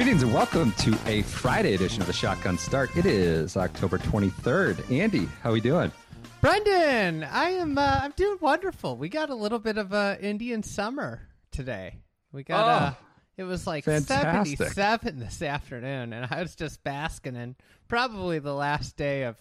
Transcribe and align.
Greetings 0.00 0.22
and 0.22 0.32
welcome 0.32 0.72
to 0.78 0.96
a 1.04 1.20
Friday 1.20 1.74
edition 1.74 2.00
of 2.00 2.06
the 2.06 2.14
Shotgun 2.14 2.56
Start. 2.56 2.96
It 2.96 3.04
is 3.04 3.58
October 3.58 3.98
23rd. 3.98 4.90
Andy, 4.90 5.28
how 5.42 5.50
are 5.50 5.52
we 5.52 5.60
doing? 5.60 5.92
Brendan, 6.40 7.22
I 7.24 7.50
am. 7.50 7.76
Uh, 7.76 8.00
I'm 8.04 8.12
doing 8.16 8.38
wonderful. 8.40 8.96
We 8.96 9.10
got 9.10 9.28
a 9.28 9.34
little 9.34 9.58
bit 9.58 9.76
of 9.76 9.92
uh, 9.92 10.16
Indian 10.18 10.62
summer 10.62 11.28
today. 11.50 11.96
We 12.32 12.44
got. 12.44 12.66
Uh, 12.66 12.92
Oh, 12.94 13.06
it 13.36 13.42
was 13.44 13.66
like 13.66 13.84
fantastic. 13.84 14.56
77 14.56 15.18
this 15.18 15.42
afternoon, 15.42 16.14
and 16.14 16.26
I 16.30 16.40
was 16.40 16.54
just 16.54 16.82
basking 16.82 17.36
in 17.36 17.54
probably 17.86 18.38
the 18.38 18.54
last 18.54 18.96
day 18.96 19.24
of 19.24 19.36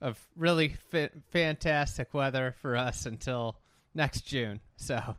of 0.00 0.18
really 0.34 0.76
fa- 0.90 1.10
fantastic 1.30 2.14
weather 2.14 2.54
for 2.62 2.74
us 2.74 3.04
until 3.04 3.58
next 3.94 4.22
June. 4.22 4.60
So 4.76 5.14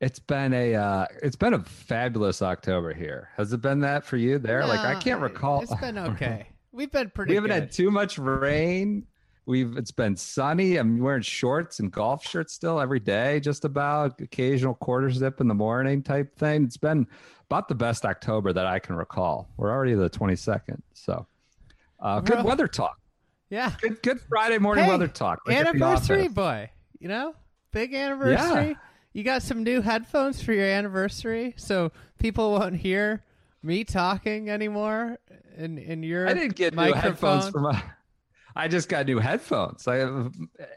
It's 0.00 0.18
been 0.20 0.52
a 0.54 0.74
uh, 0.74 1.06
it's 1.22 1.36
been 1.36 1.54
a 1.54 1.58
fabulous 1.64 2.40
October 2.42 2.92
here. 2.94 3.30
Has 3.36 3.52
it 3.52 3.60
been 3.60 3.80
that 3.80 4.04
for 4.04 4.16
you 4.16 4.38
there? 4.38 4.64
like 4.66 4.80
I 4.80 4.94
can't 5.00 5.20
recall. 5.20 5.62
It's 5.62 5.74
been 5.76 5.98
okay. 6.10 6.46
We've 6.72 6.90
been 6.90 7.10
pretty. 7.10 7.30
we 7.32 7.34
haven't 7.34 7.50
good. 7.50 7.60
had 7.62 7.72
too 7.72 7.90
much 7.90 8.18
rain. 8.18 9.06
We've 9.46 9.76
it's 9.76 9.90
been 9.90 10.14
sunny. 10.16 10.76
I'm 10.76 10.98
wearing 10.98 11.22
shorts 11.22 11.80
and 11.80 11.90
golf 11.90 12.24
shirts 12.24 12.52
still 12.52 12.80
every 12.80 13.00
day, 13.00 13.40
just 13.40 13.64
about 13.64 14.20
occasional 14.20 14.74
quarter 14.74 15.10
zip 15.10 15.40
in 15.40 15.48
the 15.48 15.54
morning 15.54 16.02
type 16.02 16.36
thing. 16.36 16.64
It's 16.64 16.76
been 16.76 17.06
about 17.50 17.66
the 17.66 17.74
best 17.74 18.04
October 18.04 18.52
that 18.52 18.66
I 18.66 18.78
can 18.78 18.94
recall. 18.94 19.48
We're 19.56 19.72
already 19.72 19.94
the 19.94 20.10
22nd, 20.10 20.80
so 20.92 21.26
uh, 21.98 22.20
good 22.20 22.36
Well- 22.36 22.44
weather 22.44 22.68
talk. 22.68 22.98
yeah. 23.48 23.72
Good 23.80 24.02
good 24.02 24.20
Friday 24.28 24.58
morning 24.58 24.84
Hey, 24.84 24.90
weather 24.90 25.08
talk. 25.08 25.40
Like 25.46 25.56
anniversary 25.56 26.28
boy 26.28 26.70
you 27.00 27.08
know 27.08 27.34
big 27.72 27.94
anniversary 27.94 28.76
you 29.18 29.24
got 29.24 29.42
some 29.42 29.64
new 29.64 29.82
headphones 29.82 30.40
for 30.40 30.52
your 30.52 30.64
anniversary 30.64 31.52
so 31.56 31.90
people 32.20 32.52
won't 32.52 32.76
hear 32.76 33.24
me 33.64 33.82
talking 33.82 34.48
anymore 34.48 35.18
in 35.56 35.76
in 35.76 36.04
your 36.04 36.28
I 36.28 36.34
didn't 36.34 36.54
get 36.54 36.74
new 36.74 36.92
headphones 36.92 37.48
for 37.48 37.60
my. 37.60 37.82
I 38.54 38.66
just 38.66 38.88
got 38.88 39.06
new 39.06 39.18
headphones. 39.18 39.86
I 39.86 39.96
have, 39.96 40.34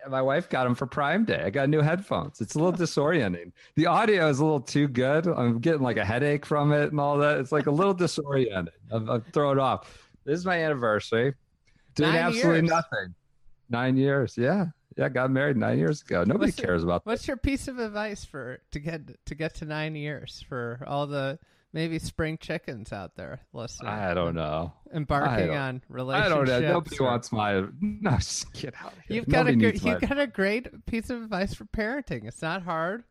my 0.08 0.22
wife 0.22 0.50
got 0.50 0.66
them 0.66 0.76
for 0.76 0.86
Prime 0.86 1.26
Day. 1.26 1.42
I 1.44 1.50
got 1.50 1.68
new 1.70 1.82
headphones. 1.82 2.42
It's 2.42 2.56
a 2.56 2.60
little 2.60 2.74
disorienting. 2.86 3.52
The 3.76 3.88
audio 3.88 4.28
is 4.28 4.40
a 4.40 4.44
little 4.44 4.60
too 4.60 4.88
good. 4.88 5.28
I'm 5.28 5.60
getting 5.60 5.82
like 5.82 5.98
a 5.98 6.06
headache 6.06 6.46
from 6.46 6.74
it 6.74 6.92
and 6.92 7.00
all 7.00 7.18
that. 7.20 7.40
It's 7.40 7.52
like 7.52 7.68
a 7.68 7.72
little 7.72 7.96
disorienting. 7.96 8.70
I'm, 8.92 9.10
I'm 9.10 9.22
thrown 9.34 9.60
off. 9.60 10.10
This 10.26 10.40
is 10.40 10.46
my 10.46 10.64
anniversary. 10.64 11.34
Doing 11.96 12.12
Nine 12.12 12.20
absolutely 12.20 12.60
years. 12.62 12.70
nothing. 12.70 13.16
Nine 13.70 13.98
years. 13.98 14.38
Yeah, 14.38 14.66
yeah. 15.02 15.10
Got 15.10 15.32
married 15.32 15.58
nine 15.58 15.78
years 15.78 16.02
ago. 16.02 16.24
Nobody 16.24 16.48
What's 16.52 16.60
cares 16.60 16.84
about 16.84 17.06
what's 17.06 17.28
your 17.28 17.38
piece 17.38 17.68
of 17.68 17.80
advice 17.80 18.24
for 18.26 18.60
to 18.72 18.80
get 18.80 19.02
to 19.26 19.36
get 19.36 19.56
to 19.56 19.66
nine 19.66 19.96
years 19.96 20.44
for 20.48 20.84
all 20.88 21.08
the 21.08 21.40
maybe 21.74 21.98
spring 22.00 22.38
chickens 22.38 22.92
out 22.92 23.16
there 23.16 23.40
listening 23.54 23.90
I 23.92 24.14
don't 24.14 24.36
know. 24.36 24.74
embarking 24.94 25.48
don't- 25.48 25.58
on 25.58 25.82
relationships. 25.90 26.34
I 26.34 26.36
don't 26.36 26.48
know. 26.64 26.72
Nobody 26.74 26.98
or- 27.00 27.06
wants 27.06 27.32
my. 27.32 27.64
No, 27.82 28.12
just 28.18 28.52
get 28.54 28.74
out. 28.84 28.94
here. 29.08 29.16
You've 29.18 29.28
got 29.30 29.46
Nobody 29.46 29.54
a 29.68 29.72
needs 29.72 29.84
my- 29.84 29.92
you've 29.92 30.02
got 30.02 30.20
a 30.20 30.28
great 30.28 30.86
piece 30.86 31.10
of 31.10 31.22
advice 31.24 31.54
for 31.54 31.66
parenting. 31.66 32.26
It's 32.28 32.42
not 32.42 32.64
hard, 32.64 33.04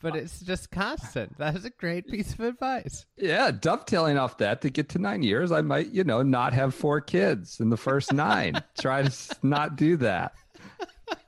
but 0.00 0.16
it's 0.16 0.40
just 0.40 0.70
constant. 0.70 1.36
That 1.38 1.56
is 1.56 1.64
a 1.66 1.70
great 1.70 2.06
piece 2.08 2.32
of 2.32 2.40
advice. 2.40 3.04
Yeah, 3.18 3.50
dovetailing 3.50 4.16
off 4.18 4.38
that 4.38 4.60
to 4.62 4.70
get 4.70 4.88
to 4.90 4.98
nine 4.98 5.22
years, 5.22 5.52
I 5.52 5.60
might, 5.62 5.88
you 5.92 6.04
know, 6.04 6.22
not 6.22 6.52
have 6.54 6.74
four 6.74 7.00
kids 7.02 7.60
in 7.60 7.68
the 7.70 7.76
first 7.76 8.12
nine. 8.14 8.62
Try 8.80 9.02
to 9.02 9.36
not 9.42 9.76
do 9.76 9.96
that. 9.98 10.32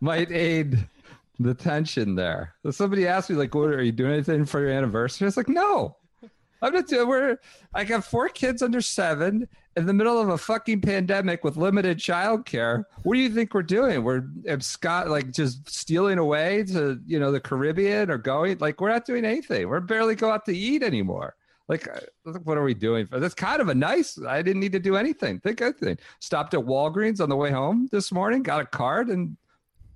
Might 0.01 0.31
aid 0.31 0.87
the 1.39 1.55
tension 1.55 2.15
there. 2.15 2.55
Somebody 2.71 3.07
asked 3.07 3.31
me, 3.31 3.37
like, 3.37 3.55
"What 3.55 3.71
are 3.71 3.83
you 3.83 3.93
doing 3.93 4.13
anything 4.13 4.45
for 4.45 4.61
your 4.61 4.71
anniversary?" 4.71 5.25
I 5.25 5.29
was 5.29 5.37
like, 5.37 5.49
"No, 5.49 5.97
I'm 6.63 6.75
not 6.75 6.89
doing. 6.89 7.09
We're 7.09 7.39
I 7.75 7.85
got 7.85 8.05
four 8.05 8.29
kids 8.29 8.63
under 8.63 8.81
seven 8.81 9.49
in 9.77 9.87
the 9.87 9.93
middle 9.93 10.21
of 10.21 10.29
a 10.29 10.39
fucking 10.39 10.81
pandemic 10.81 11.45
with 11.45 11.57
limited 11.57 11.99
childcare. 11.99 12.85
What 13.05 13.15
do 13.15 13.21
you 13.21 13.31
think 13.31 13.55
we're 13.55 13.63
doing? 13.63 14.03
We're 14.03 14.25
Scott 14.59 15.09
like 15.09 15.31
just 15.33 15.69
stealing 15.71 16.19
away 16.19 16.65
to 16.65 17.01
you 17.07 17.21
know 17.21 17.31
the 17.31 17.41
Caribbean 17.41 18.11
or 18.11 18.19
going 18.19 18.59
like 18.59 18.81
we're 18.81 18.91
not 18.91 19.07
doing 19.07 19.25
anything. 19.25 19.69
We're 19.69 19.81
barely 19.81 20.15
go 20.15 20.31
out 20.31 20.45
to 20.47 20.57
eat 20.57 20.83
anymore. 20.83 21.37
Like, 21.69 21.87
uh, 21.87 22.33
what 22.45 22.57
are 22.57 22.65
we 22.65 22.73
doing? 22.73 23.07
For 23.07 23.21
that's 23.21 23.35
kind 23.35 23.61
of 23.61 23.69
a 23.69 23.75
nice. 23.75 24.19
I 24.27 24.41
didn't 24.41 24.61
need 24.61 24.73
to 24.73 24.81
do 24.81 24.97
anything. 24.97 25.39
Think 25.41 25.59
good 25.59 25.79
thing. 25.79 25.99
Stopped 26.19 26.55
at 26.55 26.61
Walgreens 26.61 27.21
on 27.21 27.29
the 27.29 27.37
way 27.37 27.51
home 27.51 27.89
this 27.93 28.11
morning. 28.11 28.43
Got 28.43 28.63
a 28.63 28.67
card 28.67 29.09
and 29.09 29.37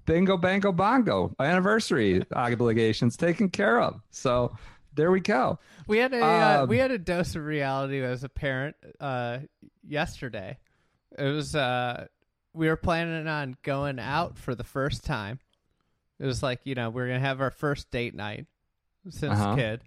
bingo, 0.06 0.36
bango, 0.36 0.72
bongo. 0.72 1.34
Anniversary 1.38 2.22
obligations 2.34 3.16
taken 3.16 3.48
care 3.48 3.80
of. 3.80 4.00
So 4.10 4.56
there 4.94 5.10
we 5.10 5.20
go. 5.20 5.58
We 5.86 5.98
had 5.98 6.12
a 6.12 6.22
uh, 6.24 6.62
Um, 6.62 6.68
we 6.68 6.78
had 6.78 6.90
a 6.90 6.98
dose 6.98 7.34
of 7.36 7.44
reality 7.44 8.02
as 8.02 8.24
a 8.24 8.28
parent 8.28 8.76
uh, 9.00 9.38
yesterday. 9.86 10.58
It 11.18 11.24
was 11.24 11.54
uh, 11.54 12.06
we 12.54 12.68
were 12.68 12.76
planning 12.76 13.26
on 13.26 13.56
going 13.62 13.98
out 13.98 14.38
for 14.38 14.54
the 14.54 14.64
first 14.64 15.04
time. 15.04 15.38
It 16.18 16.26
was 16.26 16.42
like 16.42 16.60
you 16.64 16.74
know 16.74 16.90
we 16.90 17.02
are 17.02 17.06
gonna 17.06 17.20
have 17.20 17.40
our 17.40 17.50
first 17.50 17.90
date 17.90 18.14
night 18.14 18.46
since 19.10 19.32
Uh-huh. 19.32 19.56
kid, 19.56 19.80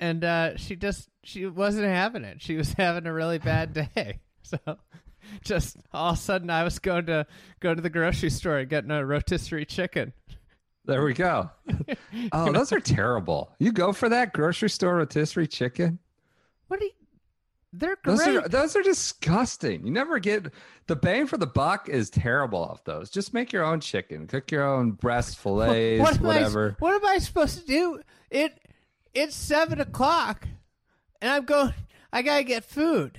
and 0.00 0.24
uh, 0.24 0.56
she 0.56 0.76
just 0.76 1.08
she 1.22 1.46
wasn't 1.46 1.86
having 1.86 2.24
it. 2.24 2.42
She 2.42 2.56
was 2.56 2.72
having 2.78 3.06
a 3.06 3.12
really 3.12 3.38
bad 3.38 3.72
day. 3.72 4.20
So 4.44 4.58
just 5.44 5.76
all 5.92 6.12
of 6.12 6.18
a 6.18 6.20
sudden, 6.20 6.50
I 6.50 6.64
was 6.64 6.78
going 6.78 7.06
to 7.06 7.26
go 7.60 7.74
to 7.74 7.80
the 7.80 7.90
grocery 7.90 8.30
store 8.30 8.58
and 8.58 8.68
getting 8.68 8.90
a 8.90 9.04
rotisserie 9.04 9.64
chicken. 9.66 10.12
There 10.84 11.04
we 11.04 11.14
go. 11.14 11.50
Oh, 12.32 12.52
those 12.52 12.72
are 12.72 12.80
terrible. 12.80 13.52
You 13.58 13.72
go 13.72 13.92
for 13.92 14.08
that 14.08 14.32
grocery 14.32 14.70
store 14.70 14.96
rotisserie 14.96 15.46
chicken. 15.46 15.98
What 16.68 16.80
are 16.80 16.84
you? 16.84 16.90
They're 17.72 17.96
Those 18.04 18.22
great. 18.22 18.36
are 18.36 18.48
those 18.48 18.76
are 18.76 18.82
disgusting. 18.82 19.86
You 19.86 19.92
never 19.92 20.18
get 20.18 20.52
the 20.88 20.96
bang 20.96 21.26
for 21.26 21.38
the 21.38 21.46
buck 21.46 21.88
is 21.88 22.10
terrible 22.10 22.62
off 22.62 22.84
those. 22.84 23.08
Just 23.10 23.32
make 23.32 23.50
your 23.50 23.64
own 23.64 23.80
chicken, 23.80 24.26
cook 24.26 24.50
your 24.50 24.62
own 24.64 24.90
breast 24.92 25.38
fillets, 25.42 26.00
what 26.00 26.20
whatever. 26.20 26.76
I, 26.78 26.84
what 26.84 26.94
am 26.94 27.06
I 27.06 27.16
supposed 27.18 27.58
to 27.60 27.66
do? 27.66 28.00
It 28.30 28.58
it's 29.14 29.34
seven 29.34 29.80
o'clock, 29.80 30.46
and 31.22 31.30
I'm 31.30 31.44
going. 31.46 31.72
I 32.12 32.20
gotta 32.20 32.44
get 32.44 32.62
food. 32.64 33.18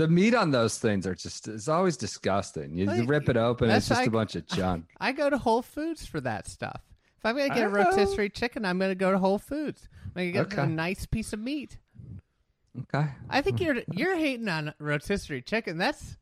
The 0.00 0.08
meat 0.08 0.34
on 0.34 0.50
those 0.50 0.78
things 0.78 1.06
are 1.06 1.14
just 1.14 1.46
it's 1.46 1.68
always 1.68 1.98
disgusting. 1.98 2.74
You 2.74 2.86
Well, 2.86 3.04
rip 3.04 3.28
it 3.28 3.36
open, 3.36 3.68
it's 3.68 3.86
just 3.86 4.06
a 4.06 4.10
bunch 4.10 4.34
of 4.34 4.46
junk. 4.46 4.86
I 4.98 5.12
go 5.12 5.28
to 5.28 5.36
Whole 5.36 5.60
Foods 5.60 6.06
for 6.06 6.22
that 6.22 6.48
stuff. 6.48 6.80
If 7.18 7.26
I'm 7.26 7.36
gonna 7.36 7.50
get 7.50 7.58
a 7.58 7.66
I 7.66 7.66
know. 7.66 7.90
rotisserie 7.90 8.30
chicken, 8.30 8.64
I'm 8.64 8.78
gonna 8.78 8.94
go 8.94 9.12
to 9.12 9.18
Whole 9.18 9.38
Foods. 9.38 9.90
I'm 10.06 10.12
gonna 10.14 10.30
get 10.30 10.46
Okay. 10.54 10.62
a 10.62 10.66
nice 10.66 11.04
piece 11.04 11.34
of 11.34 11.40
meat. 11.40 11.76
Okay. 12.94 13.08
I 13.28 13.42
think 13.42 13.60
you're 13.60 13.82
you're 13.92 14.16
hating 14.16 14.48
on 14.48 14.72
rotisserie 14.78 15.42
chicken. 15.42 15.76
That's 15.76 16.16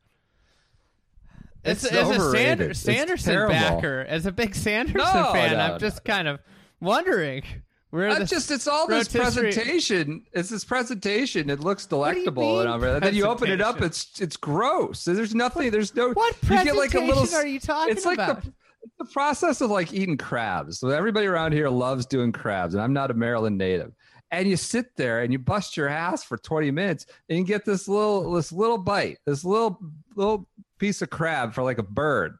as, 1.63 1.85
It's 1.85 1.93
as 1.93 2.09
a. 2.09 2.31
Sander, 2.31 2.73
Sanderson 2.73 3.47
backer, 3.47 4.05
as 4.09 4.25
a 4.25 4.33
big 4.33 4.55
Sanderson 4.65 4.97
No, 4.97 5.31
fan, 5.31 5.53
no, 5.53 5.63
I'm 5.63 5.71
no, 5.71 5.77
just 5.77 6.03
kind 6.03 6.27
of 6.27 6.41
wondering 6.81 7.43
the 7.91 8.25
just 8.25 8.51
it's 8.51 8.67
all 8.67 8.87
this 8.87 9.07
presentation. 9.07 10.23
It's 10.33 10.49
this 10.49 10.63
presentation. 10.63 11.49
It 11.49 11.59
looks 11.59 11.85
delectable 11.85 12.59
and 12.59 12.69
all 12.69 12.79
that. 12.79 13.01
Then 13.01 13.15
you 13.15 13.25
open 13.25 13.49
it 13.49 13.61
up, 13.61 13.81
it's 13.81 14.19
it's 14.19 14.37
gross. 14.37 15.05
There's 15.05 15.33
nothing. 15.33 15.71
There's 15.71 15.95
no. 15.95 16.11
What 16.11 16.35
you 16.43 16.49
get 16.49 16.75
like 16.75 16.93
a 16.93 16.99
little. 16.99 17.15
presentation 17.15 17.39
are 17.39 17.47
you 17.47 17.59
talking 17.59 17.91
It's 17.95 18.05
like 18.05 18.19
about? 18.19 18.43
the 18.43 18.53
the 18.97 19.05
process 19.05 19.61
of 19.61 19.71
like 19.71 19.93
eating 19.93 20.17
crabs. 20.17 20.79
So 20.79 20.89
everybody 20.89 21.25
around 21.25 21.53
here 21.53 21.69
loves 21.69 22.05
doing 22.05 22.31
crabs, 22.31 22.73
and 22.73 22.83
I'm 22.83 22.93
not 22.93 23.11
a 23.11 23.13
Maryland 23.13 23.57
native. 23.57 23.93
And 24.31 24.47
you 24.47 24.57
sit 24.57 24.95
there 24.95 25.21
and 25.21 25.33
you 25.33 25.39
bust 25.39 25.75
your 25.75 25.87
ass 25.87 26.23
for 26.23 26.37
20 26.37 26.69
minutes, 26.69 27.07
and 27.29 27.39
you 27.39 27.45
get 27.45 27.65
this 27.65 27.87
little 27.87 28.31
this 28.31 28.51
little 28.51 28.77
bite, 28.77 29.17
this 29.25 29.43
little 29.43 29.79
little 30.15 30.47
piece 30.77 31.01
of 31.01 31.09
crab 31.09 31.53
for 31.53 31.63
like 31.63 31.79
a 31.79 31.83
bird. 31.83 32.37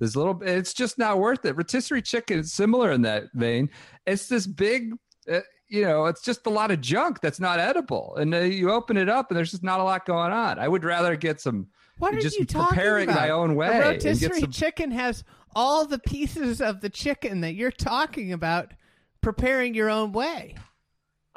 This 0.00 0.16
little, 0.16 0.40
it's 0.42 0.74
just 0.74 0.98
not 0.98 1.18
worth 1.18 1.44
it. 1.44 1.56
Rotisserie 1.56 2.02
chicken 2.02 2.40
is 2.40 2.52
similar 2.52 2.92
in 2.92 3.02
that 3.02 3.24
vein. 3.34 3.70
It's 4.06 4.26
this 4.28 4.46
big, 4.46 4.92
uh, 5.30 5.40
you 5.68 5.82
know, 5.82 6.06
it's 6.06 6.20
just 6.22 6.46
a 6.46 6.50
lot 6.50 6.70
of 6.70 6.80
junk 6.80 7.20
that's 7.20 7.40
not 7.40 7.60
edible. 7.60 8.16
And 8.16 8.34
uh, 8.34 8.38
you 8.40 8.70
open 8.72 8.96
it 8.96 9.08
up, 9.08 9.30
and 9.30 9.36
there's 9.38 9.50
just 9.52 9.62
not 9.62 9.80
a 9.80 9.84
lot 9.84 10.04
going 10.04 10.32
on. 10.32 10.58
I 10.58 10.66
would 10.68 10.84
rather 10.84 11.16
get 11.16 11.40
some. 11.40 11.68
What 11.98 12.12
are 12.14 12.20
just 12.20 12.38
you 12.38 12.44
talking 12.44 12.68
prepare 12.76 12.98
it 12.98 13.04
about? 13.04 13.16
my 13.16 13.30
own 13.30 13.54
way 13.54 13.68
A 13.68 13.70
and 13.70 13.80
get 14.00 14.04
rotisserie 14.04 14.40
some- 14.40 14.50
chicken 14.50 14.90
has 14.90 15.22
all 15.54 15.86
the 15.86 16.00
pieces 16.00 16.60
of 16.60 16.80
the 16.80 16.90
chicken 16.90 17.40
that 17.42 17.54
you're 17.54 17.70
talking 17.70 18.32
about 18.32 18.72
preparing 19.20 19.74
your 19.74 19.88
own 19.90 20.10
way. 20.12 20.56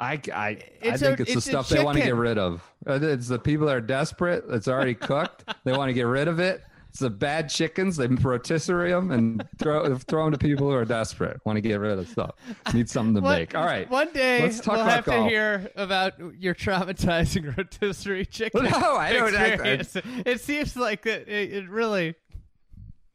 I, 0.00 0.20
I, 0.32 0.58
I 0.82 0.96
think 0.96 1.20
a- 1.20 1.22
it's 1.22 1.22
the 1.22 1.22
it's 1.22 1.36
a 1.36 1.40
stuff 1.40 1.68
they 1.68 1.82
want 1.84 1.96
to 1.98 2.04
get 2.04 2.14
rid 2.16 2.38
of. 2.38 2.62
Uh, 2.86 2.98
It's 3.00 3.28
the 3.28 3.38
people 3.38 3.66
that 3.68 3.76
are 3.76 3.80
desperate. 3.80 4.44
It's 4.50 4.66
already 4.68 4.94
cooked. 4.94 5.44
they 5.64 5.72
want 5.72 5.88
to 5.90 5.92
get 5.92 6.06
rid 6.06 6.26
of 6.28 6.38
it. 6.40 6.62
The 6.98 7.10
bad 7.10 7.48
chickens. 7.48 7.96
They 7.96 8.06
rotisserie 8.08 8.90
them 8.90 9.10
and 9.10 9.46
throw 9.58 9.94
throw 10.08 10.24
them 10.24 10.32
to 10.32 10.38
people 10.38 10.66
who 10.68 10.74
are 10.74 10.84
desperate. 10.84 11.40
Want 11.44 11.56
to 11.56 11.60
get 11.60 11.76
rid 11.80 11.92
of 11.92 11.98
the 11.98 12.06
stuff. 12.06 12.34
Need 12.74 12.90
something 12.90 13.14
to 13.14 13.20
One- 13.20 13.38
make. 13.38 13.54
All 13.54 13.64
right. 13.64 13.88
One 13.90 14.12
day 14.12 14.42
Let's 14.42 14.60
talk 14.60 14.74
we'll 14.74 14.82
about 14.82 14.92
have 14.96 15.04
golf. 15.04 15.24
to 15.26 15.30
hear 15.30 15.70
about 15.76 16.14
your 16.38 16.54
traumatizing 16.54 17.56
rotisserie 17.56 18.26
chicken. 18.26 18.64
No, 18.64 18.70
I 18.96 19.12
don't- 19.12 19.34
I- 19.34 19.38
I- 19.38 19.46
experience. 19.46 19.96
it 20.26 20.40
seems 20.40 20.76
like 20.76 21.06
it, 21.06 21.28
it, 21.28 21.52
it 21.52 21.68
really. 21.68 22.14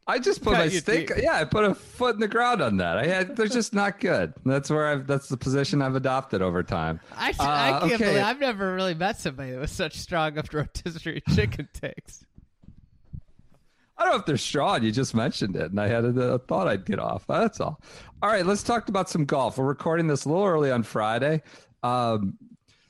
I 0.05 0.19
just 0.19 0.43
put 0.43 0.55
Cut 0.55 0.65
my 0.73 0.79
deep. 0.79 1.09
Yeah, 1.17 1.35
I 1.37 1.45
put 1.45 1.63
a 1.63 1.73
foot 1.73 2.15
in 2.15 2.19
the 2.19 2.27
ground 2.27 2.61
on 2.61 2.75
that. 2.77 2.97
I 2.97 3.05
had. 3.05 3.37
They're 3.37 3.47
just 3.47 3.73
not 3.73 4.01
good. 4.01 4.33
That's 4.45 4.69
where 4.69 4.85
I've. 4.87 5.07
That's 5.07 5.29
the 5.29 5.37
position 5.37 5.81
I've 5.81 5.95
adopted 5.95 6.41
over 6.41 6.61
time. 6.61 6.99
I, 7.15 7.29
Uh, 7.31 7.33
I 7.39 7.69
can't 7.79 7.93
okay. 7.93 8.05
believe 8.05 8.23
I've 8.23 8.39
never 8.39 8.75
really 8.75 8.95
met 8.95 9.17
somebody 9.19 9.55
with 9.55 9.69
such 9.69 9.97
strong 9.97 10.37
of 10.37 10.53
rotisserie 10.53 11.23
chicken 11.33 11.69
takes. 11.81 12.25
I 14.03 14.07
don't 14.07 14.15
know 14.15 14.19
if 14.19 14.25
they're 14.25 14.37
strong. 14.37 14.83
You 14.83 14.91
just 14.91 15.15
mentioned 15.15 15.55
it, 15.55 15.71
and 15.71 15.79
I 15.79 15.87
had 15.87 16.03
a, 16.03 16.33
a 16.33 16.39
thought 16.39 16.67
I'd 16.67 16.85
get 16.85 16.99
off. 16.99 17.25
That's 17.25 17.61
all. 17.61 17.81
All 18.21 18.29
right, 18.29 18.45
let's 18.45 18.61
talk 18.61 18.89
about 18.89 19.09
some 19.09 19.23
golf. 19.23 19.57
We're 19.57 19.63
recording 19.63 20.07
this 20.07 20.25
a 20.25 20.29
little 20.29 20.43
early 20.43 20.71
on 20.71 20.83
Friday. 20.83 21.41
Um, 21.83 22.37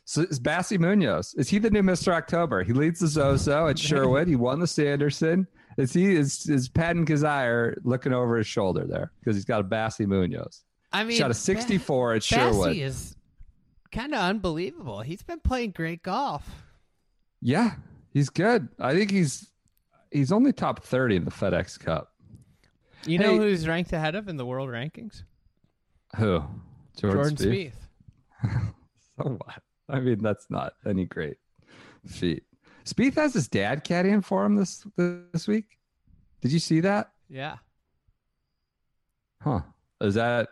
so 0.06 0.22
is 0.22 0.40
Bassy 0.40 0.80
Munoz. 0.80 1.36
Is 1.36 1.50
he 1.50 1.60
the 1.60 1.70
new 1.70 1.84
Mr. 1.84 2.14
October? 2.14 2.64
He 2.64 2.74
leads 2.74 3.00
the 3.00 3.08
Zozo 3.08 3.68
at 3.68 3.78
Sherwood. 3.78 4.28
He 4.28 4.36
won 4.36 4.60
the 4.60 4.66
Sanderson. 4.66 5.46
Is 5.78 5.94
he 5.94 6.16
is 6.16 6.50
is 6.50 6.68
Patton 6.68 7.06
Kizzire 7.06 7.76
looking 7.84 8.12
over 8.12 8.38
his 8.38 8.48
shoulder 8.48 8.86
there 8.86 9.12
because 9.20 9.36
he's 9.36 9.46
got 9.46 9.60
a 9.62 9.64
Bassy 9.64 10.08
Munoz? 10.08 10.64
I 10.92 11.04
mean, 11.04 11.18
Shot 11.18 11.28
a 11.28 11.30
Ba- 11.30 11.36
64 11.36 12.14
at 12.16 12.24
Sherwood. 12.24 12.70
Bassy 12.70 12.82
is 12.82 13.16
kind 13.92 14.14
of 14.14 14.20
unbelievable. 14.20 15.02
He's 15.02 15.22
been 15.22 15.40
playing 15.40 15.72
great 15.72 16.02
golf. 16.02 16.48
Yeah, 17.40 17.76
he's 18.10 18.30
good. 18.30 18.68
I 18.80 18.96
think 18.96 19.12
he's 19.12 19.53
he's 20.14 20.32
only 20.32 20.54
top 20.54 20.84
thirty 20.84 21.16
in 21.16 21.26
the 21.26 21.32
FedEx 21.32 21.80
Cup. 21.80 22.14
You 23.06 23.18
Hey- 23.18 23.24
know 23.26 23.38
who's 23.38 23.68
ranked 23.68 23.92
ahead 23.92 24.16
of 24.16 24.28
in 24.30 24.38
the 24.38 24.46
world 24.46 24.70
rankings? 24.70 25.24
Who? 26.18 26.44
Jordan 26.98 27.36
Spieth. 27.36 27.74
So 29.18 29.30
what? 29.30 29.62
I 29.90 30.00
mean, 30.00 30.24
that's 30.24 30.48
not 30.50 30.74
any 30.88 31.06
great 31.06 31.38
feat. 32.08 32.44
Spieth 32.84 33.14
has 33.16 33.34
his 33.36 33.48
dad 33.48 33.86
caddying 33.86 34.24
for 34.26 34.44
him 34.44 34.56
this 34.56 34.86
this 34.98 35.48
week. 35.48 35.78
Did 36.42 36.52
you 36.52 36.58
see 36.60 36.80
that? 36.80 37.12
Yeah. 37.30 37.58
Huh? 39.42 39.62
Is 40.02 40.16
that 40.16 40.50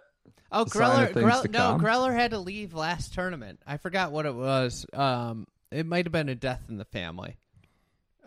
Oh, 0.52 0.66
Greller. 0.66 1.08
things 1.14 1.50
no. 1.52 1.78
Greller 1.80 2.14
had 2.14 2.32
to 2.32 2.38
leave 2.40 2.74
last 2.74 3.14
tournament. 3.14 3.62
I 3.66 3.78
forgot 3.78 4.12
what 4.12 4.26
it 4.26 4.36
was. 4.36 4.86
Um, 4.94 5.48
it 5.72 5.86
might 5.86 6.06
have 6.06 6.12
been 6.12 6.30
a 6.30 6.36
death 6.36 6.64
in 6.70 6.78
the 6.78 6.86
family. 6.86 7.38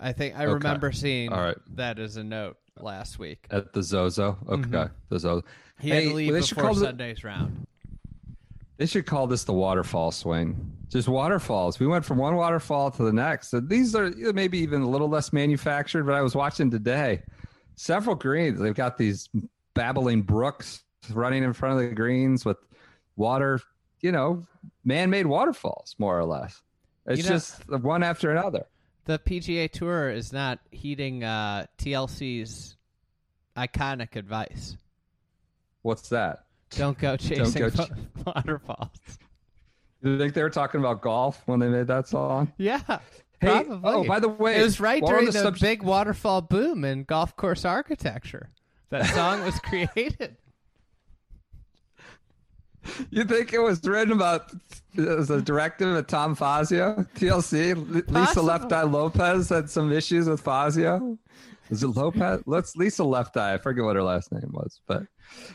I 0.01 0.13
think 0.13 0.35
I 0.37 0.45
Okay. 0.47 0.55
remember 0.55 0.93
seeing 0.93 1.33
All 1.33 1.41
right. 1.41 1.57
that 1.77 1.99
as 1.99 2.17
a 2.17 2.25
note 2.25 2.57
last 2.81 3.19
week. 3.19 3.47
at 3.51 3.73
the 3.73 3.83
Zozo? 3.83 4.37
Okay, 4.49 4.63
mm-hmm. 4.63 4.93
the 5.09 5.19
Zozo. 5.19 5.45
He 5.81 5.89
Hey, 5.91 5.95
had 6.05 6.09
to 6.11 6.15
leave 6.15 6.45
should 6.45 6.57
before 6.57 6.65
call 6.71 6.75
the- 6.75 6.87
Sunday's 6.87 7.25
round. 7.25 7.67
They 8.77 8.87
should 8.87 9.07
call 9.07 9.27
this 9.29 9.45
the 9.45 9.53
waterfall 9.53 10.11
swing. 10.11 10.73
Just 10.89 11.07
waterfalls. 11.09 11.79
We 11.79 11.87
went 11.87 12.05
from 12.05 12.19
one 12.19 12.35
waterfall 12.35 12.91
to 12.93 13.05
the 13.05 13.13
next. 13.13 13.49
So 13.51 13.61
these 13.61 13.95
are 13.95 14.11
maybe 14.33 14.59
even 14.59 14.83
a 14.83 14.89
little 14.89 15.09
less 15.09 15.33
manufactured, 15.33 16.05
but 16.05 16.15
I 16.15 16.23
was 16.23 16.35
watching 16.35 16.71
today. 16.71 17.23
Several 17.77 18.17
greens. 18.17 18.59
They've 18.59 18.75
got 18.75 18.99
these 18.99 19.29
babbling 19.75 20.23
brooks 20.23 20.83
running 21.13 21.45
in 21.45 21.53
front 21.53 21.81
of 21.81 21.89
the 21.89 21.95
greens 21.95 22.45
with 22.45 22.57
water, 23.17 23.61
you 24.01 24.11
know, 24.11 24.45
man 24.85 25.09
made 25.11 25.27
waterfalls, 25.27 25.95
more 25.99 26.19
or 26.19 26.25
less. 26.25 26.61
It's 27.07 27.19
You 27.19 27.25
know- 27.25 27.31
just 27.37 27.69
one 27.83 28.03
after 28.03 28.31
another. 28.33 28.67
The 29.07 29.19
PGA 29.19 29.71
Tour 29.71 30.11
is 30.11 30.33
not 30.33 30.61
heeding 30.71 31.25
uh, 31.25 31.67
TLC's 31.79 32.77
iconic 33.57 34.17
advice. 34.17 34.77
What's 35.83 36.09
that? 36.09 36.45
Don't 36.71 36.99
go 36.99 37.17
chasing 37.19 37.61
go 37.63 37.71
ch- 37.71 37.91
waterfalls. 38.27 38.89
You 40.03 40.19
think 40.19 40.35
they 40.35 40.43
were 40.43 40.51
talking 40.51 40.81
about 40.81 41.03
golf 41.03 41.43
when 41.47 41.61
they 41.61 41.69
made 41.69 41.87
that 41.89 42.09
song? 42.09 42.53
Yeah, 42.57 42.81
Hey, 43.41 43.65
probably. 43.65 43.81
oh, 43.91 44.05
by 44.05 44.21
the 44.21 44.29
way, 44.29 44.59
it 44.59 44.63
was 44.63 44.81
right 44.81 45.03
while 45.03 45.13
we're 45.13 45.17
on 45.19 45.23
during 45.25 45.33
the, 45.35 45.41
subject- 45.41 45.63
big 45.63 45.83
waterfall 45.83 46.41
boom 46.43 46.85
in 46.85 47.05
golf 47.05 47.37
course 47.37 47.65
architecture. 47.65 48.51
That 48.91 49.07
song 49.15 49.45
was 49.45 49.59
created. 49.61 50.37
You 53.11 53.25
think 53.25 53.53
it 53.53 53.61
was 53.61 53.83
written 53.85 54.13
about 54.13 54.53
as 54.99 55.31
a 55.31 55.41
directive 55.41 55.97
at 55.97 56.09
Tom 56.09 56.35
Fazio? 56.35 57.07
TLC? 57.17 57.71
L- 57.77 57.83
Lisa 57.83 58.03
Possible. 58.13 58.43
Left 58.45 58.73
Eye 58.73 58.83
Lopez 58.83 59.49
had 59.49 59.71
some 59.71 59.91
issues 59.93 60.29
with 60.29 60.41
Fazio. 60.41 61.19
Was 61.71 61.83
it 61.83 61.89
Lopez? 61.89 62.43
Let's 62.47 62.77
Lisa 62.77 63.05
Left 63.05 63.37
Eye. 63.37 63.55
I 63.55 63.59
forget 63.59 63.85
what 63.85 63.97
her 63.97 64.03
last 64.03 64.31
name 64.33 64.51
was, 64.53 64.81
but 64.87 65.05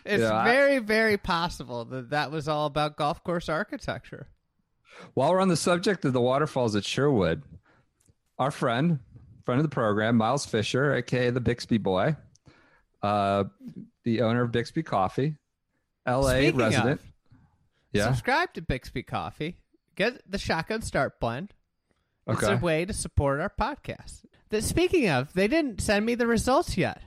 It's 0.05 0.23
I- 0.23 0.43
very, 0.45 0.79
very 0.79 1.17
possible 1.17 1.85
that 1.85 2.09
that 2.09 2.31
was 2.31 2.47
all 2.47 2.65
about 2.65 2.97
golf 2.97 3.23
course 3.23 3.47
architecture. 3.49 4.27
while 5.13 5.31
we're 5.31 5.39
on 5.39 5.47
the 5.49 5.55
subject 5.55 6.03
of 6.05 6.13
the 6.13 6.19
waterfalls 6.21 6.75
at 6.75 6.83
Sherwood, 6.83 7.43
our 8.37 8.51
friend, 8.51 8.99
friend 9.45 9.59
of 9.59 9.63
the 9.63 9.73
program, 9.73 10.17
Miles 10.17 10.45
Fisher, 10.45 10.93
aka 10.95 11.29
the 11.29 11.39
Bixby 11.39 11.77
Boy, 11.77 12.15
uh, 13.03 13.43
the 14.03 14.21
owner 14.21 14.41
of 14.41 14.51
Bixby 14.51 14.83
Coffee, 14.83 15.35
L.A. 16.05 16.41
Speaking 16.47 16.57
resident. 16.59 16.99
of, 17.01 17.08
yeah. 17.91 18.05
subscribe 18.05 18.53
to 18.53 18.61
Bixby 18.61 19.03
Coffee. 19.03 19.57
Get 19.95 20.21
the 20.29 20.37
Shotgun 20.37 20.81
Start 20.81 21.19
blend. 21.19 21.53
It's 22.27 22.43
Okay. 22.43 22.53
a 22.53 22.57
way 22.57 22.85
to 22.85 22.93
support 22.93 23.39
our 23.39 23.49
podcast. 23.49 24.23
The, 24.49 24.61
speaking 24.61 25.09
of, 25.09 25.33
they 25.33 25.47
didn't 25.47 25.81
send 25.81 26.05
me 26.05 26.15
the 26.15 26.27
results 26.27 26.77
yet. 26.77 27.01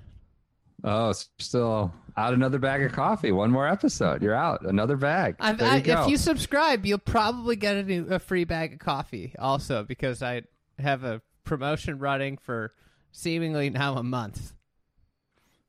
Oh, 0.85 1.13
still 1.39 1.93
out 2.17 2.35
another 2.35 2.59
bag 2.59 2.83
of 2.83 2.93
coffee. 2.93 3.31
One 3.33 3.51
more 3.51 3.69
episode. 3.69 4.23
You're 4.23 4.35
out. 4.35 4.63
Another 4.63 4.97
bag. 4.97 5.37
There 5.39 5.57
I, 5.69 5.77
if 5.79 6.09
you 6.09 6.17
subscribe, 6.17 6.85
you'll 6.85 6.99
probably 6.99 7.57
get 7.57 7.77
a, 7.77 7.83
new, 7.85 8.07
a 8.09 8.19
free 8.19 8.45
bag 8.45 8.75
of 8.75 8.79
coffee 8.81 9.35
also 9.39 9.85
because 9.85 10.23
I 10.23 10.43
have 10.79 11.05
a 11.05 11.23
promotion 11.45 11.99
running 11.99 12.37
for 12.37 12.73
seemingly 13.13 13.71
now 13.71 13.97
a 13.97 14.03
month. 14.03 14.53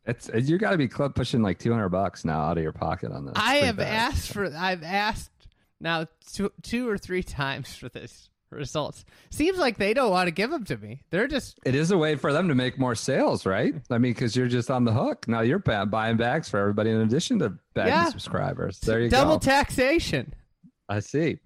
It's 0.05 0.29
you 0.33 0.57
got 0.57 0.71
to 0.71 0.77
be 0.77 0.87
club 0.87 1.15
pushing 1.15 1.41
like 1.41 1.59
two 1.59 1.71
hundred 1.71 1.89
bucks 1.89 2.25
now 2.25 2.41
out 2.41 2.57
of 2.57 2.63
your 2.63 2.73
pocket 2.73 3.11
on 3.11 3.25
this. 3.25 3.33
I 3.37 3.55
have 3.57 3.77
bad. 3.77 3.87
asked 3.87 4.31
for. 4.33 4.45
I've 4.55 4.83
asked 4.83 5.31
now 5.79 6.07
two, 6.33 6.51
two 6.61 6.89
or 6.89 6.97
three 6.97 7.23
times 7.23 7.73
for 7.75 7.87
this 7.89 8.29
results. 8.49 9.05
Seems 9.31 9.57
like 9.57 9.77
they 9.77 9.93
don't 9.93 10.11
want 10.11 10.27
to 10.27 10.31
give 10.31 10.51
them 10.51 10.63
to 10.65 10.77
me. 10.77 11.01
They're 11.09 11.27
just 11.27 11.57
It 11.65 11.73
is 11.73 11.89
a 11.91 11.97
way 11.97 12.15
for 12.15 12.31
them 12.33 12.47
to 12.49 12.55
make 12.55 12.77
more 12.77 12.95
sales, 12.95 13.45
right? 13.45 13.73
I 13.89 13.97
mean, 13.97 14.11
because 14.13 14.35
you're 14.35 14.47
just 14.47 14.69
on 14.69 14.83
the 14.85 14.91
hook 14.91 15.27
now. 15.27 15.41
You're 15.41 15.59
buying 15.59 16.17
bags 16.17 16.49
for 16.49 16.59
everybody 16.59 16.91
in 16.91 16.97
addition 17.01 17.39
to 17.39 17.57
bagging 17.73 17.93
Yeah. 17.93 18.09
subscribers. 18.09 18.79
There 18.81 18.99
you 18.99 19.09
double 19.09 19.23
go. 19.23 19.29
Double 19.35 19.39
taxation. 19.39 20.33
I 20.89 20.99
see. 20.99 21.39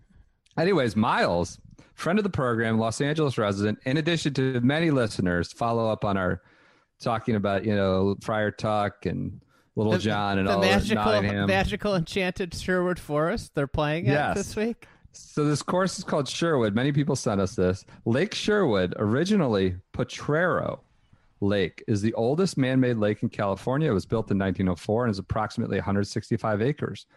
Anyways, 0.58 0.96
Miles, 0.96 1.60
friend 1.93 2.20
of 2.20 2.24
the 2.24 2.29
program, 2.29 2.77
Los 2.79 3.00
Angeles 3.00 3.38
resident, 3.38 3.79
in 3.86 3.98
addition 3.98 4.34
to 4.34 4.60
many 4.62 4.91
listeners, 4.91 5.53
follow 5.53 5.89
up 5.89 6.03
on 6.03 6.17
our 6.17 6.41
talking 7.01 7.36
about 7.36 7.66
you 7.66 7.75
know 7.75 8.16
Friar 8.22 8.51
Tuck 8.51 9.06
and 9.06 9.42
Little 9.75 9.94
The- 9.94 10.00
John 10.00 10.39
and 10.39 10.48
all 10.48 10.60
the 10.60 10.68
all 10.68 10.74
magical, 10.74 11.48
magical 11.48 11.96
enchanted 11.96 12.54
Sherwood 12.54 13.00
Forest. 13.00 13.54
They're 13.56 13.68
playing 13.68 14.08
at 14.08 14.13
Yes. 14.13 14.38
this 14.38 14.56
week. 14.56 14.88
So 15.12 15.46
this 15.46 15.63
course 15.63 15.98
is 15.98 16.04
called 16.04 16.27
Sherwood. 16.27 16.75
Many 16.75 16.92
people 16.92 17.16
sent 17.16 17.42
us 17.42 17.56
this. 17.56 17.86
Lake 18.06 18.34
Sherwood, 18.36 18.94
originally 18.98 19.75
Potrero 19.92 20.82
Lake, 21.42 21.84
is 21.88 22.01
the 22.01 22.13
oldest 22.13 22.58
man-made 22.58 22.98
lake 22.98 23.24
in 23.24 23.30
California. 23.30 23.89
It 23.89 23.94
was 23.94 24.06
built 24.06 24.30
in 24.32 24.38
1904 24.38 25.06
and 25.06 25.12
is 25.12 25.18
approximately 25.20 25.77
165 25.77 26.62
acres. 26.62 27.08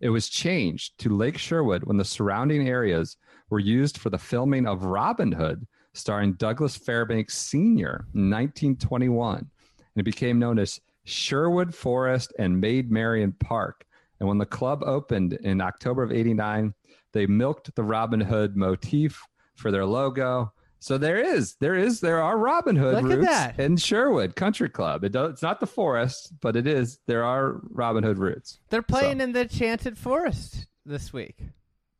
It 0.00 0.10
was 0.10 0.28
changed 0.28 0.98
to 1.00 1.16
Lake 1.16 1.36
Sherwood 1.38 1.84
when 1.84 1.96
the 1.96 2.04
surrounding 2.04 2.68
areas 2.68 3.16
were 3.50 3.58
used 3.58 3.98
for 3.98 4.10
the 4.10 4.18
filming 4.18 4.66
of 4.66 4.84
Robin 4.84 5.32
Hood, 5.32 5.66
starring 5.98 6.34
Douglas 6.34 6.76
Fairbanks 6.76 7.36
Sr. 7.36 8.06
in 8.14 8.30
1921. 8.30 9.38
And 9.38 9.48
it 9.96 10.04
became 10.04 10.38
known 10.38 10.58
as 10.58 10.80
Sherwood 11.04 11.74
Forest 11.74 12.32
and 12.38 12.60
Maid 12.60 12.90
Marian 12.90 13.32
Park. 13.32 13.84
And 14.20 14.28
when 14.28 14.38
the 14.38 14.46
club 14.46 14.82
opened 14.84 15.34
in 15.34 15.60
October 15.60 16.02
of 16.02 16.12
89, 16.12 16.74
they 17.12 17.26
milked 17.26 17.74
the 17.74 17.82
Robin 17.82 18.20
Hood 18.20 18.56
motif 18.56 19.22
for 19.56 19.70
their 19.70 19.86
logo. 19.86 20.52
So 20.80 20.96
there 20.98 21.18
is, 21.18 21.56
there 21.60 21.74
is, 21.74 22.00
there 22.00 22.22
are 22.22 22.38
Robin 22.38 22.76
Hood 22.76 23.02
Look 23.02 23.18
roots 23.18 23.58
in 23.58 23.76
Sherwood 23.76 24.36
Country 24.36 24.68
Club. 24.68 25.02
It 25.02 25.12
does, 25.12 25.32
it's 25.32 25.42
not 25.42 25.58
the 25.58 25.66
forest, 25.66 26.32
but 26.40 26.54
it 26.54 26.66
is. 26.66 27.00
There 27.06 27.24
are 27.24 27.60
Robin 27.70 28.04
Hood 28.04 28.18
roots. 28.18 28.60
They're 28.70 28.82
playing 28.82 29.20
in 29.20 29.32
the 29.32 29.42
enchanted 29.42 29.98
forest 29.98 30.66
this 30.86 31.12
week. 31.12 31.42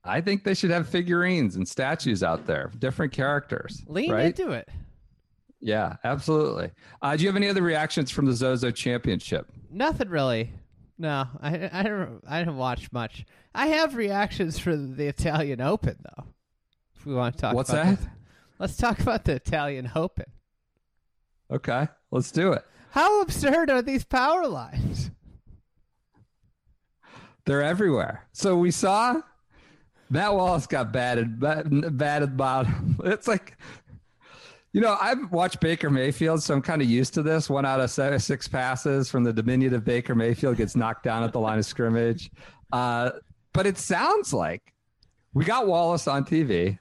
I 0.08 0.20
think 0.20 0.44
they 0.44 0.54
should 0.54 0.70
have 0.70 0.88
figurines 0.88 1.56
and 1.56 1.68
statues 1.68 2.22
out 2.22 2.46
there, 2.46 2.70
different 2.78 3.12
characters. 3.12 3.82
Lean 3.86 4.10
right? 4.10 4.26
into 4.26 4.52
it. 4.52 4.68
Yeah, 5.60 5.96
absolutely. 6.04 6.70
Uh, 7.02 7.16
do 7.16 7.22
you 7.22 7.28
have 7.28 7.36
any 7.36 7.48
other 7.48 7.62
reactions 7.62 8.10
from 8.10 8.26
the 8.26 8.32
Zozo 8.32 8.70
Championship? 8.70 9.50
Nothing 9.70 10.08
really. 10.08 10.52
No, 10.98 11.26
I 11.40 11.68
I 11.72 11.82
don't 11.82 12.20
I 12.28 12.38
didn't 12.40 12.56
watch 12.56 12.90
much. 12.92 13.24
I 13.54 13.66
have 13.68 13.94
reactions 13.96 14.58
for 14.58 14.76
the 14.76 15.06
Italian 15.06 15.60
Open 15.60 15.96
though. 16.02 16.24
If 16.96 17.06
we 17.06 17.14
want 17.14 17.36
to 17.36 17.40
talk 17.40 17.54
What's 17.54 17.70
about 17.70 17.86
that? 17.86 18.00
the- 18.00 18.10
let's 18.58 18.76
talk 18.76 18.98
about 19.00 19.24
the 19.24 19.34
Italian 19.34 19.90
Open. 19.94 20.26
Okay, 21.50 21.88
let's 22.10 22.30
do 22.30 22.52
it. 22.52 22.64
How 22.90 23.20
absurd 23.20 23.70
are 23.70 23.82
these 23.82 24.04
power 24.04 24.46
lines? 24.46 25.10
They're 27.46 27.62
everywhere. 27.62 28.26
So 28.32 28.56
we 28.56 28.70
saw 28.70 29.22
Matt 30.10 30.34
Wallace 30.34 30.66
got 30.66 30.92
batted, 30.92 31.38
bat- 31.38 31.66
batted 31.96 32.30
about. 32.30 32.66
It's 33.04 33.28
like, 33.28 33.56
you 34.72 34.80
know, 34.80 34.96
I've 35.00 35.30
watched 35.30 35.60
Baker 35.60 35.90
Mayfield, 35.90 36.42
so 36.42 36.54
I'm 36.54 36.62
kind 36.62 36.82
of 36.82 36.88
used 36.88 37.14
to 37.14 37.22
this. 37.22 37.48
One 37.48 37.64
out 37.64 37.80
of 37.80 37.90
se- 37.90 38.18
six 38.18 38.48
passes 38.48 39.10
from 39.10 39.24
the 39.24 39.32
diminutive 39.32 39.84
Baker 39.84 40.14
Mayfield 40.14 40.56
gets 40.56 40.76
knocked 40.76 41.04
down 41.04 41.22
at 41.22 41.32
the 41.32 41.40
line 41.40 41.58
of 41.58 41.66
scrimmage. 41.66 42.30
Uh, 42.72 43.10
but 43.52 43.66
it 43.66 43.78
sounds 43.78 44.32
like 44.32 44.74
we 45.32 45.44
got 45.44 45.66
Wallace 45.66 46.06
on 46.06 46.24
TV. 46.24 46.78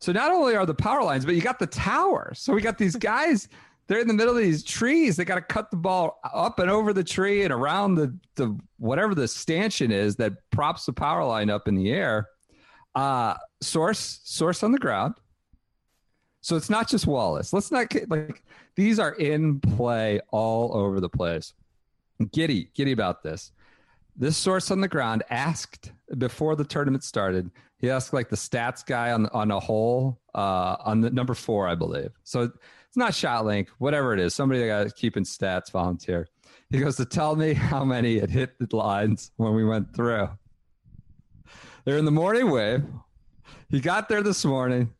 So 0.00 0.12
not 0.12 0.30
only 0.30 0.54
are 0.54 0.66
the 0.66 0.74
power 0.74 1.02
lines, 1.02 1.24
but 1.24 1.34
you 1.34 1.40
got 1.40 1.58
the 1.58 1.66
tower. 1.66 2.32
So 2.34 2.52
we 2.54 2.62
got 2.62 2.78
these 2.78 2.96
guys. 2.96 3.48
They're 3.88 3.98
in 4.00 4.06
the 4.06 4.14
middle 4.14 4.36
of 4.36 4.42
these 4.42 4.62
trees. 4.62 5.16
They 5.16 5.24
got 5.24 5.36
to 5.36 5.40
cut 5.42 5.70
the 5.70 5.76
ball 5.76 6.20
up 6.32 6.58
and 6.58 6.70
over 6.70 6.92
the 6.92 7.02
tree 7.02 7.42
and 7.42 7.52
around 7.52 7.96
the, 7.96 8.16
the 8.36 8.56
whatever 8.78 9.14
the 9.14 9.26
stanchion 9.26 9.90
is 9.90 10.16
that 10.16 10.34
props 10.50 10.86
the 10.86 10.92
power 10.92 11.24
line 11.24 11.50
up 11.50 11.66
in 11.68 11.74
the 11.74 11.90
air. 11.90 12.28
Uh, 12.98 13.36
source 13.60 14.20
source 14.24 14.64
on 14.64 14.72
the 14.72 14.78
ground. 14.78 15.14
So 16.40 16.56
it's 16.56 16.68
not 16.68 16.88
just 16.88 17.06
Wallace. 17.06 17.52
Let's 17.52 17.70
not 17.70 17.90
get- 17.90 18.10
like 18.10 18.42
these 18.74 18.98
are 18.98 19.12
in 19.12 19.60
play 19.60 20.20
all 20.30 20.76
over 20.76 20.98
the 20.98 21.08
place. 21.08 21.54
Giddy, 22.32 22.70
giddy 22.74 22.90
about 22.90 23.22
this. 23.22 23.52
This 24.16 24.36
source 24.36 24.72
on 24.72 24.80
the 24.80 24.88
ground 24.88 25.22
asked 25.30 25.92
before 26.16 26.56
the 26.56 26.64
tournament 26.64 27.04
started. 27.04 27.52
He 27.78 27.88
asked 27.88 28.12
like 28.12 28.30
the 28.30 28.36
stats 28.36 28.84
guy 28.84 29.12
on 29.12 29.26
on 29.26 29.52
a 29.52 29.60
hole 29.60 30.18
uh, 30.34 30.76
on 30.84 31.00
the 31.00 31.10
number 31.10 31.34
four, 31.34 31.68
I 31.68 31.76
believe. 31.76 32.10
So 32.24 32.42
it's 32.42 32.96
not 32.96 33.14
shot 33.14 33.44
link, 33.44 33.68
whatever 33.78 34.12
it 34.12 34.18
is. 34.18 34.34
Somebody 34.34 34.60
that 34.60 34.66
got 34.66 34.96
keeping 34.96 35.22
stats 35.22 35.70
volunteer. 35.70 36.26
He 36.70 36.80
goes 36.80 36.96
to 36.96 37.04
tell 37.04 37.36
me 37.36 37.52
how 37.70 37.84
many 37.84 38.18
had 38.18 38.30
hit 38.30 38.58
the 38.58 38.74
lines 38.74 39.30
when 39.36 39.54
we 39.54 39.64
went 39.64 39.94
through. 39.94 40.30
They're 41.84 41.98
in 41.98 42.04
the 42.04 42.10
morning 42.10 42.50
wave. 42.50 42.84
He 43.68 43.80
got 43.80 44.08
there 44.08 44.22
this 44.22 44.44
morning. 44.44 44.92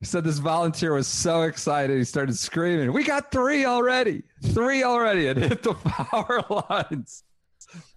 He 0.00 0.06
said 0.06 0.24
this 0.24 0.38
volunteer 0.38 0.92
was 0.92 1.06
so 1.06 1.42
excited. 1.42 1.96
He 1.96 2.04
started 2.04 2.36
screaming, 2.36 2.92
We 2.92 3.04
got 3.04 3.30
three 3.30 3.64
already. 3.64 4.22
Three 4.42 4.82
already 4.82 5.28
and 5.28 5.38
hit 5.38 5.62
the 5.62 5.74
power 5.74 6.44
lines. 6.70 7.24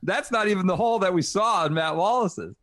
That's 0.03 0.31
not 0.31 0.47
even 0.47 0.65
the 0.67 0.75
hole 0.75 0.99
that 0.99 1.13
we 1.13 1.21
saw 1.21 1.65
in 1.65 1.73
Matt 1.73 1.95
Wallace's, 1.95 2.55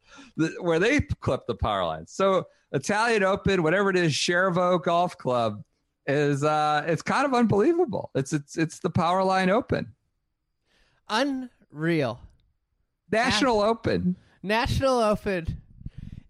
where 0.61 0.78
they 0.78 1.00
clipped 1.00 1.47
the 1.47 1.54
power 1.54 1.85
lines. 1.85 2.12
So 2.12 2.47
Italian 2.73 3.23
Open, 3.23 3.62
whatever 3.62 3.90
it 3.90 3.97
is, 3.97 4.12
Chervo 4.12 4.83
Golf 4.83 5.16
Club 5.19 5.62
is 6.07 6.45
uh 6.45 6.85
it's 6.87 7.02
kind 7.02 7.25
of 7.25 7.35
unbelievable. 7.35 8.11
It's 8.14 8.33
it's 8.33 8.59
it's 8.59 8.78
the 8.78 8.90
power 8.90 9.23
line 9.23 9.50
open. 9.50 9.95
Unreal. 11.09 12.21
National 13.11 13.61
Open. 13.61 14.16
National 14.43 15.00
Open. 15.00 15.61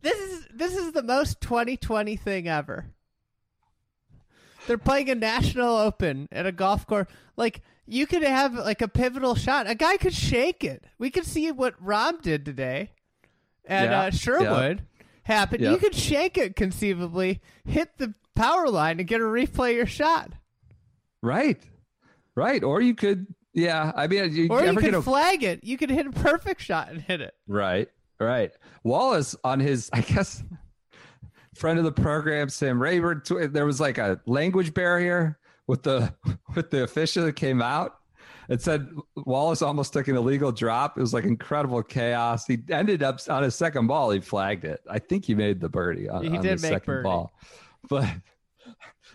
This 0.04 0.20
is 0.20 0.46
this 0.52 0.76
is 0.76 0.92
the 0.92 1.02
most 1.02 1.40
2020 1.40 2.14
thing 2.16 2.46
ever. 2.46 2.84
They're 4.66 4.76
playing 4.76 5.08
a 5.08 5.14
National 5.14 5.78
Open 5.78 6.28
at 6.30 6.44
a 6.44 6.52
golf 6.52 6.86
course. 6.86 7.08
Like 7.38 7.62
you 7.86 8.06
could 8.06 8.22
have 8.22 8.52
like 8.52 8.82
a 8.82 8.88
pivotal 8.88 9.34
shot. 9.34 9.68
A 9.68 9.74
guy 9.74 9.96
could 9.96 10.12
shake 10.12 10.62
it. 10.62 10.84
We 10.98 11.10
could 11.10 11.24
see 11.24 11.50
what 11.50 11.74
Rob 11.80 12.20
did 12.20 12.44
today 12.44 12.90
at 13.64 13.88
Yeah, 13.88 14.00
uh, 14.00 14.10
Sherwood 14.10 14.82
happen. 15.22 15.62
Yeah. 15.62 15.70
You 15.70 15.78
could 15.78 15.94
shake 15.94 16.36
it 16.36 16.54
conceivably, 16.54 17.40
hit 17.64 17.96
the 17.96 18.12
power 18.34 18.68
line, 18.68 18.98
and 18.98 19.08
get 19.08 19.22
a 19.22 19.24
replay 19.24 19.70
of 19.70 19.76
your 19.76 19.86
shot. 19.86 20.32
Right. 21.22 21.62
Right. 22.34 22.62
Or 22.62 22.82
you 22.82 22.94
could 22.94 23.26
yeah, 23.54 23.92
I 23.94 24.08
mean 24.08 24.34
you 24.34 24.48
Or 24.50 24.64
you 24.64 24.76
could 24.76 24.94
a 24.94 25.00
flag 25.00 25.44
it. 25.44 25.62
You 25.62 25.78
could 25.78 25.88
hit 25.88 26.06
a 26.06 26.10
perfect 26.10 26.60
shot 26.60 26.90
and 26.90 27.00
hit 27.00 27.20
it. 27.20 27.34
Right, 27.46 27.88
right. 28.20 28.52
Wallace 28.82 29.36
on 29.44 29.60
his, 29.60 29.90
I 29.92 30.00
guess, 30.00 30.42
friend 31.54 31.78
of 31.78 31.84
the 31.84 31.92
program, 31.92 32.48
Sam 32.48 32.80
Rayburn. 32.80 33.22
There 33.52 33.66
was 33.66 33.80
like 33.80 33.98
a 33.98 34.20
language 34.26 34.74
barrier 34.74 35.38
with 35.66 35.82
the 35.82 36.12
with 36.54 36.70
the 36.70 36.84
official 36.84 37.24
that 37.24 37.36
came 37.36 37.62
out. 37.62 37.96
It 38.48 38.60
said 38.60 38.90
Wallace 39.16 39.62
almost 39.62 39.94
took 39.94 40.06
an 40.08 40.16
illegal 40.16 40.52
drop. 40.52 40.98
It 40.98 41.00
was 41.00 41.14
like 41.14 41.24
incredible 41.24 41.82
chaos. 41.82 42.46
He 42.46 42.58
ended 42.70 43.02
up 43.02 43.18
on 43.30 43.42
his 43.42 43.54
second 43.54 43.86
ball. 43.86 44.10
He 44.10 44.20
flagged 44.20 44.64
it. 44.64 44.80
I 44.88 44.98
think 44.98 45.24
he 45.24 45.34
made 45.34 45.60
the 45.60 45.68
birdie 45.70 46.10
on, 46.10 46.22
He 46.22 46.28
on 46.36 46.42
did 46.42 46.52
his 46.52 46.62
make 46.62 46.72
second 46.72 46.86
birdie. 46.92 47.02
ball. 47.04 47.32
But 47.88 48.06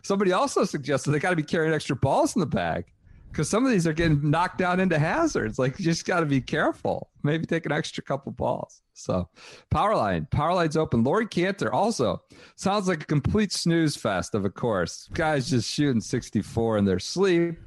somebody 0.01 0.31
also 0.31 0.63
suggested 0.65 1.11
they 1.11 1.19
got 1.19 1.29
to 1.29 1.35
be 1.35 1.43
carrying 1.43 1.73
extra 1.73 1.95
balls 1.95 2.35
in 2.35 2.39
the 2.39 2.47
bag 2.47 2.85
because 3.31 3.49
some 3.49 3.65
of 3.65 3.71
these 3.71 3.87
are 3.87 3.93
getting 3.93 4.29
knocked 4.29 4.57
down 4.57 4.79
into 4.79 4.97
hazards. 4.99 5.59
Like 5.59 5.79
you 5.79 5.85
just 5.85 6.05
got 6.05 6.21
to 6.21 6.25
be 6.25 6.41
careful. 6.41 7.09
Maybe 7.23 7.45
take 7.45 7.65
an 7.65 7.71
extra 7.71 8.03
couple 8.03 8.31
balls. 8.31 8.81
So, 8.93 9.29
power 9.71 9.95
line, 9.95 10.27
power 10.29 10.53
line's 10.53 10.75
open. 10.75 11.03
Laurie 11.03 11.27
Canter 11.27 11.71
also 11.71 12.21
sounds 12.55 12.87
like 12.87 13.03
a 13.03 13.05
complete 13.05 13.53
snooze 13.53 13.95
fest 13.95 14.35
of 14.35 14.45
a 14.45 14.49
course. 14.49 15.07
Guys 15.13 15.49
just 15.49 15.71
shooting 15.71 16.01
64 16.01 16.77
in 16.77 16.85
their 16.85 16.99
sleep. 16.99 17.59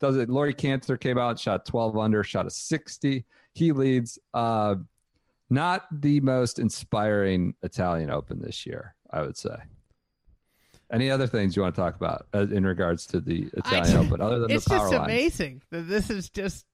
Does 0.00 0.16
it? 0.16 0.28
Laurie 0.28 0.54
Canter 0.54 0.96
came 0.96 1.18
out, 1.18 1.38
shot 1.38 1.66
12 1.66 1.96
under, 1.96 2.22
shot 2.22 2.46
a 2.46 2.50
60. 2.50 3.24
He 3.54 3.72
leads. 3.72 4.18
Uh, 4.34 4.76
not 5.48 5.86
the 5.92 6.20
most 6.20 6.58
inspiring 6.58 7.54
Italian 7.62 8.10
Open 8.10 8.40
this 8.40 8.66
year, 8.66 8.94
I 9.10 9.22
would 9.22 9.36
say. 9.36 9.56
Any 10.92 11.10
other 11.10 11.26
things 11.26 11.56
you 11.56 11.62
want 11.62 11.74
to 11.74 11.80
talk 11.80 11.96
about 11.96 12.26
uh, 12.32 12.46
in 12.48 12.64
regards 12.64 13.06
to 13.06 13.20
the 13.20 13.48
Italian 13.54 13.96
I- 13.96 14.06
Open, 14.06 14.20
other 14.20 14.38
than 14.40 14.50
it's 14.50 14.64
the 14.64 14.76
power 14.76 14.90
just 14.90 15.02
amazing 15.04 15.62
that 15.70 15.88
this 15.88 16.10
is 16.10 16.30
just 16.30 16.64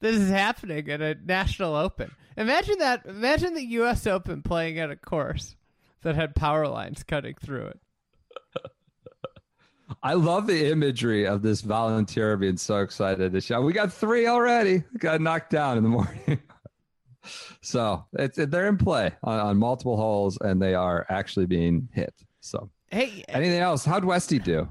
this 0.00 0.16
is 0.16 0.30
happening 0.30 0.88
at 0.90 1.00
a 1.02 1.16
national 1.24 1.74
open 1.76 2.10
imagine 2.36 2.78
that 2.78 3.04
imagine 3.06 3.54
the 3.54 3.62
us 3.64 4.06
open 4.06 4.42
playing 4.42 4.78
at 4.78 4.90
a 4.90 4.96
course 4.96 5.54
that 6.02 6.14
had 6.14 6.34
power 6.34 6.66
lines 6.66 7.02
cutting 7.02 7.34
through 7.44 7.66
it 7.66 7.80
I 10.02 10.14
love 10.14 10.46
the 10.46 10.70
imagery 10.70 11.26
of 11.26 11.42
this 11.42 11.60
volunteer 11.60 12.36
being 12.36 12.56
so 12.56 12.78
excited 12.78 13.32
to 13.32 13.40
shot. 13.40 13.62
We 13.62 13.72
got 13.72 13.92
three 13.92 14.26
already. 14.26 14.82
Got 14.98 15.20
knocked 15.20 15.50
down 15.50 15.76
in 15.76 15.82
the 15.84 15.88
morning. 15.90 16.40
so 17.60 18.06
it's 18.14 18.36
they're 18.36 18.68
in 18.68 18.78
play 18.78 19.12
on, 19.22 19.38
on 19.38 19.58
multiple 19.58 19.96
holes, 19.96 20.38
and 20.40 20.60
they 20.60 20.74
are 20.74 21.06
actually 21.08 21.46
being 21.46 21.88
hit. 21.92 22.14
So 22.40 22.70
hey 22.92 23.24
anything 23.28 23.58
else? 23.60 23.84
How'd 23.84 24.04
Westy 24.04 24.38
do? 24.38 24.68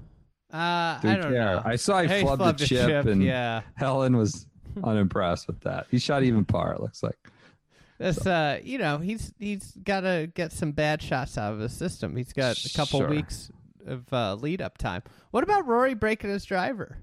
uh 0.53 0.99
Do 0.99 1.09
i 1.09 1.13
don't 1.15 1.21
care? 1.23 1.31
know 1.31 1.61
I 1.65 1.75
saw 1.77 2.01
he 2.01 2.07
Hey, 2.09 2.23
flubbed, 2.23 2.37
flubbed 2.39 2.57
the 2.59 2.63
a 2.63 2.67
chip, 2.67 2.87
chip, 2.87 3.05
and 3.07 3.21
yeah. 3.23 3.61
Helen 3.75 4.15
was 4.17 4.45
unimpressed 4.83 5.47
with 5.47 5.59
that. 5.61 5.87
He 5.91 5.97
shot 5.99 6.23
even 6.23 6.45
par. 6.45 6.73
It 6.73 6.81
looks 6.81 7.01
like. 7.03 7.17
this 7.97 8.25
uh 8.25 8.59
you 8.63 8.77
know 8.77 8.97
he's 8.97 9.33
he's 9.39 9.71
got 9.83 10.01
to 10.01 10.29
get 10.33 10.51
some 10.51 10.71
bad 10.71 11.01
shots 11.01 11.37
out 11.37 11.53
of 11.53 11.59
his 11.59 11.71
system 11.73 12.15
he's 12.15 12.33
got 12.33 12.57
a 12.65 12.73
couple 12.75 12.99
Sure. 13.01 13.09
weeks 13.09 13.51
of 13.87 14.11
uh, 14.13 14.35
lead 14.35 14.61
up 14.61 14.77
time 14.77 15.01
what 15.31 15.43
about 15.43 15.65
rory 15.67 15.93
breaking 15.95 16.29
his 16.29 16.45
driver 16.45 16.97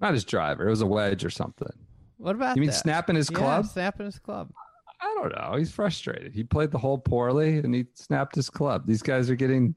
Not 0.00 0.14
his 0.14 0.24
driver. 0.24 0.66
It 0.66 0.70
was 0.70 0.80
a 0.82 0.86
wedge 0.86 1.22
or 1.24 1.30
something. 1.30 1.72
what 2.16 2.34
about 2.36 2.56
You 2.56 2.60
mean 2.60 2.70
that? 2.70 2.76
snapping 2.76 3.16
his 3.16 3.28
Yeah, 3.30 3.38
club? 3.38 3.66
snapping 3.66 4.06
his 4.06 4.18
club 4.18 4.50
I 5.02 5.14
don't 5.14 5.34
know. 5.36 5.56
He's 5.56 5.70
frustrated. 5.72 6.34
He 6.34 6.44
played 6.44 6.70
the 6.70 6.78
hole 6.78 6.98
poorly 6.98 7.58
and 7.58 7.74
he 7.74 7.86
snapped 7.94 8.34
his 8.34 8.50
club. 8.50 8.86
These 8.86 9.02
guys 9.02 9.30
are 9.30 9.34
getting, 9.34 9.74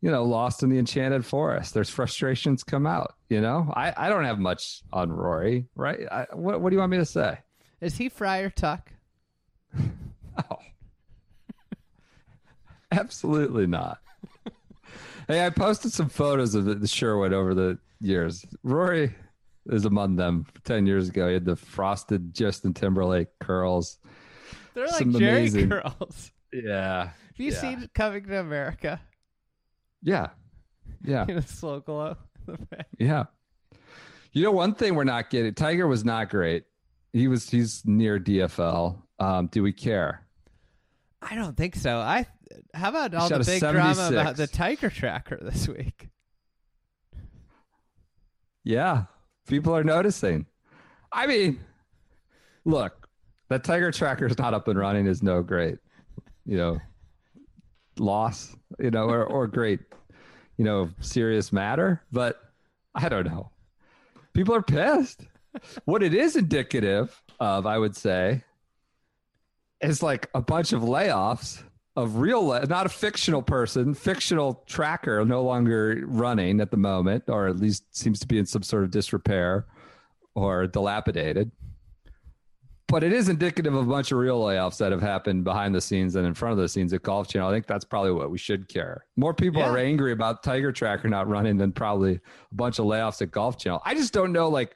you 0.00 0.10
know, 0.10 0.24
lost 0.24 0.62
in 0.62 0.68
the 0.68 0.78
enchanted 0.78 1.24
forest. 1.24 1.74
There's 1.74 1.90
frustrations 1.90 2.64
come 2.64 2.86
out. 2.86 3.14
You 3.28 3.40
know, 3.40 3.72
I, 3.76 3.92
I 3.96 4.08
don't 4.08 4.24
have 4.24 4.38
much 4.38 4.82
on 4.92 5.12
Rory, 5.12 5.66
right? 5.76 6.00
I, 6.10 6.26
what 6.32 6.60
what 6.60 6.70
do 6.70 6.76
you 6.76 6.80
want 6.80 6.90
me 6.92 6.98
to 6.98 7.04
say? 7.06 7.38
is 7.80 7.96
he 7.96 8.08
friar 8.08 8.50
tuck 8.50 8.90
Oh, 10.50 10.58
absolutely 12.92 13.66
not. 13.66 13.98
hey, 15.28 15.44
I 15.46 15.50
posted 15.50 15.92
some 15.92 16.08
photos 16.08 16.54
of 16.54 16.64
the, 16.64 16.74
the 16.74 16.88
Sherwood 16.88 17.32
over 17.32 17.54
the 17.54 17.78
years. 18.00 18.44
Rory 18.62 19.14
is 19.66 19.84
among 19.84 20.16
them. 20.16 20.46
Ten 20.64 20.86
years 20.86 21.08
ago, 21.08 21.28
he 21.28 21.34
had 21.34 21.44
the 21.44 21.56
frosted 21.56 22.32
Justin 22.34 22.72
Timberlake 22.74 23.28
curls. 23.40 23.98
They're 24.78 24.86
like 24.86 24.94
Some 24.98 25.12
jerry 25.12 25.38
amazing- 25.40 25.70
curls 25.70 26.32
Yeah, 26.52 27.04
have 27.06 27.14
you 27.36 27.52
Yeah. 27.52 27.58
seen 27.60 27.90
coming 27.94 28.24
to 28.24 28.40
america 28.40 29.00
yeah, 30.02 30.28
yeah. 31.04 31.24
in 31.28 31.38
a 31.38 31.42
slow 31.42 31.80
glow. 31.80 32.16
Yeah. 32.98 33.24
You 34.32 34.44
know, 34.44 34.52
one 34.52 34.74
thing 34.74 34.94
we're 34.94 35.02
not 35.04 35.28
getting. 35.28 35.52
Tiger 35.54 35.88
was 35.88 36.04
not 36.04 36.30
great. 36.30 36.64
He 37.12 37.26
was. 37.26 37.50
He's 37.50 37.82
near 37.84 38.20
DFL. 38.20 39.02
Um, 39.18 39.48
do 39.48 39.62
we 39.62 39.72
care? 39.72 40.24
I 41.20 41.34
don't 41.34 41.56
think 41.56 41.74
so. 41.74 41.98
I 41.98 42.26
how 42.74 42.90
about 42.90 43.12
all 43.14 43.28
the 43.28 43.40
big 43.40 43.60
drama 43.60 44.08
about 44.08 44.36
the 44.36 44.46
Tiger 44.46 44.88
Tracker 44.88 45.38
this 45.42 45.66
week? 45.66 46.08
Yeah, 48.64 49.04
people 49.48 49.74
are 49.74 49.84
noticing. 49.84 50.46
I 51.12 51.26
mean, 51.26 51.58
look, 52.64 52.97
that 53.48 53.64
Tiger 53.64 53.90
Tracker 53.90 54.26
is 54.26 54.38
not 54.38 54.54
up 54.54 54.68
and 54.68 54.78
running 54.78 55.06
is 55.06 55.22
no 55.22 55.42
great, 55.42 55.78
you 56.44 56.56
know, 56.56 56.78
loss, 57.98 58.56
you 58.78 58.90
know, 58.90 59.08
or 59.08 59.24
or 59.24 59.46
great, 59.46 59.80
you 60.56 60.64
know, 60.64 60.90
serious 61.00 61.52
matter. 61.52 62.02
But 62.12 62.40
I 62.94 63.08
don't 63.08 63.26
know. 63.26 63.50
People 64.34 64.54
are 64.54 64.62
pissed. 64.62 65.22
What 65.84 66.02
it 66.02 66.14
is 66.14 66.36
indicative 66.36 67.20
of, 67.40 67.66
I 67.66 67.78
would 67.78 67.96
say, 67.96 68.44
is 69.80 70.02
like 70.02 70.28
a 70.34 70.40
bunch 70.40 70.72
of 70.72 70.82
layoffs 70.82 71.62
of 71.96 72.16
real, 72.16 72.46
not 72.68 72.86
a 72.86 72.88
fictional 72.88 73.42
person, 73.42 73.94
fictional 73.94 74.62
tracker 74.66 75.24
no 75.24 75.42
longer 75.42 76.04
running 76.06 76.60
at 76.60 76.70
the 76.70 76.76
moment, 76.76 77.24
or 77.26 77.48
at 77.48 77.56
least 77.56 77.96
seems 77.96 78.20
to 78.20 78.26
be 78.26 78.38
in 78.38 78.46
some 78.46 78.62
sort 78.62 78.84
of 78.84 78.92
disrepair 78.92 79.66
or 80.36 80.68
dilapidated. 80.68 81.50
But 82.88 83.04
it 83.04 83.12
is 83.12 83.28
indicative 83.28 83.74
of 83.74 83.86
a 83.86 83.90
bunch 83.90 84.12
of 84.12 84.18
real 84.18 84.40
layoffs 84.40 84.78
that 84.78 84.92
have 84.92 85.02
happened 85.02 85.44
behind 85.44 85.74
the 85.74 85.80
scenes 85.80 86.16
and 86.16 86.26
in 86.26 86.32
front 86.32 86.52
of 86.52 86.58
the 86.58 86.68
scenes 86.68 86.92
at 86.94 87.02
Golf 87.02 87.28
Channel. 87.28 87.48
I 87.48 87.52
think 87.52 87.66
that's 87.66 87.84
probably 87.84 88.12
what 88.12 88.30
we 88.30 88.38
should 88.38 88.66
care. 88.66 89.04
More 89.16 89.34
people 89.34 89.60
Yeah. 89.60 89.68
are 89.70 89.76
angry 89.76 90.12
about 90.12 90.42
Tiger 90.42 90.72
Tracker 90.72 91.06
not 91.06 91.28
running 91.28 91.58
than 91.58 91.70
probably 91.70 92.14
a 92.14 92.54
bunch 92.54 92.78
of 92.78 92.86
layoffs 92.86 93.20
at 93.20 93.30
Golf 93.30 93.58
Channel. 93.58 93.82
I 93.84 93.94
just 93.94 94.14
don't 94.14 94.32
know, 94.32 94.48
like, 94.48 94.74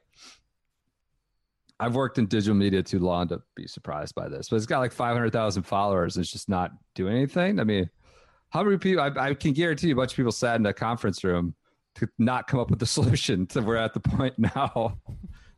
I've 1.81 1.95
worked 1.97 2.19
in 2.19 2.27
digital 2.27 2.55
media 2.55 2.83
too 2.83 2.99
long 3.01 3.29
to 3.29 3.41
be 3.57 3.67
surprised 3.67 4.15
by 4.15 4.29
this, 4.29 4.51
but 4.51 4.57
it's 4.57 4.67
got 4.67 4.81
like 4.81 4.93
500,000 4.93 5.63
followers. 5.63 6.17
And 6.17 6.23
it's 6.23 6.31
just 6.31 6.49
not 6.51 6.71
doing 6.95 7.17
anything. 7.17 7.59
I 7.59 7.65
mean, 7.65 7.89
how 8.51 8.63
many 8.63 8.77
people, 8.77 9.03
I, 9.03 9.11
I 9.31 9.35
can 9.35 9.53
guarantee 9.55 9.89
you 9.89 9.95
a 9.95 9.97
bunch 9.97 10.13
of 10.13 10.17
people 10.17 10.33
sat 10.33 10.57
in 10.61 10.67
a 10.67 10.75
conference 10.75 11.25
room 11.25 11.55
to 11.95 12.07
not 12.19 12.47
come 12.47 12.61
up 12.61 12.71
with 12.71 12.83
a 12.83 12.87
solution 12.99 13.47
to 13.49 13.63
we're 13.63 13.77
at 13.77 13.95
the 13.95 14.01
point 14.01 14.35
now 14.39 14.99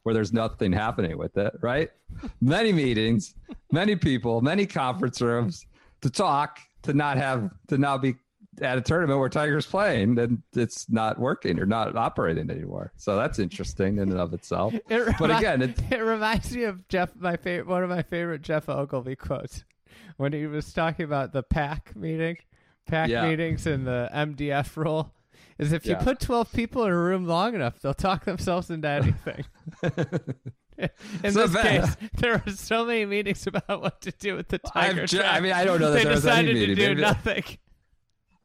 where 0.05 0.15
there's 0.15 0.33
nothing 0.33 0.73
happening 0.73 1.19
with 1.19 1.37
it, 1.37 1.53
right? 1.61 1.91
Many 2.41 2.73
meetings, 2.73 3.35
many 3.73 3.97
people, 3.97 4.41
many 4.41 4.67
conference 4.67 5.21
rooms 5.21 5.67
to 6.03 6.11
talk, 6.11 6.61
to 6.83 6.93
not 6.93 7.17
have, 7.17 7.51
to 7.69 7.79
not 7.79 8.01
be 8.03 8.15
at 8.61 8.79
a 8.79 8.81
tournament 8.83 9.19
where 9.19 9.31
Tiger's 9.31 9.67
playing 9.67 10.17
and 10.19 10.41
it's 10.55 10.89
not 10.91 11.19
working 11.19 11.59
or 11.59 11.67
not 11.67 11.97
operating 11.97 12.51
anymore. 12.51 12.93
So 12.97 13.17
that's 13.17 13.39
interesting 13.39 13.95
in 13.99 14.11
and 14.13 14.21
of 14.21 14.33
itself. 14.35 14.73
It 14.89 15.15
But 15.19 15.37
again, 15.37 15.63
it's 15.63 15.81
it 15.91 16.01
reminds 16.03 16.55
me 16.55 16.65
of 16.65 16.87
Jeff, 16.89 17.17
my 17.17 17.37
favorite, 17.37 17.67
one 17.67 17.83
of 17.83 17.89
my 17.91 18.03
favorite 18.03 18.43
Geoff 18.43 18.69
Ogilvy 18.69 19.17
quotes 19.17 19.65
when 20.19 20.33
he 20.35 20.47
was 20.47 20.73
talking 20.73 21.05
about 21.07 21.33
the 21.33 21.43
PAC 21.43 21.97
meeting, 21.97 22.37
PAC 22.87 23.09
Yeah. 23.09 23.27
meetings, 23.27 23.67
and 23.67 23.87
the 23.87 24.11
MDF 24.13 24.77
rule. 24.77 25.14
Is 25.59 25.73
if 25.73 25.87
you 25.87 25.95
put 25.97 26.19
twelve 26.21 26.53
people 26.53 26.85
in 26.85 26.91
a 26.91 26.99
room 26.99 27.27
long 27.27 27.55
enough, 27.55 27.81
they'll 27.81 27.95
talk 27.95 28.25
themselves 28.25 28.71
into 28.71 28.89
anything. 28.89 29.45
In 31.23 31.33
So 31.33 31.47
this 31.47 31.63
case, 31.63 31.97
there 32.15 32.43
were 32.45 32.53
so 32.53 32.85
many 32.85 33.07
meetings 33.07 33.47
about 33.47 33.81
what 33.81 34.01
to 34.03 34.11
do 34.11 34.35
with 34.35 34.49
the 34.49 34.59
tiger. 34.59 35.07
Ju-. 35.07 35.23
I 35.23 35.39
mean, 35.39 35.53
I 35.53 35.65
don't 35.65 35.81
know 35.81 35.93
that 35.93 35.99
they 35.99 36.03
there 36.05 36.13
was 36.15 36.27
any 36.27 36.49
decided 36.49 36.55
to 36.55 36.61
meeting. 36.61 36.75
do 36.77 36.89
Maybe- 36.89 37.01
nothing. 37.01 37.45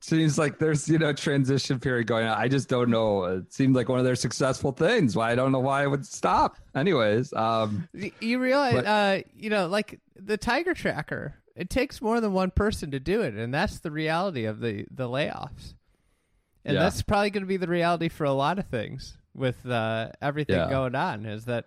seems 0.01 0.37
like 0.37 0.59
there's 0.59 0.87
you 0.87 0.99
know 0.99 1.11
transition 1.11 1.79
period 1.79 2.05
going 2.05 2.27
on. 2.27 2.37
I 2.37 2.47
just 2.47 2.69
don't 2.69 2.91
know. 2.91 3.23
It 3.23 3.51
seemed 3.51 3.75
like 3.75 3.89
one 3.89 3.97
of 3.97 4.05
their 4.05 4.15
successful 4.15 4.71
things. 4.71 5.15
Why 5.15 5.31
I 5.31 5.35
don't 5.35 5.51
know 5.51 5.59
why 5.59 5.81
it 5.83 5.87
would 5.87 6.05
stop. 6.05 6.57
Anyways, 6.75 7.33
um, 7.33 7.89
You 8.21 8.37
realize, 8.39 8.75
But- 8.75 8.85
uh, 8.85 9.21
you 9.35 9.49
know, 9.49 9.65
like 9.67 9.99
the 10.15 10.37
tiger 10.37 10.75
tracker, 10.75 11.33
it 11.55 11.71
takes 11.71 11.99
more 11.99 12.21
than 12.21 12.31
one 12.33 12.51
person 12.51 12.91
to 12.91 12.99
do 12.99 13.21
it, 13.21 13.33
and 13.33 13.51
that's 13.51 13.79
the 13.79 13.89
reality 13.89 14.45
of 14.45 14.59
the 14.59 14.85
the 14.91 15.09
layoffs. 15.09 15.73
And 16.65 16.75
Yeah. 16.75 16.81
that's 16.83 17.01
probably 17.01 17.29
going 17.29 17.43
to 17.43 17.47
be 17.47 17.57
the 17.57 17.67
reality 17.67 18.09
for 18.09 18.25
a 18.25 18.33
lot 18.33 18.59
of 18.59 18.65
things 18.67 19.17
with 19.33 19.65
uh, 19.65 20.09
everything 20.21 20.55
Yeah. 20.57 20.69
going 20.69 20.95
on. 20.95 21.25
Is 21.25 21.45
that 21.45 21.65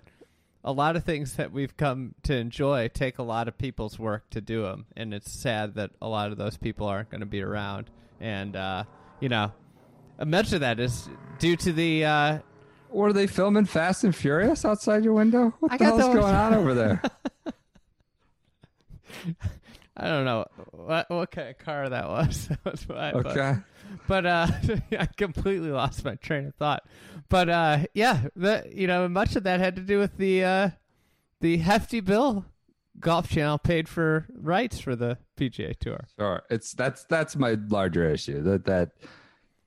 a 0.65 0.73
lot 0.73 0.95
of 0.97 1.05
things 1.05 1.35
that 1.37 1.51
we've 1.51 1.77
come 1.77 2.15
to 2.25 2.37
enjoy 2.37 2.89
take 2.89 3.19
a 3.19 3.23
lot 3.23 3.49
of 3.49 3.59
people's 3.59 3.99
work 3.99 4.29
to 4.31 4.41
do 4.41 4.63
them, 4.63 4.87
and 4.97 5.13
it's 5.13 5.33
sad 5.33 5.75
that 5.75 5.91
a 6.01 6.09
lot 6.09 6.31
of 6.31 6.39
those 6.39 6.57
people 6.57 6.87
aren't 6.87 7.11
going 7.11 7.21
to 7.21 7.27
be 7.27 7.43
around. 7.43 7.91
And 8.21 8.55
uh, 8.55 8.85
you 9.21 9.29
know, 9.29 9.53
much 10.25 10.53
of 10.53 10.61
that 10.61 10.79
is 10.79 11.09
due 11.41 11.57
to 11.57 11.73
the 11.73 12.05
uh, 12.05 12.39
were 12.91 13.13
they 13.13 13.27
filming 13.27 13.65
Fast 13.65 14.05
and 14.05 14.15
Furious 14.15 14.65
outside 14.65 15.03
your 15.03 15.15
window? 15.15 15.53
What 15.61 15.73
I 15.73 15.79
the 15.79 15.85
hell's 15.85 16.15
going 16.15 16.35
on 16.35 16.55
over 16.55 16.75
there? 16.75 17.03
I 19.97 20.09
don't 20.09 20.25
know 20.25 20.47
what 20.71 21.11
what 21.11 21.31
kind 21.31 21.49
of 21.49 21.59
car 21.59 21.89
that 21.89 22.09
was. 22.09 22.49
that 22.49 22.65
was 22.65 22.89
what 22.89 22.99
I 22.99 23.13
thought. 23.13 23.27
Okay, 23.27 23.55
but 24.07 24.27
uh, 24.27 24.47
I 24.99 25.07
completely 25.17 25.71
lost 25.71 26.05
my 26.05 26.15
train 26.17 26.47
of 26.47 26.55
thought. 26.55 26.85
But 27.29 27.49
uh, 27.49 27.79
yeah, 27.95 28.29
the 28.37 28.65
you 28.73 28.87
know 28.87 29.09
much 29.09 29.37
of 29.37 29.45
that 29.45 29.61
had 29.61 29.77
to 29.77 29.83
do 29.83 29.99
with 29.99 30.17
the 30.17 30.45
uh, 30.45 30.71
the 31.41 31.59
hefty 31.59 32.01
bill 32.01 32.45
Golf 33.01 33.29
Channel 33.29 33.59
paid 33.59 33.89
for 33.89 34.27
rights 34.35 34.79
for 34.79 34.95
the 34.95 35.19
PGA 35.37 35.77
Tour. 35.79 36.07
sure. 36.19 36.43
It's 36.51 36.73
that's 36.73 37.05
that's 37.05 37.37
my 37.37 37.57
larger 37.69 38.09
issue. 38.09 38.43
That 38.43 38.65
that 38.67 38.91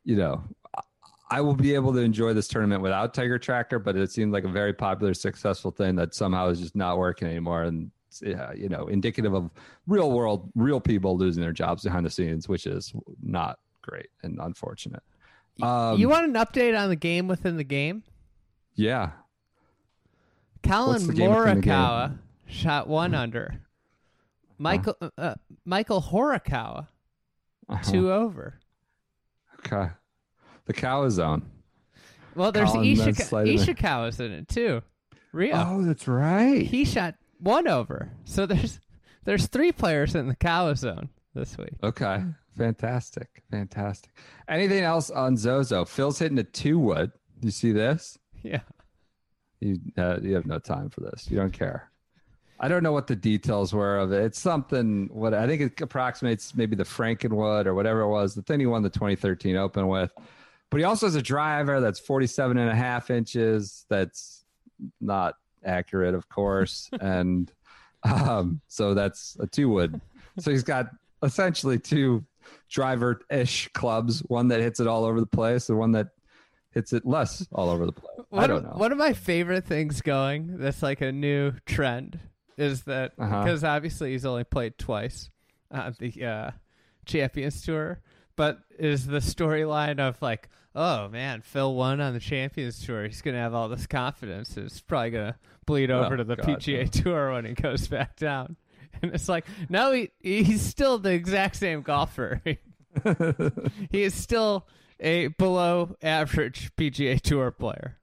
you 0.04 0.16
know. 0.16 0.44
I- 1.32 1.42
will 1.42 1.56
be 1.56 1.74
able 1.74 1.92
to 1.94 2.00
enjoy 2.00 2.34
this 2.34 2.48
tournament 2.48 2.84
without 2.84 3.16
Tiger 3.16 3.40
Tracker, 3.40 3.80
but 3.80 3.98
it 3.98 4.12
seemed 4.12 4.32
like 4.32 4.44
a 4.44 4.48
very 4.48 4.74
popular, 4.74 5.14
successful 5.16 5.72
thing 5.72 5.96
that 5.96 6.14
somehow 6.14 6.50
is 6.50 6.62
just 6.62 6.76
not 6.76 7.00
working 7.00 7.28
anymore. 7.28 7.64
And 7.64 7.90
yeah, 8.22 8.54
you 8.54 8.70
know, 8.70 8.88
indicative 8.88 9.34
of 9.34 9.50
real 9.88 10.12
world, 10.12 10.52
real 10.54 10.80
people 10.80 11.18
losing 11.18 11.42
their 11.42 11.52
jobs 11.52 11.84
behind 11.84 12.06
the 12.06 12.12
scenes, 12.12 12.48
which 12.48 12.68
is 12.68 12.94
not 13.24 13.58
great 13.86 14.08
and 14.24 14.40
unfortunate. 14.42 15.04
Um, 15.62 15.98
you 16.00 16.10
want 16.10 16.26
an 16.26 16.34
update 16.34 16.78
on 16.78 16.90
the 16.90 16.96
game 16.96 17.28
within 17.28 17.56
the 17.58 17.64
game? 17.64 18.04
yeah, 18.76 19.12
Colin 20.64 20.94
What's 20.94 21.08
the 21.08 21.14
game 21.14 21.30
within 21.32 21.56
the 21.56 21.62
game? 21.62 21.74
Morikawa 21.74 22.18
shot 22.48 22.88
one 22.88 23.14
under. 23.14 23.62
Mikumu 24.60 25.12
uh, 25.18 25.36
Mikumu 25.68 26.04
Horikawa 26.04 26.88
Uh-huh. 27.68 27.92
two 27.92 28.12
over. 28.12 28.60
Okay. 29.60 29.92
The 30.66 30.74
cow 30.74 31.08
zone. 31.10 31.44
Well, 32.36 32.52
there's 32.52 32.70
Ishika-. 32.72 33.48
Ishikawa's 33.56 34.20
in 34.20 34.32
it 34.32 34.48
too. 34.48 34.82
Ryo. 35.32 35.54
Oh, 35.56 35.84
that's 35.84 36.08
right. 36.08 36.62
he 36.66 36.86
shot 36.86 37.16
one 37.40 37.68
over. 37.68 38.12
So 38.26 38.46
there's 38.46 38.80
there's 39.24 39.48
three 39.48 39.72
players 39.72 40.16
in 40.16 40.28
the 40.28 40.36
cow 40.36 40.74
zone 40.76 41.10
this 41.36 41.58
week. 41.58 41.74
Okay. 41.84 42.24
Fantastic. 42.58 43.44
Fantastic. 43.52 44.12
Anything 44.48 44.84
else 44.84 45.10
on 45.10 45.38
Zozo? 45.38 45.86
Phil's 45.86 46.18
hitting 46.18 46.40
a 46.40 46.44
two 46.44 46.80
wood. 46.80 47.12
You 47.42 47.52
see 47.52 47.72
this? 47.72 48.18
Yeah. 48.42 48.62
You 49.60 49.80
uh, 49.98 50.20
you 50.22 50.36
have 50.36 50.46
no 50.46 50.60
time 50.60 50.90
for 50.90 51.02
this. 51.02 51.30
You 51.30 51.38
don't 51.38 51.54
care. 51.54 51.92
I 52.60 52.68
don't 52.68 52.84
know 52.84 52.94
what 52.94 53.08
the 53.08 53.16
details 53.16 53.74
were 53.74 53.98
of 53.98 54.14
it. 54.14 54.24
It's 54.24 54.40
something 54.40 55.10
what 55.12 55.34
I 55.34 55.46
think 55.46 55.62
it 55.62 55.82
approximates 55.82 56.56
maybe 56.56 56.76
the 56.76 56.84
Frankenwood 56.84 57.66
or 57.66 57.74
whatever 57.74 58.02
it 58.02 58.10
was, 58.10 58.34
the 58.34 58.42
thing 58.42 58.60
he 58.60 58.66
won 58.66 58.82
the 58.82 58.90
2013 58.90 59.58
Open 59.58 59.88
with. 59.88 60.12
But 60.70 60.78
he 60.78 60.84
also 60.84 61.06
has 61.06 61.16
a 61.16 61.22
driver 61.22 61.80
that's 61.80 62.00
47 62.00 62.58
and 62.58 62.70
a 62.70 62.76
half 62.76 63.10
inches. 63.10 63.86
That's 63.90 64.46
not 65.02 65.36
accurate, 65.66 66.16
of 66.16 66.30
course. 66.30 66.90
and 67.02 67.52
um, 68.04 68.62
so 68.68 68.94
that's 68.94 69.38
a 69.40 69.48
two 69.48 69.70
wood. 69.70 70.00
So 70.40 70.52
he's 70.52 70.64
got 70.64 70.90
essentially 71.24 71.80
two 71.80 72.24
driver 72.70 73.22
ish 73.32 73.68
clubs 73.74 74.20
one 74.28 74.48
that 74.50 74.60
hits 74.62 74.80
it 74.80 74.88
all 74.88 75.04
over 75.06 75.20
the 75.20 75.26
place 75.26 75.70
and 75.70 75.78
one 75.80 75.92
that 75.94 76.10
hits 76.72 76.94
it 76.94 77.06
less 77.06 77.48
all 77.52 77.70
over 77.70 77.86
the 77.86 77.92
place. 77.92 78.12
I 78.32 78.36
One, 78.36 78.50
don't 78.50 78.58
of, 78.60 78.64
know. 78.72 78.78
one 78.78 78.92
of 78.92 78.98
my 78.98 79.14
favorite 79.14 79.66
things 79.66 80.02
going 80.02 80.58
that's 80.58 80.84
like 80.84 81.02
a 81.02 81.12
new 81.12 81.54
trend 81.66 82.20
is 82.58 82.84
that 82.84 83.14
Uh-huh. 83.18 83.44
because 83.44 83.64
obviously 83.64 84.12
he's 84.12 84.26
only 84.26 84.44
played 84.44 84.78
twice 84.78 85.30
on 85.72 85.96
the 86.00 86.24
uh, 86.26 86.52
Champions 87.06 87.62
Tour, 87.64 88.02
but 88.36 88.60
is 88.78 89.08
the 89.08 89.20
storyline 89.20 90.00
of 90.00 90.22
like, 90.22 90.50
oh 90.76 91.08
man, 91.10 91.42
Phil 91.42 91.74
won 91.74 92.02
on 92.02 92.14
the 92.14 92.20
Champions 92.20 92.86
Tour. 92.86 93.06
He's 93.06 93.22
gonna 93.22 93.38
have 93.40 93.54
all 93.54 93.70
this 93.70 93.88
confidence. 93.88 94.58
It's 94.58 94.82
probably 94.82 95.12
gonna 95.12 95.38
bleed 95.66 95.92
Oh, 95.92 96.04
over 96.04 96.18
to 96.18 96.24
the 96.24 96.36
God, 96.36 96.46
PGA 96.46 96.90
Tour 96.90 97.32
when 97.34 97.46
he 97.46 97.54
goes 97.54 97.88
back 97.88 98.18
down. 98.18 98.58
And 99.02 99.14
it's 99.14 99.30
like, 99.30 99.46
no, 99.70 99.92
he 99.92 100.12
he's 100.20 100.62
still 100.62 100.98
the 100.98 101.12
exact 101.12 101.56
same 101.58 101.82
golfer. 101.82 102.42
he 102.46 104.04
is 104.04 104.14
still 104.14 104.68
a 105.00 105.28
below 105.28 105.96
average 106.02 106.72
PGA 106.76 107.20
Tour 107.20 107.52
player. 107.52 107.98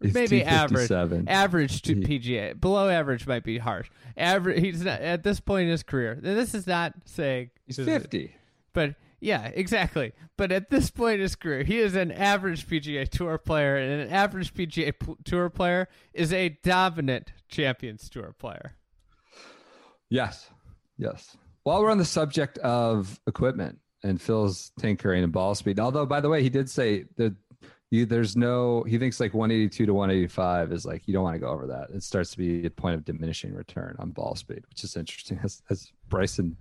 He's 0.00 0.12
Maybe 0.12 0.44
average. 0.44 0.90
Average 1.26 1.82
to 1.82 1.94
He- 1.94 2.18
PGA. 2.18 2.60
Below 2.60 2.88
average 2.88 3.26
might 3.26 3.44
be 3.44 3.58
harsh. 3.58 3.88
Average. 4.16 4.60
He's 4.60 4.84
not, 4.84 5.00
at 5.00 5.22
this 5.22 5.40
point 5.40 5.64
in 5.64 5.70
his 5.70 5.82
career. 5.82 6.18
This 6.20 6.54
is 6.54 6.66
not 6.66 6.92
saying 7.06 7.50
He's 7.66 7.76
50. 7.76 8.34
but 8.74 8.94
yeah, 9.20 9.50
exactly. 9.54 10.12
But 10.36 10.52
at 10.52 10.68
this 10.68 10.90
point 10.90 11.14
in 11.14 11.20
his 11.22 11.34
career, 11.34 11.62
he 11.62 11.78
is 11.78 11.96
an 11.96 12.12
average 12.12 12.68
PGA 12.68 13.08
Tour 13.08 13.38
player, 13.38 13.76
and 13.78 14.02
an 14.02 14.10
average 14.12 14.52
PGA 14.52 14.92
p- 14.92 15.14
Tour 15.24 15.48
player 15.48 15.88
is 16.12 16.30
a 16.34 16.50
dominant 16.62 17.32
Champions 17.48 18.10
Tour 18.10 18.34
player. 18.38 18.76
Yes. 20.10 20.50
Yes. 20.98 21.36
While 21.64 21.82
we're 21.82 21.90
on 21.90 21.98
the 21.98 22.04
subject 22.04 22.58
of 22.58 23.20
equipment 23.26 23.78
and 24.02 24.20
Phil's 24.20 24.70
tinkering 24.78 25.24
and 25.24 25.32
ball 25.32 25.54
speed, 25.54 25.80
although, 25.80 26.06
by 26.06 26.20
the 26.20 26.28
way, 26.28 26.42
he 26.42 26.48
did 26.48 26.70
say 26.70 27.04
that 27.16 27.34
He, 27.90 28.04
there's 28.04 28.36
no. 28.36 28.82
He 28.84 28.98
thinks 28.98 29.18
like 29.20 29.34
182 29.34 29.86
to 29.86 29.94
185 29.94 30.72
is 30.72 30.84
like 30.86 31.06
you 31.06 31.14
don't 31.14 31.22
want 31.24 31.34
to 31.34 31.40
go 31.40 31.48
over 31.48 31.66
that. 31.68 31.90
It 31.94 32.02
starts 32.02 32.30
to 32.32 32.38
be 32.38 32.66
a 32.66 32.70
point 32.70 32.94
of 32.96 33.04
diminishing 33.04 33.52
return 33.54 33.96
on 33.98 34.10
ball 34.10 34.34
speed, 34.36 34.62
which 34.70 34.84
is 34.84 34.96
interesting. 34.96 35.38
As, 35.44 35.62
as 35.70 35.90
Bryson 36.08 36.56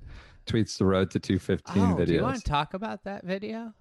tweets 0.47 0.77
the 0.77 0.85
road 0.85 1.09
to 1.11 1.19
215 1.19 1.81
Oh, 1.83 1.95
videos. 1.95 2.05
do 2.07 2.13
you 2.13 2.21
want 2.21 2.37
to 2.37 2.43
talk 2.43 2.73
about 2.75 3.03
that 3.05 3.23
video? 3.25 3.73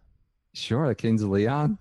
Sure, 0.54 0.88
the 0.88 0.94
Kings 0.94 1.22
of 1.22 1.28
Leon. 1.30 1.78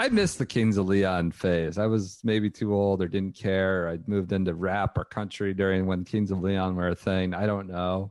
I 0.00 0.08
missed 0.08 0.38
the 0.38 0.46
Kings 0.46 0.78
of 0.78 0.86
Leon 0.86 1.32
phase. 1.32 1.76
I 1.76 1.84
was 1.84 2.20
maybe 2.24 2.48
too 2.48 2.74
old 2.74 3.02
or 3.02 3.06
didn't 3.06 3.34
care. 3.34 3.86
I'd 3.86 4.08
moved 4.08 4.32
into 4.32 4.54
rap 4.54 4.96
or 4.96 5.04
country 5.04 5.52
during 5.52 5.84
when 5.84 6.04
Kings 6.04 6.30
of 6.30 6.40
Leon 6.40 6.74
were 6.74 6.88
a 6.88 6.94
thing. 6.94 7.34
I 7.34 7.44
don't 7.44 7.68
know. 7.68 8.10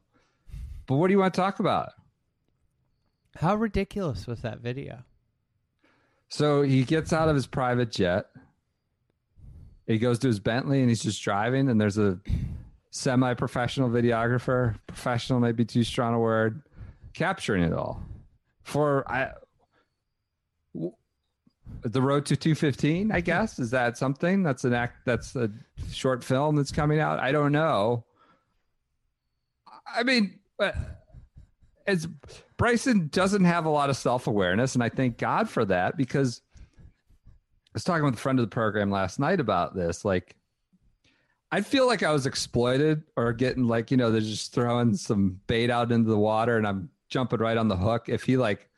But 0.86 0.98
what 0.98 1.08
do 1.08 1.14
you 1.14 1.18
want 1.18 1.34
to 1.34 1.42
talk 1.42 1.60
about? 1.60 1.94
How 3.38 3.56
ridiculous 3.56 4.28
was 4.28 4.44
that 4.44 4.60
video? 4.60 5.00
So 6.28 6.62
he 6.62 6.84
gets 6.84 7.12
out 7.12 7.28
of 7.28 7.34
his 7.34 7.48
private 7.48 7.92
jet. 7.92 8.28
He 9.88 9.98
goes 9.98 10.20
to 10.20 10.28
his 10.28 10.40
Bentley 10.40 10.82
and 10.82 10.90
he's 10.90 11.02
just 11.02 11.24
driving, 11.24 11.70
and 11.70 11.82
there's 11.82 11.98
a 11.98 12.20
semi 12.92 13.34
professional 13.34 13.90
videographer. 13.90 14.76
Professional 14.86 15.40
might 15.40 15.56
be 15.56 15.66
too 15.66 15.84
strong 15.84 16.14
a 16.14 16.20
word, 16.20 16.62
capturing 17.16 17.64
it 17.64 17.74
all. 17.74 18.04
For 18.62 19.12
I, 19.12 19.32
the 21.82 22.02
road 22.02 22.26
to 22.28 22.36
215, 22.36 23.12
I 23.12 23.22
guess. 23.22 23.60
Is 23.60 23.72
that 23.72 23.98
something? 23.98 24.44
That's 24.44 24.64
an 24.64 24.74
act 24.74 25.06
that's 25.06 25.36
a 25.36 25.50
short 25.92 26.24
film 26.24 26.56
that's 26.56 26.72
coming 26.72 27.00
out. 27.00 27.20
I 27.20 27.32
don't 27.32 27.52
know. 27.52 28.06
I 29.94 30.04
mean, 30.04 30.40
it's 31.88 32.08
Bryson 32.58 33.08
doesn't 33.12 33.46
have 33.46 33.66
a 33.66 33.70
lot 33.70 33.90
of 33.90 33.98
self 33.98 34.28
awareness, 34.28 34.76
and 34.76 34.84
I 34.84 34.90
thank 34.90 35.18
God 35.18 35.50
for 35.50 35.66
that 35.66 35.98
because 35.98 36.42
I 36.56 37.72
was 37.74 37.84
talking 37.84 38.04
with 38.04 38.16
a 38.16 38.18
friend 38.18 38.40
of 38.40 38.44
the 38.44 38.54
program 38.54 38.92
last 38.92 39.20
night 39.20 39.40
about 39.40 39.76
this. 39.76 40.04
Like, 40.04 40.36
I 41.52 41.62
feel 41.62 41.88
like 41.88 42.04
I 42.04 42.12
was 42.12 42.26
exploited 42.26 43.04
or 43.16 43.34
getting 43.34 43.68
like, 43.68 43.92
you 43.92 43.98
know, 43.98 44.12
they're 44.12 44.22
just 44.22 44.54
throwing 44.54 44.96
some 44.96 45.40
bait 45.48 45.70
out 45.72 45.92
into 45.92 46.10
the 46.10 46.18
water 46.18 46.58
and 46.58 46.68
I'm 46.68 46.90
jumping 47.10 47.40
right 47.40 47.58
on 47.58 47.68
the 47.68 47.76
hook. 47.76 48.08
If 48.08 48.24
he 48.24 48.38
like 48.38 48.69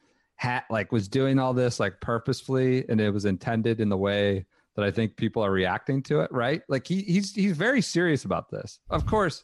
had 0.41 0.63
like 0.71 0.91
was 0.91 1.07
doing 1.07 1.37
all 1.37 1.53
this 1.53 1.79
like 1.79 2.01
purposefully 2.01 2.83
and 2.89 2.99
it 2.99 3.11
was 3.11 3.25
intended 3.25 3.79
in 3.79 3.89
the 3.89 3.97
way 3.97 4.43
that 4.75 4.83
I 4.83 4.89
think 4.89 5.15
people 5.15 5.45
are 5.45 5.51
reacting 5.51 6.01
to 6.03 6.21
it, 6.21 6.31
right? 6.31 6.63
Like 6.67 6.87
he 6.87 7.03
he's 7.03 7.35
he's 7.35 7.55
very 7.55 7.79
serious 7.79 8.25
about 8.25 8.49
this. 8.49 8.79
Of 8.89 9.05
course, 9.05 9.43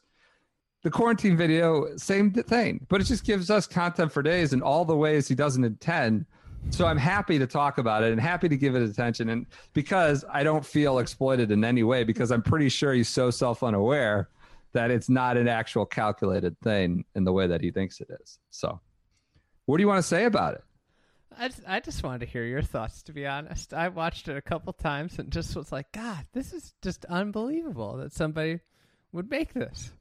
the 0.82 0.90
quarantine 0.90 1.38
video, 1.38 1.96
same 1.98 2.32
thing, 2.32 2.84
but 2.90 3.00
it 3.00 3.04
just 3.04 3.26
gives 3.26 3.52
us 3.52 3.68
content 3.68 4.12
for 4.12 4.24
days 4.24 4.54
and 4.54 4.64
all 4.64 4.86
the 4.86 4.96
ways 4.96 5.28
he 5.28 5.36
doesn't 5.36 5.64
intend. 5.64 6.26
So 6.72 6.88
I'm 6.88 6.98
happy 6.98 7.38
to 7.38 7.46
talk 7.46 7.78
about 7.78 8.02
it 8.02 8.12
and 8.12 8.20
happy 8.20 8.50
to 8.50 8.58
give 8.58 8.76
it 8.76 8.82
attention. 8.82 9.30
And 9.30 9.46
because 9.74 10.26
I 10.34 10.42
don't 10.42 10.66
feel 10.66 10.98
exploited 10.98 11.52
in 11.52 11.64
any 11.64 11.84
way, 11.84 12.06
because 12.06 12.32
I'm 12.32 12.42
pretty 12.42 12.70
sure 12.70 12.92
he's 12.94 13.08
so 13.08 13.30
self 13.30 13.62
unaware 13.62 14.30
that 14.74 14.90
it's 14.90 15.10
not 15.10 15.38
an 15.38 15.48
actual 15.48 15.86
calculated 15.86 16.60
thing 16.62 17.06
in 17.14 17.24
the 17.24 17.32
way 17.32 17.46
that 17.46 17.62
he 17.62 17.70
thinks 17.70 18.02
it 18.02 18.10
is. 18.20 18.40
So, 18.50 18.80
what 19.68 19.78
do 19.78 19.84
you 19.84 19.88
want 19.88 20.00
to 20.00 20.08
say 20.08 20.26
about 20.26 20.56
it? 20.56 20.64
I 21.39 21.47
just, 21.50 21.62
I 21.67 21.80
just 21.80 22.04
wanted 22.04 22.19
to 22.21 22.26
hear 22.26 22.43
your 22.43 22.62
thoughts, 22.62 23.04
to 23.04 23.13
be 23.13 23.28
honest. 23.28 23.73
I 23.73 23.89
watched 23.89 24.28
it 24.28 24.38
a 24.38 24.41
couple 24.41 24.73
times 24.73 25.19
and 25.19 25.32
just 25.32 25.56
was 25.56 25.71
like, 25.71 25.91
God, 25.91 26.26
this 26.34 26.54
is 26.54 26.73
just 26.82 27.06
unbelievable 27.06 27.97
that 27.97 28.12
somebody 28.12 28.60
would 29.12 29.30
make 29.30 29.54
this. 29.54 29.91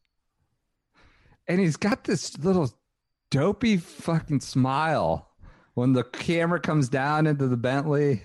And 1.47 1.61
he's 1.61 1.77
got 1.77 2.05
this 2.05 2.37
little 2.39 2.73
dopey 3.31 3.77
fucking 3.77 4.41
smile 4.41 5.29
when 5.75 5.93
the 5.93 6.05
camera 6.05 6.59
comes 6.59 6.89
down 6.89 7.27
into 7.27 7.47
the 7.47 7.57
Bentley 7.57 8.23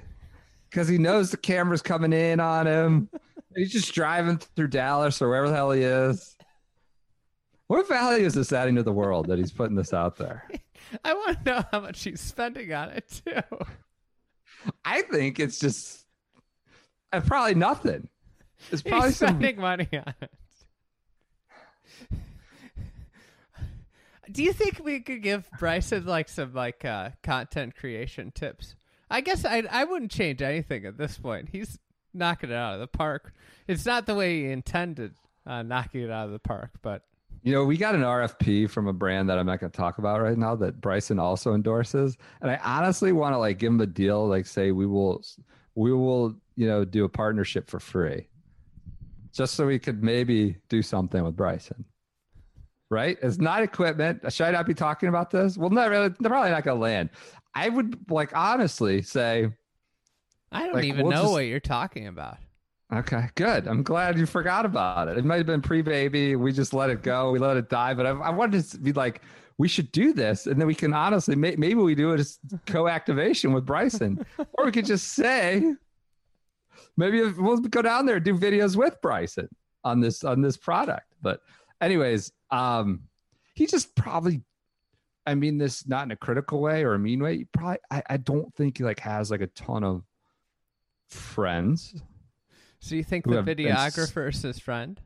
because 0.69 0.88
he 0.88 0.97
knows 0.97 1.32
the 1.32 1.38
camera's 1.38 1.82
coming 1.82 2.13
in 2.13 2.39
on 2.39 2.65
him. 2.65 3.10
He's 3.56 3.74
just 3.74 3.93
driving 3.93 4.38
through 4.38 4.69
Dallas 4.69 5.21
or 5.21 5.28
wherever 5.28 5.50
the 5.50 5.56
hell 5.56 5.71
he 5.71 5.82
is. 5.82 6.38
What 7.67 7.86
value 7.89 8.26
is 8.26 8.34
this 8.34 8.54
adding 8.54 8.76
to 8.76 8.84
the 8.84 8.93
world 8.93 9.28
that 9.28 9.39
he's 9.39 9.52
putting 9.52 9.76
this 9.76 9.93
out 9.93 10.15
there? 10.15 10.47
I 11.04 11.14
want 11.14 11.46
to 11.46 11.52
know 11.52 11.64
how 11.72 11.82
much 11.82 12.04
he's 12.04 12.22
spending 12.22 12.72
on 12.74 12.90
it, 12.90 13.22
too. 13.26 13.42
I 14.86 15.02
think 15.04 15.40
it's 15.40 15.60
just 15.60 16.06
uh, 17.12 17.22
probably 17.22 17.56
nothing. 17.56 18.10
It's 18.72 18.82
probably 18.82 19.10
He's 19.10 19.18
some 19.18 19.30
spending 19.30 19.60
money 19.60 19.90
on 19.94 20.14
it. 20.22 20.32
Do 24.32 24.44
you 24.44 24.54
think 24.54 24.80
we 24.84 25.02
could 25.02 25.22
give 25.22 25.50
Bryson 25.60 26.06
like 26.06 26.30
some 26.30 26.54
like 26.54 26.86
uh, 26.86 27.10
content 27.22 27.76
creation 27.76 28.32
tips? 28.32 28.76
I 29.10 29.20
guess 29.22 29.44
I 29.44 29.64
I 29.70 29.84
wouldn't 29.84 30.12
change 30.12 30.42
anything 30.42 30.86
at 30.86 30.98
this 30.98 31.18
point. 31.18 31.50
He's 31.52 31.78
knocking 32.14 32.50
it 32.50 32.56
out 32.56 32.76
of 32.76 32.80
the 32.80 32.88
park. 32.88 33.34
It's 33.68 33.86
not 33.86 34.06
the 34.06 34.16
way 34.16 34.42
he 34.42 34.52
intended 34.52 35.16
uh, 35.46 35.64
knocking 35.64 36.02
it 36.02 36.12
out 36.12 36.28
of 36.28 36.32
the 36.32 36.40
park, 36.40 36.72
but 36.82 37.04
You 37.44 37.54
know, 37.54 37.64
we 37.66 37.76
got 37.78 37.96
an 37.96 38.02
RFP 38.02 38.70
from 38.70 38.88
a 38.88 38.94
brand 38.94 39.28
that 39.30 39.40
I'm 39.40 39.48
not 39.48 39.60
going 39.60 39.72
to 39.72 39.78
talk 39.78 39.98
about 39.98 40.22
right 40.22 40.38
now 40.38 40.56
that 40.58 40.80
Bryson 40.80 41.18
also 41.18 41.56
endorses, 41.56 42.16
and 42.42 42.52
I 42.52 42.60
honestly 42.64 43.12
want 43.14 43.34
to 43.34 43.40
like 43.40 43.58
give 43.58 43.72
him 43.72 43.82
a 43.82 43.88
deal, 43.88 44.28
like 44.28 44.46
say 44.46 44.72
we 44.72 44.86
will, 44.86 45.24
we 45.74 45.92
will, 45.92 46.36
you 46.56 46.68
know, 46.68 46.86
do 46.86 47.04
a 47.04 47.10
partnership 47.10 47.68
for 47.68 47.80
free, 47.80 48.28
just 49.34 49.56
so 49.56 49.66
we 49.66 49.80
could 49.80 50.04
maybe 50.04 50.58
do 50.70 50.84
something 50.84 51.24
with 51.24 51.36
Bryson. 51.36 51.84
Right? 52.92 53.18
It's 53.24 53.38
not 53.40 53.64
equipment. 53.64 54.22
Should 54.32 54.46
I 54.48 54.52
not 54.52 54.68
be 54.68 54.74
talking 54.74 55.10
about 55.10 55.32
this? 55.32 55.58
Well, 55.58 55.70
not 55.70 55.90
really. 55.90 56.10
They're 56.20 56.30
probably 56.30 56.52
not 56.52 56.64
going 56.66 56.78
to 56.78 56.82
land. 56.82 57.10
I 57.56 57.70
would 57.70 57.98
like 58.12 58.36
honestly 58.36 59.02
say, 59.02 59.50
I 60.52 60.66
don't 60.66 60.76
Like, 60.76 60.84
even 60.84 61.04
we'll 61.06 61.12
know 61.16 61.22
just- 61.24 61.32
what 61.32 61.46
you're 61.46 61.60
talking 61.62 62.08
about. 62.08 62.38
Okay, 62.94 63.30
good. 63.36 63.68
I'm 63.68 63.84
glad 63.84 64.20
you 64.20 64.26
forgot 64.26 64.66
about 64.66 65.08
it. 65.08 65.18
It 65.18 65.24
might 65.24 65.38
have 65.38 65.46
been 65.46 65.62
pre-baby. 65.62 66.36
We 66.36 66.52
just 66.52 66.74
let 66.74 66.90
it 66.90 67.02
go. 67.04 67.32
We 67.32 67.40
let 67.40 67.56
it 67.56 67.70
die. 67.70 67.94
But 67.94 68.06
I, 68.06 68.10
I 68.10 68.30
wanted 68.32 68.70
to 68.70 68.78
be 68.78 68.92
like, 68.92 69.22
we 69.58 69.70
should 69.70 69.92
do 69.92 70.12
this, 70.12 70.48
and 70.48 70.60
then 70.60 70.68
we 70.68 70.76
can 70.76 70.94
honestly, 70.94 71.36
may, 71.36 71.56
maybe 71.56 71.76
we 71.76 71.96
do 71.96 72.12
it 72.12 72.20
as 72.20 72.40
co-activation 72.66 73.54
with 73.54 73.66
Bryson, 73.66 74.26
or 74.54 74.66
we 74.66 74.72
could 74.72 74.86
just 74.86 75.10
say, 75.10 75.74
maybe 76.98 77.22
we'll 77.22 77.60
go 77.60 77.82
down 77.82 78.06
there 78.06 78.16
and 78.16 78.26
do 78.26 78.36
videos 78.36 78.76
with 78.76 79.00
Bryson 79.02 79.48
on 79.84 80.02
this 80.02 80.24
on 80.24 80.42
this 80.42 80.58
product. 80.58 81.14
But, 81.22 81.42
anyways, 81.80 82.32
um, 82.50 83.04
he 83.54 83.68
just 83.68 83.96
probably. 83.96 84.42
I 85.24 85.36
mean 85.36 85.60
this 85.60 85.88
not 85.88 86.06
in 86.06 86.12
a 86.12 86.16
critical 86.16 86.60
way 86.62 86.84
or 86.84 86.96
a 86.96 87.00
mean 87.00 87.22
way. 87.22 87.38
He 87.38 87.46
probably, 87.46 87.78
I, 87.92 88.02
I 88.10 88.18
don't 88.18 88.52
think 88.56 88.80
he 88.80 88.84
like 88.84 89.00
has 89.02 89.30
like 89.30 89.42
a 89.42 89.48
ton 89.48 89.84
of 89.84 90.02
friends 91.12 91.94
So 92.82 92.96
you 92.96 93.04
think 93.04 93.26
the 93.26 93.38
have 93.38 93.46
been 93.46 93.65
s- 93.67 93.96
videographer 93.96 94.28
is 94.30 94.41
his 94.41 94.60
friend? 94.60 95.00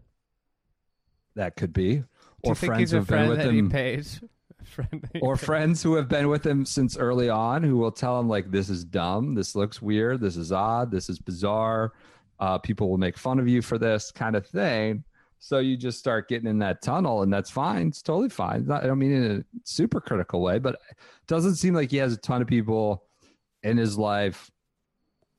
that 1.35 1.57
could 1.57 1.73
be, 1.73 1.97
Do 1.97 2.05
or 2.43 2.55
friends 2.55 2.91
who 2.91 2.97
a 2.97 2.99
have 3.01 3.07
been 3.07 3.27
with 3.29 3.39
him, 3.41 3.69
pays? 3.69 4.21
Friend 4.63 5.09
or 5.21 5.35
pays? 5.35 5.45
friends 5.45 5.83
who 5.83 5.93
have 5.95 6.07
been 6.07 6.27
with 6.29 6.43
him 6.47 6.65
since 6.65 6.97
early 6.97 7.29
on, 7.29 7.61
who 7.61 7.77
will 7.77 7.91
tell 7.91 8.19
him 8.19 8.27
like, 8.27 8.49
"This 8.49 8.67
is 8.69 8.83
dumb. 8.83 9.35
This 9.35 9.53
looks 9.53 9.79
weird. 9.81 10.21
This 10.21 10.37
is 10.37 10.51
odd. 10.51 10.89
This 10.89 11.07
is 11.09 11.19
bizarre. 11.19 11.91
Uh, 12.39 12.57
people 12.57 12.89
will 12.89 12.97
make 12.97 13.15
fun 13.17 13.37
of 13.37 13.47
you 13.47 13.61
for 13.61 13.77
this 13.77 14.09
kind 14.11 14.35
of 14.35 14.47
thing." 14.47 15.03
So 15.37 15.59
you 15.59 15.77
just 15.77 15.99
start 15.99 16.27
getting 16.29 16.47
in 16.49 16.57
that 16.59 16.81
tunnel, 16.81 17.21
and 17.21 17.31
that's 17.31 17.51
fine. 17.51 17.89
It's 17.89 18.01
totally 18.01 18.29
fine. 18.29 18.61
It's 18.61 18.67
not- 18.69 18.83
I 18.83 18.87
don't 18.87 18.97
mean 18.97 19.11
in 19.11 19.31
a 19.39 19.59
super 19.65 20.01
critical 20.01 20.41
way, 20.41 20.57
but 20.57 20.75
it 20.89 20.97
doesn't 21.27 21.55
seem 21.55 21.75
like 21.75 21.91
he 21.91 21.97
has 21.97 22.13
a 22.13 22.17
ton 22.17 22.41
of 22.41 22.47
people 22.47 23.03
in 23.61 23.77
his 23.77 23.97
life 23.99 24.49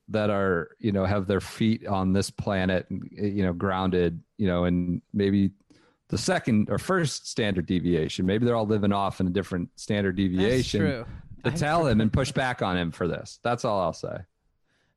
that 0.08 0.30
are 0.30 0.70
you 0.78 0.92
know 0.92 1.04
have 1.04 1.26
their 1.26 1.40
feet 1.40 1.86
on 1.86 2.12
this 2.12 2.30
planet 2.30 2.86
and 2.90 3.02
you 3.10 3.42
know 3.42 3.52
grounded 3.52 4.20
you 4.38 4.46
know 4.46 4.64
and 4.64 5.02
maybe 5.12 5.50
the 6.08 6.18
second 6.18 6.70
or 6.70 6.78
first 6.78 7.28
standard 7.28 7.66
deviation. 7.66 8.26
Maybe 8.26 8.44
they're 8.46 8.54
all 8.54 8.66
living 8.66 8.92
off 8.92 9.20
in 9.20 9.26
a 9.26 9.30
different 9.30 9.68
standard 9.74 10.16
That's 10.16 10.28
deviation 10.28 10.80
true. 10.80 11.04
to 11.44 11.50
I 11.50 11.54
tell 11.54 11.86
him 11.86 12.00
and 12.00 12.12
push 12.12 12.30
back 12.32 12.62
on 12.62 12.76
him 12.76 12.92
for 12.92 13.08
this. 13.08 13.40
That's 13.42 13.64
all 13.64 13.80
i'll 13.80 13.92
say. 13.92 14.16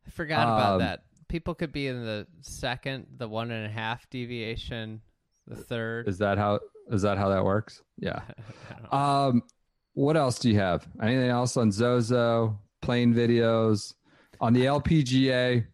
I 0.08 0.10
forgot 0.12 0.44
about 0.44 0.74
Um, 0.74 0.80
that. 0.80 1.04
People 1.28 1.54
could 1.56 1.72
be 1.72 1.88
in 1.88 2.04
the 2.06 2.26
second, 2.42 3.06
the 3.18 3.28
one 3.28 3.52
and 3.52 3.66
a 3.66 3.70
half 3.70 4.10
deviation, 4.10 5.02
the 5.48 5.56
third. 5.56 6.08
is 6.08 6.18
that 6.20 6.38
how 6.38 6.60
is 6.92 7.02
that 7.04 7.18
how 7.18 7.30
that 7.30 7.44
works? 7.44 7.82
Yeah. 8.00 8.22
I 8.70 8.74
don't 8.74 8.92
know. 8.94 8.98
um 9.00 9.44
what 9.94 10.16
else 10.16 10.38
do 10.40 10.50
you 10.50 10.58
have? 10.60 10.88
Anything 11.02 11.30
else 11.30 11.58
on 11.58 11.72
zozo? 11.72 12.60
Playing 12.82 13.14
videos 13.14 13.94
on 14.40 14.54
the 14.54 14.66
lpga 14.66 15.66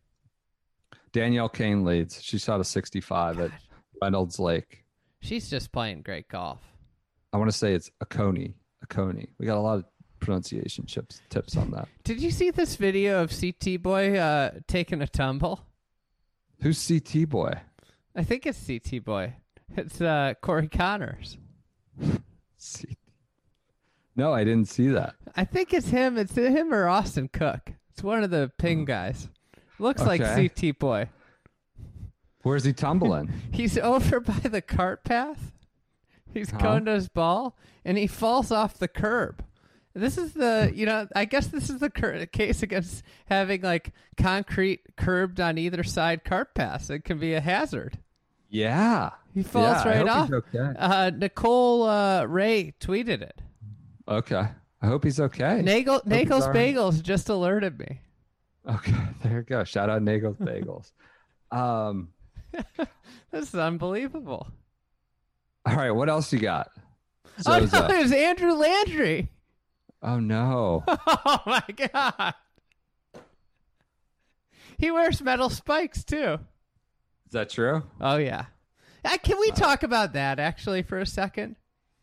danielle 1.11 1.49
kang 1.49 1.83
leads 1.83 2.21
she 2.21 2.37
shot 2.37 2.59
a 2.59 2.63
65 2.63 3.39
at 3.39 3.51
reynolds 4.01 4.39
lake 4.39 4.85
She's 5.25 5.49
just 5.49 5.71
playing 5.71 6.03
great 6.03 6.27
golf. 6.27 6.61
I 7.33 7.37
want 7.37 7.49
to 7.49 7.57
say 7.57 7.73
it's 7.73 7.89
a 7.99 8.05
coney, 8.05 8.53
a 8.83 8.85
coney. 8.85 9.29
We 9.39 9.47
got 9.47 9.57
a 9.57 9.59
lot 9.59 9.79
of 9.79 9.85
pronunciation 10.19 10.85
tips 10.85 11.19
tips 11.31 11.57
on 11.57 11.71
that. 11.71 11.87
Did 12.03 12.21
you 12.21 12.29
see 12.29 12.51
this 12.51 12.75
video 12.75 13.23
of 13.23 13.33
CT 13.35 13.81
Boy 13.81 14.19
uh, 14.19 14.51
taking 14.67 15.01
a 15.01 15.07
tumble? 15.07 15.61
Who's 16.61 16.87
CT 16.87 17.27
boy? 17.27 17.53
I 18.15 18.23
think 18.23 18.45
it's 18.45 18.67
CT 18.67 19.03
Boy. 19.03 19.33
It's 19.75 19.99
uh, 19.99 20.35
Corey 20.41 20.69
Conners. 20.69 21.37
No, 24.17 24.31
I 24.31 24.45
didn't 24.45 24.69
see 24.69 24.87
that. 24.87 25.15
I 25.35 25.43
think 25.43 25.73
it's 25.73 25.89
him. 25.89 26.17
It's 26.17 26.37
him 26.37 26.73
or 26.73 26.87
Austin 26.87 27.27
Cook. 27.27 27.73
It's 27.95 28.03
one 28.03 28.23
of 28.25 28.29
the 28.29 28.51
ping 28.57 28.83
guys. 28.83 29.29
Looks 29.79 30.01
like 30.01 30.21
CT 30.21 30.77
boy. 30.77 31.07
Where's 32.43 32.65
he 32.65 32.73
tumbling? 32.73 33.31
He's 33.51 33.77
over 33.77 34.19
by 34.19 34.33
the 34.39 34.61
cart 34.61 35.05
path. 35.05 35.53
He's 36.33 36.51
Huh? 36.51 36.57
going 36.57 36.85
to 36.85 36.91
his 36.91 37.07
ball, 37.07 37.57
and 37.85 37.97
he 37.97 38.05
falls 38.07 38.51
off 38.51 38.77
the 38.77 38.89
curb. 38.89 39.43
This 39.93 40.17
is 40.17 40.33
the, 40.33 40.73
you 40.75 40.85
know, 40.85 41.07
I 41.15 41.23
guess 41.23 41.47
this 41.47 41.69
is 41.69 41.79
the 41.79 41.89
cur- 41.89 42.25
case 42.25 42.61
against 42.61 43.01
having 43.27 43.61
like 43.61 43.93
concrete 44.17 44.81
curbed 44.97 45.39
on 45.39 45.57
either 45.57 45.81
side 45.83 46.25
cart 46.25 46.53
paths. 46.53 46.89
It 46.89 47.05
can 47.05 47.17
be 47.17 47.33
a 47.33 47.39
hazard. 47.39 47.99
yeah. 48.49 49.11
He 49.33 49.43
falls 49.43 49.77
Yeah, 49.77 49.81
I 49.81 49.87
right 49.87 50.07
hope 50.07 50.09
off. 50.17 50.27
he's 50.27 50.33
okay. 50.61 50.79
Uh, 50.79 51.11
Nicole 51.15 51.83
uh, 51.83 52.23
Ray 52.25 52.73
tweeted 52.79 53.21
it. 53.21 53.41
Okay. 54.07 54.47
I 54.85 54.87
hope 54.87 55.03
he's 55.03 55.19
okay. 55.19 55.63
Nagel, 55.63 56.01
he's 56.03 56.05
Nagel's 56.05 56.43
all 56.43 56.51
right. 56.51 56.75
Bagels 56.75 57.01
just 57.01 57.29
alerted 57.29 57.79
me. 57.79 58.01
Okay, 58.69 58.93
there 59.23 59.37
you 59.37 59.41
go. 59.41 59.63
Shout 59.63 59.89
out 59.89 60.03
Nagel's 60.03 60.37
Bagels. 60.37 60.91
Um, 61.51 62.09
This 63.31 63.49
is 63.49 63.55
unbelievable. 63.55 64.47
all 65.65 65.75
right, 65.75 65.89
what 65.89 66.07
else 66.07 66.31
you 66.31 66.37
got? 66.39 66.69
oh 67.47 67.59
no, 67.59 67.65
Zozo. 67.65 67.87
there's 67.87 68.11
Andrew 68.11 68.53
Landry. 68.53 69.29
Oh 70.03 70.19
no. 70.19 70.83
Oh 70.87 71.41
my 71.47 71.63
god. 71.75 72.35
He 74.77 74.91
wears 74.91 75.19
metal 75.21 75.49
spikes 75.49 76.03
too. 76.03 76.37
Is 77.25 77.31
that 77.31 77.49
true? 77.49 77.81
Oh 77.99 78.17
yeah. 78.17 78.45
Uh, 79.03 79.17
can 79.17 79.39
we 79.39 79.49
talk 79.51 79.81
about 79.81 80.13
that 80.13 80.39
actually 80.39 80.83
for 80.83 80.99
a 80.99 81.05
second? 81.07 81.55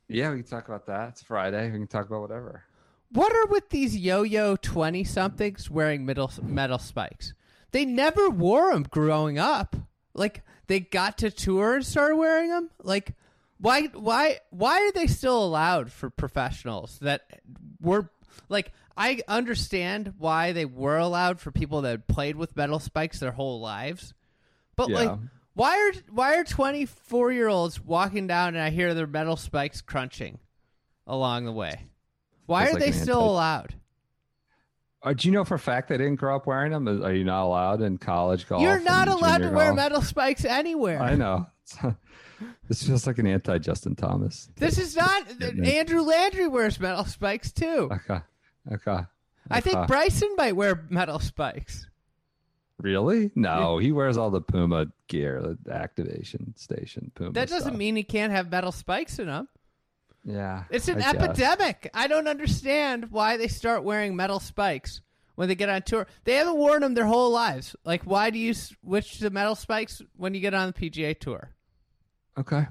Yeah, 0.09 0.31
we 0.31 0.39
can 0.39 0.47
talk 0.47 0.67
about 0.69 0.87
that. 0.87 1.11
It's 1.11 1.23
Friday. 1.23 1.71
We 1.71 1.79
can 1.79 1.87
talk 1.87 2.07
about 2.07 2.23
whatever. 2.23 2.65
What 3.13 3.35
are 3.35 3.47
with 3.47 3.69
these 3.69 3.97
yo-yo 3.97 4.57
twenty 4.57 5.05
somethings 5.05 5.71
wearing 5.71 6.07
metal 6.07 6.31
metal 6.43 6.79
spikes? 6.79 7.35
They 7.71 7.85
never 7.85 8.31
wore 8.31 8.73
them 8.73 8.87
growing 8.89 9.39
up. 9.39 9.77
Like 10.15 10.43
they 10.67 10.81
got 10.81 11.19
to 11.19 11.31
tour 11.31 11.75
and 11.77 11.87
started 11.87 12.17
wearing 12.17 12.49
them. 12.49 12.71
Like 12.83 13.15
why 13.59 13.87
why 13.89 14.39
why 14.51 14.81
are 14.81 14.93
they 14.93 15.07
still 15.07 15.45
allowed 15.45 15.93
for 15.93 16.11
professionals 16.11 16.99
that 17.01 17.23
were 17.81 18.11
like 18.49 18.73
I 18.97 19.21
understand 19.29 20.15
why 20.19 20.53
they 20.53 20.65
were 20.65 20.99
allowed 20.99 21.41
for 21.41 21.51
people 21.51 21.83
that 21.83 22.09
played 22.09 22.37
with 22.37 22.57
metal 22.57 22.79
spikes 22.79 23.21
their 23.21 23.33
whole 23.33 23.61
lives. 23.61 24.15
But 24.77 24.91
like 24.91 25.19
why 25.55 25.77
are 25.79 25.93
why 26.11 26.37
are 26.37 26.45
24 26.45 27.33
year 27.33 27.49
olds 27.49 27.81
walking 27.81 28.27
down 28.27 28.49
and 28.55 28.63
I 28.63 28.71
hear 28.71 28.95
their 28.95 29.07
metal 29.07 29.37
spikes 29.37 29.83
crunching 29.83 30.39
along 31.07 31.45
the 31.45 31.53
way? 31.53 31.89
Why 32.53 32.69
are 32.69 32.73
like 32.75 32.83
they 32.83 32.93
still 32.93 33.21
anti- 33.21 33.31
allowed? 33.31 33.75
Uh, 35.03 35.13
do 35.15 35.27
you 35.27 35.33
know 35.33 35.45
for 35.45 35.55
a 35.55 35.59
fact 35.59 35.89
they 35.89 35.99
didn't 35.99 36.17
grow 36.17 36.37
up 36.37 36.47
wearing 36.47 36.73
them? 36.73 36.87
Are 36.87 37.13
you 37.13 37.25
not 37.25 37.45
allowed 37.45 37.83
in 37.83 37.99
college 37.99 38.47
golf? 38.47 38.63
You're 38.63 38.81
not 38.81 39.09
allowed 39.09 39.39
to 39.39 39.45
junior 39.45 39.57
wear 39.57 39.75
metal 39.75 40.01
spikes 40.01 40.45
anywhere. 40.45 41.03
I 41.03 41.17
know. 41.17 41.47
this 42.69 42.85
feels 42.85 43.07
like 43.07 43.19
an 43.19 43.27
anti 43.27 43.59
Justin 43.59 43.97
Thomas. 43.97 44.49
This 44.57 44.79
is 44.79 44.95
not. 44.95 45.43
Andrew 45.43 46.03
Landry 46.03 46.47
wears 46.47 46.79
metal 46.79 47.05
spikes 47.05 47.51
too. 47.53 47.91
Okay. 47.91 48.21
Okay. 48.71 49.01
I 49.51 49.61
think 49.61 49.77
okay. 49.77 49.87
Bryson 49.87 50.35
might 50.37 50.55
wear 50.55 50.87
metal 50.89 51.19
spikes. 51.19 51.89
Really? 52.79 53.31
No, 53.35 53.79
he 53.79 53.93
wears 53.93 54.17
all 54.17 54.31
the 54.31 54.41
Puma 54.41 54.87
gear, 55.09 55.57
the 55.65 55.73
activation 55.73 56.55
station 56.57 57.13
Puma. 57.15 57.33
That 57.33 57.49
doesn't 57.49 57.69
stuff. 57.69 57.79
mean 57.79 57.97
he 57.97 58.03
can't 58.03 58.33
have 58.33 58.51
metal 58.51 58.73
spikes 58.73 59.19
in 59.19 59.29
him. 59.29 59.49
Yeah. 60.25 60.65
It's 60.71 60.89
an 60.89 61.03
I 61.03 61.11
epidemic. 61.11 61.91
I 61.95 62.07
don't 62.07 62.29
understand 62.29 63.11
why 63.11 63.37
they 63.37 63.49
start 63.49 63.85
wearing 63.85 64.15
metal 64.15 64.41
spikes 64.41 65.01
when 65.35 65.49
they 65.49 65.55
get 65.55 65.69
on 65.69 65.83
tour. 65.83 66.07
They 66.25 66.35
haven't 66.35 66.57
worn 66.57 66.83
them 66.83 66.95
their 66.95 67.07
whole 67.07 67.31
lives. 67.31 67.75
Like, 67.85 68.03
why 68.05 68.31
do 68.31 68.39
you 68.39 68.55
switch 68.55 69.19
to 69.19 69.31
metal 69.31 69.55
spikes 69.55 70.01
when 70.17 70.35
you 70.35 70.41
get 70.41 70.55
on 70.55 70.69
the 70.69 70.91
PGA 70.91 71.19
tour? 71.19 71.51
Okay. 72.39 72.67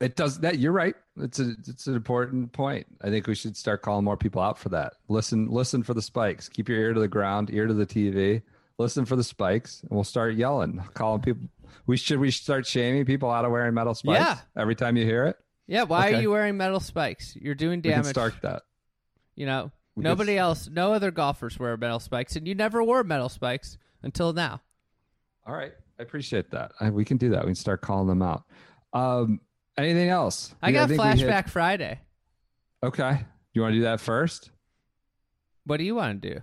It 0.00 0.16
does 0.16 0.40
that. 0.40 0.58
You're 0.58 0.72
right. 0.72 0.94
It's 1.18 1.38
a 1.38 1.54
it's 1.66 1.86
an 1.86 1.94
important 1.94 2.52
point. 2.52 2.86
I 3.00 3.08
think 3.08 3.26
we 3.26 3.34
should 3.34 3.56
start 3.56 3.82
calling 3.82 4.04
more 4.04 4.16
people 4.16 4.42
out 4.42 4.58
for 4.58 4.68
that. 4.70 4.94
Listen, 5.08 5.48
listen 5.48 5.82
for 5.82 5.94
the 5.94 6.02
spikes. 6.02 6.48
Keep 6.48 6.68
your 6.68 6.78
ear 6.78 6.92
to 6.92 7.00
the 7.00 7.08
ground, 7.08 7.50
ear 7.52 7.66
to 7.66 7.72
the 7.74 7.86
TV. 7.86 8.42
Listen 8.78 9.06
for 9.06 9.16
the 9.16 9.24
spikes, 9.24 9.80
and 9.82 9.90
we'll 9.90 10.04
start 10.04 10.34
yelling, 10.34 10.82
calling 10.92 11.22
people. 11.22 11.48
We 11.86 11.96
should 11.96 12.18
we 12.18 12.30
start 12.30 12.66
shaming 12.66 13.04
people 13.06 13.30
out 13.30 13.44
of 13.44 13.52
wearing 13.52 13.74
metal 13.74 13.94
spikes. 13.94 14.20
Yeah. 14.20 14.38
Every 14.56 14.74
time 14.74 14.96
you 14.96 15.04
hear 15.04 15.24
it, 15.24 15.36
Yeah, 15.66 15.82
why 15.84 16.12
are 16.12 16.20
you 16.20 16.30
wearing 16.30 16.56
metal 16.56 16.80
spikes? 16.80 17.34
You're 17.36 17.54
doing 17.54 17.78
we 17.80 17.90
can 17.90 17.90
damage. 18.02 18.06
start 18.10 18.34
that. 18.42 18.62
You 19.34 19.46
know, 19.46 19.72
We 19.96 20.04
nobody 20.04 20.36
s- 20.36 20.40
else, 20.40 20.68
no 20.70 20.92
other 20.92 21.10
golfers 21.10 21.58
wear 21.58 21.76
metal 21.76 21.98
spikes, 22.00 22.36
and 22.36 22.46
you 22.46 22.54
never 22.54 22.82
wore 22.84 23.02
metal 23.04 23.28
spikes 23.28 23.76
until 24.02 24.32
now. 24.32 24.62
All 25.46 25.54
right, 25.54 25.72
I 25.98 26.02
appreciate 26.02 26.50
that. 26.52 26.72
I, 26.80 26.90
we 26.90 27.04
can 27.04 27.16
do 27.16 27.30
that. 27.30 27.40
We 27.42 27.48
can 27.48 27.54
start 27.56 27.80
calling 27.80 28.06
them 28.08 28.22
out. 28.22 28.44
Um, 28.92 29.40
anything 29.76 30.08
else? 30.08 30.54
I 30.62 30.70
got 30.72 30.88
think 30.88 31.02
we 31.02 31.08
hit- 31.08 31.18
Flashback 31.28 31.48
Friday. 31.48 32.00
Okay, 32.82 33.24
you 33.52 33.62
want 33.62 33.72
to 33.72 33.78
do 33.78 33.82
that 33.84 34.00
first? 34.00 34.50
What 35.64 35.78
do 35.78 35.84
you 35.84 35.94
want 35.96 36.22
to 36.22 36.34
do? 36.34 36.40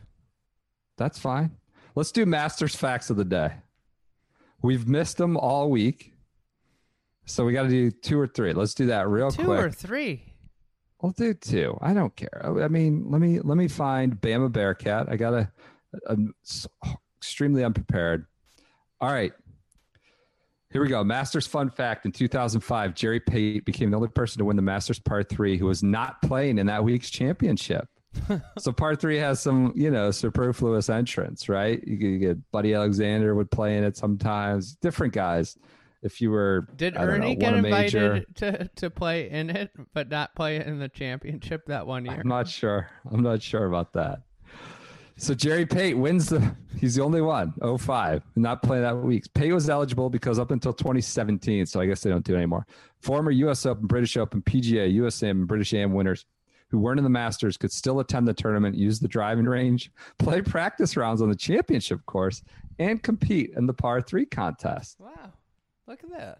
That's 0.97 1.17
fine. 1.17 1.51
Let's 1.95 2.11
do 2.11 2.25
Masters 2.25 2.75
facts 2.75 3.09
of 3.09 3.17
the 3.17 3.23
day. 3.25 3.53
We've 4.61 4.87
missed 4.87 5.17
them 5.17 5.37
all 5.37 5.69
week. 5.69 6.12
So 7.25 7.45
we 7.45 7.53
got 7.53 7.63
to 7.63 7.69
do 7.69 7.89
two 7.91 8.19
or 8.19 8.27
three. 8.27 8.53
Let's 8.53 8.73
do 8.73 8.87
that 8.87 9.07
real 9.07 9.31
Two 9.31 9.45
quick. 9.45 9.59
or 9.59 9.71
three? 9.71 10.23
We'll 11.01 11.13
do 11.13 11.33
two. 11.33 11.77
I 11.81 11.93
don't 11.93 12.15
care. 12.15 12.41
I 12.45 12.67
mean, 12.67 13.05
let 13.09 13.19
me 13.21 13.39
let 13.39 13.57
me 13.57 13.67
find 13.67 14.19
Bama 14.19 14.51
Bearcat. 14.51 15.07
I 15.09 15.15
got 15.17 15.31
to 15.31 15.51
I'm 16.07 16.33
extremely 17.17 17.63
unprepared. 17.63 18.25
All 19.01 19.11
right. 19.11 19.33
Here 20.71 20.81
we 20.81 20.87
go. 20.87 21.03
Masters 21.03 21.45
fun 21.45 21.69
fact. 21.69 22.05
In 22.05 22.11
2005, 22.11 22.95
Jerry 22.95 23.19
Pate 23.19 23.63
became 23.63 23.91
the 23.91 23.97
only 23.97 24.09
person 24.09 24.39
to 24.39 24.45
win 24.45 24.55
the 24.55 24.61
Masters 24.63 24.97
Par 24.97 25.21
3 25.21 25.57
who 25.57 25.67
was 25.67 25.83
not 25.83 26.19
playing 26.23 26.57
in 26.57 26.65
that 26.65 26.83
week's 26.83 27.11
championship. 27.11 27.87
so 28.57 28.71
Par 28.71 28.95
3 28.95 29.17
has 29.17 29.39
some, 29.39 29.71
you 29.75 29.91
know, 29.91 30.09
superfluous 30.09 30.89
entrants, 30.89 31.47
right? 31.47 31.85
You, 31.85 31.95
you 31.95 32.17
get 32.17 32.51
Buddy 32.51 32.73
Alexander 32.73 33.35
would 33.35 33.51
play 33.51 33.77
in 33.77 33.83
it 33.83 33.97
sometimes, 33.97 34.75
different 34.77 35.13
guys. 35.13 35.57
If 36.03 36.19
you 36.19 36.31
were, 36.31 36.67
Did 36.75 36.97
Ernie 36.97 37.35
know, 37.35 37.39
get 37.39 37.61
major, 37.61 38.15
invited 38.15 38.35
to, 38.35 38.69
to 38.75 38.89
play 38.89 39.29
in 39.29 39.49
it, 39.49 39.71
but 39.93 40.09
not 40.09 40.35
play 40.35 40.63
in 40.63 40.79
the 40.79 40.89
championship 40.89 41.65
that 41.67 41.87
one 41.87 42.05
year? 42.05 42.19
I'm 42.19 42.27
not 42.27 42.47
sure. 42.47 42.89
I'm 43.09 43.23
not 43.23 43.41
sure 43.41 43.65
about 43.65 43.93
that. 43.93 44.23
So 45.15 45.33
Jerry 45.33 45.65
Pate 45.65 45.97
wins 45.97 46.27
the. 46.27 46.55
He's 46.77 46.95
the 46.95 47.03
only 47.03 47.21
one. 47.21 47.53
05, 47.77 48.23
not 48.35 48.61
playing 48.61 48.83
that 48.83 48.97
week. 48.97 49.23
Pate 49.33 49.53
was 49.53 49.69
eligible 49.69 50.09
because 50.09 50.39
up 50.39 50.51
until 50.51 50.73
2017, 50.73 51.65
so 51.65 51.79
I 51.79 51.85
guess 51.85 52.01
they 52.01 52.09
don't 52.09 52.25
do 52.25 52.33
it 52.33 52.37
anymore. 52.37 52.65
Former 52.99 53.31
U.S. 53.31 53.65
Open, 53.65 53.87
British 53.87 54.17
Open, 54.17 54.41
PGA, 54.41 54.93
USM, 54.95 55.31
and 55.31 55.47
British 55.47 55.73
AM 55.73 55.93
winners 55.93 56.25
who 56.73 56.79
weren't 56.79 56.97
in 56.97 57.03
the 57.03 57.09
Masters 57.09 57.55
could 57.55 57.71
still 57.71 57.99
attend 57.99 58.27
the 58.27 58.33
tournament, 58.33 58.75
use 58.75 58.99
the 58.99 59.07
driving 59.07 59.45
range, 59.45 59.91
play 60.17 60.41
practice 60.41 60.97
rounds 60.97 61.21
on 61.21 61.29
the 61.29 61.35
championship 61.35 62.03
course, 62.07 62.41
and 62.79 63.03
compete 63.03 63.51
in 63.55 63.67
the 63.67 63.73
par 63.73 64.01
three 64.01 64.25
contest. 64.25 64.97
Wow, 64.99 65.31
look 65.87 66.03
at 66.03 66.11
that. 66.11 66.39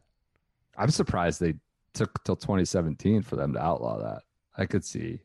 I'm 0.77 0.89
surprised 0.89 1.39
they 1.39 1.55
took 1.93 2.23
till 2.23 2.35
2017 2.35 3.21
for 3.21 3.35
them 3.35 3.53
to 3.53 3.59
outlaw 3.63 3.99
that. 3.99 4.23
I 4.57 4.65
could 4.65 4.83
see, 4.85 5.19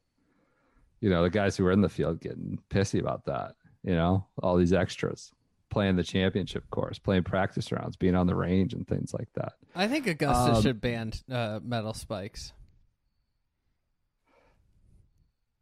you 1.01 1.11
know, 1.11 1.23
the 1.23 1.31
guys 1.31 1.57
who 1.57 1.65
were 1.65 1.73
in 1.73 1.81
the 1.81 1.89
field 1.89 2.21
getting 2.21 2.59
pissy 2.71 3.01
about 3.01 3.25
that. 3.27 3.55
You 3.83 3.95
know, 3.95 4.27
all 4.43 4.57
these 4.57 4.73
extras 4.73 5.31
playing 5.71 5.97
the 5.97 6.03
championship 6.03 6.69
course, 6.71 6.99
playing 6.99 7.23
practice 7.25 7.71
rounds, 7.71 7.95
being 7.97 8.15
on 8.15 8.27
the 8.27 8.35
range, 8.35 8.73
and 8.75 8.87
things 8.89 9.13
like 9.15 9.29
that. 9.35 9.53
I 9.75 9.87
think 9.87 10.07
Augusta 10.07 10.55
Um, 10.57 10.63
should 10.63 10.81
ban 10.81 11.13
uh, 11.31 11.61
metal 11.63 11.93
spikes. 11.95 12.53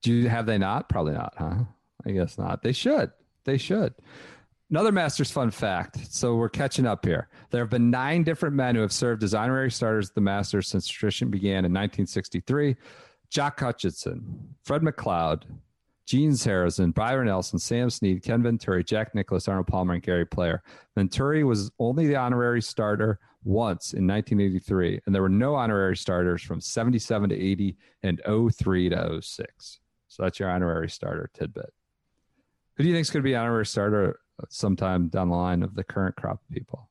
Do 0.03 0.13
you 0.13 0.29
have 0.29 0.47
they 0.47 0.59
not? 0.59 0.89
Probably 0.89 1.13
not, 1.15 1.35
huh? 1.37 1.65
I 2.07 2.11
guess 2.13 2.39
not. 2.39 2.63
They 2.63 2.73
should. 2.73 3.11
They 3.45 3.59
should. 3.59 3.95
Another 4.69 4.91
Masters 4.91 5.31
fun 5.31 5.53
fact. 5.53 6.13
So 6.13 6.35
we're 6.35 6.49
catching 6.49 6.87
up 6.87 7.05
here. 7.05 7.29
There 7.51 7.63
have 7.63 7.71
been 7.71 7.89
nine 7.89 8.25
different 8.25 8.57
men 8.57 8.75
who 8.75 8.81
have 8.81 8.93
served 8.93 9.23
as 9.23 9.33
honorary 9.33 9.71
starters 9.71 10.09
at 10.09 10.15
the 10.17 10.21
Masters 10.21 10.67
since 10.67 10.89
tradition 10.89 11.31
began 11.31 11.65
in 11.65 11.73
1963. 11.73 12.75
Jock 13.31 13.61
Hutchison, 13.61 14.55
Fred 14.65 14.83
McLeod, 14.83 15.45
Gene 16.05 16.33
Sarazen, 16.33 16.95
Byron 16.95 17.27
Nelson, 17.27 17.59
Sam 17.59 17.91
Snead, 17.91 18.23
Ken 18.23 18.43
Venturi, 18.43 18.83
Jack 18.83 19.15
Nicklaus, 19.15 19.49
Arnold 19.49 19.69
Palmer, 19.69 19.95
and 19.95 20.03
Gary 20.03 20.27
Player. 20.27 20.63
Venturi 20.97 21.45
was 21.45 21.71
only 21.79 22.07
the 22.07 22.17
honorary 22.17 22.63
starter 22.63 23.21
once 23.45 23.93
in 23.93 24.07
1983, 24.07 25.01
and 25.07 25.15
there 25.15 25.23
were 25.23 25.29
no 25.29 25.55
honorary 25.55 25.97
starters 25.97 26.43
from 26.43 26.61
77 26.61 27.31
to 27.31 27.37
80 27.37 27.77
and 28.03 28.21
03 28.25 28.89
to 28.91 29.23
06. 29.23 29.81
So 30.09 30.23
that's 30.23 30.41
your 30.41 30.51
honorary 30.51 30.89
starter 30.89 31.31
tidbit. 31.35 31.73
Who 32.77 32.83
do 32.83 32.89
you 32.89 32.95
think 32.95 33.03
is 33.03 33.11
going 33.11 33.23
to 33.23 33.29
be 33.29 33.35
honorary 33.35 33.67
starter 33.67 34.21
sometime 34.49 35.09
down 35.09 35.29
the 35.31 35.37
line 35.37 35.63
of 35.63 35.75
the 35.75 35.85
current 35.85 36.17
crop 36.17 36.41
of 36.43 36.55
people? 36.55 36.89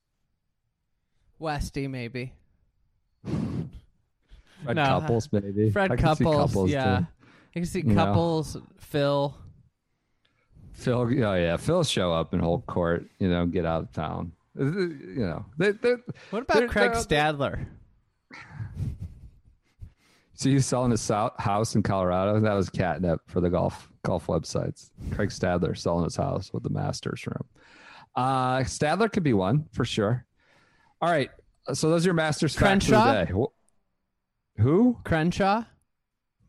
Westy, 1.40 1.88
maybe. 1.88 2.34
Fred 3.24 4.76
No, 4.76 4.86
Couples, 4.86 5.30
maybe. 5.32 5.70
Fred 5.72 5.92
I 5.92 5.96
can 5.96 6.06
Couples, 6.06 6.72
yeah. 6.72 7.00
too. 7.00 7.06
I 7.56 7.60
can 7.60 7.66
see 7.66 7.80
You 7.80 7.86
know. 7.86 8.06
Couples, 8.06 8.58
Phil. 8.80 9.36
Phil, 10.74 11.00
oh 11.00 11.08
yeah, 11.36 11.58
Phil 11.58 11.84
show 11.84 12.12
up 12.12 12.34
and 12.34 12.42
hold 12.42 12.66
court. 12.66 13.06
You 13.20 13.30
know, 13.30 13.46
get 13.46 13.66
out 13.66 13.84
of 13.84 13.92
town. 13.94 14.32
Uh, 14.60 14.64
You 14.66 15.16
know, 15.18 15.46
they, 15.58 15.72
What 16.32 16.44
about 16.44 16.68
Craig 16.70 16.92
Stadler? 16.92 17.66
So 20.36 20.50
he's 20.50 20.66
selling 20.66 20.92
his 20.92 21.08
house 21.08 21.76
in 21.76 21.84
Colorado. 21.84 22.40
That 22.42 22.54
was 22.54 22.70
catnip 22.70 23.22
for 23.28 23.40
the 23.40 23.50
golf 23.50 23.90
golf 24.04 24.28
websites. 24.28 24.90
Craig 25.12 25.30
Stadler 25.30 25.78
selling 25.78 26.04
his 26.04 26.16
house 26.16 26.52
with 26.54 26.64
the 26.64 26.70
Masters 26.70 27.26
room. 27.26 27.46
Uh, 28.16 28.60
Stadler 28.60 29.12
could 29.12 29.24
be 29.24 29.34
one 29.34 29.66
for 29.72 29.86
sure. 29.86 30.26
All 31.02 31.10
right, 31.10 31.30
so 31.74 31.90
those 31.90 32.06
are 32.06 32.10
your 32.10 32.14
Masters 32.14 32.54
facts 32.54 32.86
of 32.86 32.92
Crenshaw? 32.92 33.14
the 33.14 33.26
day. 33.26 33.32
Who? 34.58 34.98
Crenshaw? 35.04 35.64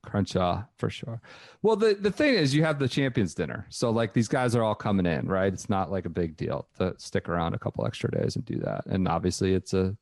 Crenshaw 0.02 0.64
for 0.78 0.88
sure. 0.90 1.20
Well, 1.62 1.76
the 1.76 1.94
the 1.94 2.10
thing 2.10 2.34
is, 2.34 2.54
you 2.54 2.64
have 2.64 2.78
the 2.78 2.88
Champions 2.88 3.34
Dinner, 3.34 3.66
so 3.68 3.90
like 3.90 4.12
these 4.12 4.28
guys 4.28 4.54
are 4.54 4.62
all 4.62 4.74
coming 4.74 5.06
in, 5.06 5.26
right? 5.26 5.52
It's 5.52 5.68
not 5.68 5.90
like 5.90 6.06
a 6.06 6.10
big 6.10 6.36
deal 6.36 6.68
to 6.78 6.94
stick 6.98 7.28
around 7.28 7.54
a 7.54 7.58
couple 7.58 7.84
extra 7.86 8.10
days 8.10 8.36
and 8.36 8.44
do 8.44 8.58
that. 8.60 8.86
And 8.86 9.08
obviously, 9.08 9.54
it's 9.54 9.74
a 9.74 9.96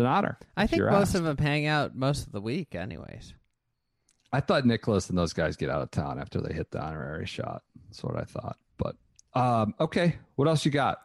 an 0.00 0.06
honor. 0.06 0.38
I 0.56 0.66
think 0.66 0.82
most 0.82 1.08
asked. 1.10 1.14
of 1.16 1.24
them 1.24 1.36
hang 1.36 1.66
out 1.66 1.94
most 1.94 2.26
of 2.26 2.32
the 2.32 2.40
week, 2.40 2.74
anyways. 2.74 3.34
I 4.32 4.40
thought 4.40 4.64
Nicklaus 4.66 5.08
and 5.08 5.18
those 5.18 5.32
guys 5.32 5.56
get 5.56 5.70
out 5.70 5.82
of 5.82 5.90
town 5.90 6.18
after 6.20 6.40
they 6.40 6.52
hit 6.54 6.70
the 6.70 6.80
honorary 6.82 7.26
shot. 7.26 7.62
That's 7.88 8.02
what 8.02 8.16
I 8.16 8.22
thought. 8.24 8.56
But 8.78 8.96
um, 9.34 9.74
okay, 9.80 10.16
what 10.36 10.48
else 10.48 10.64
you 10.64 10.70
got? 10.70 10.98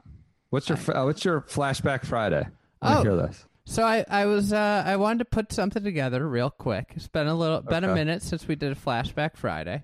What's 0.49 0.69
your 0.69 0.77
uh, 0.95 1.05
what's 1.05 1.25
your 1.25 1.41
flashback 1.41 2.05
Friday? 2.05 2.47
I 2.81 2.87
wanna 2.87 2.99
Oh. 2.99 3.03
hear 3.03 3.15
this. 3.27 3.45
So 3.67 3.83
I, 3.83 4.05
I 4.07 4.27
was 4.27 4.53
uh, 4.53 4.83
I 4.85 4.95
wanted 4.97 5.19
to 5.19 5.25
put 5.25 5.51
something 5.51 5.83
together 5.83 6.27
real 6.27 6.51
quick. 6.51 6.93
It's 6.95 7.07
been 7.07 7.25
a 7.27 7.33
little 7.33 7.61
been 7.61 7.83
a 7.83 7.95
minute 7.95 8.21
since 8.21 8.47
we 8.47 8.55
did 8.55 8.71
a 8.71 8.75
flashback 8.75 9.37
Friday, 9.37 9.83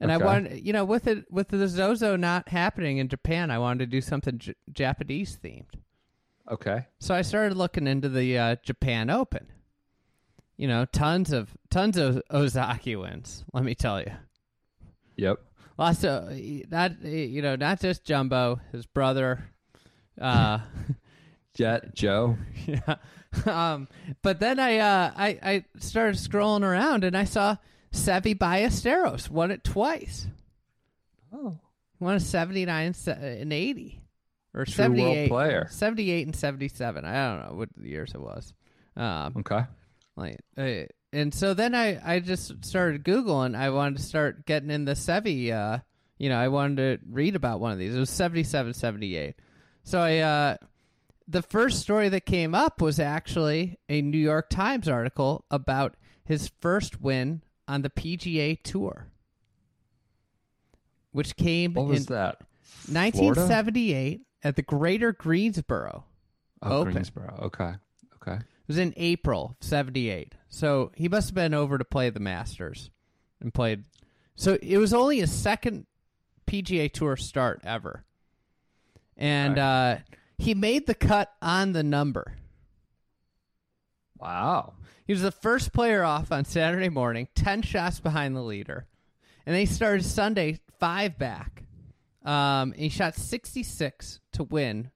and 0.00 0.10
I 0.10 0.16
wanted 0.16 0.64
you 0.64 0.72
know 0.72 0.86
with 0.86 1.06
it 1.06 1.26
with 1.30 1.48
the 1.48 1.68
Zozo 1.68 2.16
not 2.16 2.48
happening 2.48 2.96
in 2.96 3.08
Japan, 3.08 3.50
I 3.50 3.58
wanted 3.58 3.80
to 3.80 3.86
do 3.86 4.00
something 4.00 4.38
J- 4.38 4.54
Japanese 4.72 5.38
themed. 5.44 5.74
Okay. 6.50 6.86
So 6.98 7.14
I 7.14 7.22
started 7.22 7.56
looking 7.56 7.86
into 7.86 8.08
the 8.08 8.38
uh, 8.38 8.56
Japan 8.62 9.10
Open. 9.10 9.46
You 10.56 10.68
know, 10.68 10.84
tons 10.84 11.32
of 11.32 11.50
tons 11.70 11.96
of 11.96 12.22
Ozaki 12.30 12.94
wins. 12.96 13.44
Let 13.52 13.64
me 13.64 13.74
tell 13.74 14.00
you, 14.00 14.12
Yep. 15.16 15.38
lots 15.78 16.04
of 16.04 16.30
not 16.70 17.02
you 17.02 17.42
know 17.42 17.56
not 17.56 17.80
just 17.80 18.04
Jumbo, 18.04 18.60
his 18.70 18.86
brother. 18.86 19.44
Uh, 20.20 20.58
Jet 21.54 21.94
Joe. 21.94 22.36
yeah. 22.66 22.96
Um, 23.46 23.88
but 24.22 24.40
then 24.40 24.58
I, 24.60 24.78
uh, 24.78 25.12
I 25.16 25.26
I 25.42 25.64
started 25.78 26.16
scrolling 26.16 26.62
around 26.62 27.02
and 27.04 27.16
I 27.16 27.24
saw 27.24 27.56
Seve 27.92 28.36
Ballesteros 28.38 29.30
won 29.30 29.50
it 29.50 29.64
twice. 29.64 30.26
Oh. 31.32 31.58
Won 31.98 32.16
a 32.16 32.20
79 32.20 32.94
and 33.06 33.52
80. 33.52 34.01
Or 34.54 34.64
True 34.66 34.84
world 34.88 34.98
78. 34.98 35.28
player. 35.28 35.68
78 35.70 36.26
and 36.26 36.36
77. 36.36 37.04
I 37.04 37.28
don't 37.38 37.48
know 37.50 37.56
what 37.56 37.68
years 37.82 38.12
it 38.14 38.20
was. 38.20 38.52
Um, 38.96 39.34
Okay. 39.38 39.64
like, 40.16 40.40
uh, 40.58 40.82
and 41.12 41.32
so 41.32 41.54
then 41.54 41.74
I, 41.74 41.98
I 42.16 42.20
just 42.20 42.64
started 42.64 43.04
Googling. 43.04 43.56
I 43.56 43.70
wanted 43.70 43.96
to 43.98 44.02
start 44.02 44.44
getting 44.46 44.70
in 44.70 44.84
the 44.84 44.92
Seve, 44.92 45.52
uh, 45.52 45.78
you 46.18 46.28
know, 46.28 46.38
I 46.38 46.48
wanted 46.48 47.00
to 47.00 47.06
read 47.10 47.34
about 47.34 47.60
one 47.60 47.72
of 47.72 47.78
these. 47.78 47.94
It 47.94 47.98
was 47.98 48.10
77, 48.10 48.74
78. 48.74 49.34
So 49.84 49.98
I, 50.00 50.18
uh, 50.18 50.56
the 51.26 51.42
first 51.42 51.80
story 51.80 52.08
that 52.10 52.26
came 52.26 52.54
up 52.54 52.80
was 52.82 53.00
actually 53.00 53.78
a 53.88 54.02
New 54.02 54.18
York 54.18 54.50
Times 54.50 54.86
article 54.88 55.44
about 55.50 55.94
his 56.24 56.50
first 56.60 57.00
win 57.00 57.42
on 57.66 57.82
the 57.82 57.90
PGA 57.90 58.62
Tour, 58.62 59.06
which 61.12 61.36
came 61.36 61.74
What 61.74 61.86
was 61.86 62.00
in 62.08 62.14
that? 62.14 62.40
1978 62.90 64.22
at 64.42 64.56
the 64.56 64.62
Greater 64.62 65.12
Greensboro. 65.12 66.04
Oh, 66.62 66.78
Open. 66.78 66.92
Greensboro. 66.92 67.38
Okay. 67.42 67.72
Okay. 68.16 68.36
It 68.36 68.68
was 68.68 68.78
in 68.78 68.94
April 68.96 69.56
of 69.60 69.66
78. 69.66 70.34
So 70.48 70.92
he 70.94 71.08
must 71.08 71.30
have 71.30 71.34
been 71.34 71.54
over 71.54 71.78
to 71.78 71.84
play 71.84 72.10
the 72.10 72.20
Masters 72.20 72.90
and 73.40 73.52
played. 73.52 73.84
So 74.36 74.58
it 74.62 74.78
was 74.78 74.94
only 74.94 75.18
his 75.18 75.32
second 75.32 75.86
PGA 76.46 76.90
Tour 76.92 77.16
start 77.16 77.60
ever. 77.64 78.04
And 79.16 79.58
uh, 79.58 79.98
he 80.38 80.54
made 80.54 80.86
the 80.86 80.94
cut 80.94 81.32
on 81.40 81.72
the 81.72 81.82
number. 81.82 82.36
Wow. 84.18 84.74
He 85.06 85.12
was 85.12 85.22
the 85.22 85.32
first 85.32 85.72
player 85.72 86.04
off 86.04 86.30
on 86.30 86.44
Saturday 86.44 86.88
morning, 86.88 87.28
10 87.34 87.62
shots 87.62 88.00
behind 88.00 88.36
the 88.36 88.42
leader. 88.42 88.86
And 89.44 89.54
they 89.54 89.66
started 89.66 90.04
Sunday 90.04 90.60
five 90.78 91.18
back. 91.18 91.64
Um, 92.24 92.72
he 92.72 92.88
shot 92.88 93.16
66 93.16 94.20
to 94.32 94.44
win, 94.44 94.90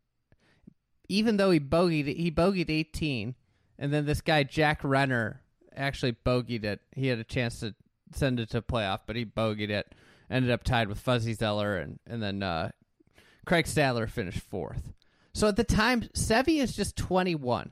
even 1.08 1.36
though 1.36 1.50
he 1.50 1.60
bogeyed, 1.60 2.16
he 2.16 2.30
bogeyed 2.30 2.70
18. 2.70 3.34
And 3.78 3.92
then 3.92 4.06
this 4.06 4.20
guy, 4.20 4.42
Jack 4.42 4.80
Renner, 4.82 5.42
actually 5.76 6.16
bogeyed 6.24 6.64
it. 6.64 6.80
He 6.94 7.08
had 7.08 7.18
a 7.18 7.24
chance 7.24 7.60
to 7.60 7.74
send 8.12 8.40
it 8.40 8.50
to 8.50 8.62
playoff, 8.62 9.00
but 9.06 9.16
he 9.16 9.24
bogeyed 9.24 9.70
it. 9.70 9.94
Ended 10.30 10.50
up 10.50 10.64
tied 10.64 10.88
with 10.88 10.98
Fuzzy 10.98 11.34
Zoeller, 11.34 11.76
and, 11.76 12.00
and 12.06 12.22
then 12.22 12.42
uh, 12.42 12.70
Craig 13.44 13.66
Stadler 13.66 14.10
finished 14.10 14.40
fourth. 14.40 14.92
So 15.32 15.46
at 15.46 15.56
the 15.56 15.64
time, 15.64 16.02
Seve 16.14 16.60
is 16.60 16.74
just 16.74 16.96
21. 16.96 17.70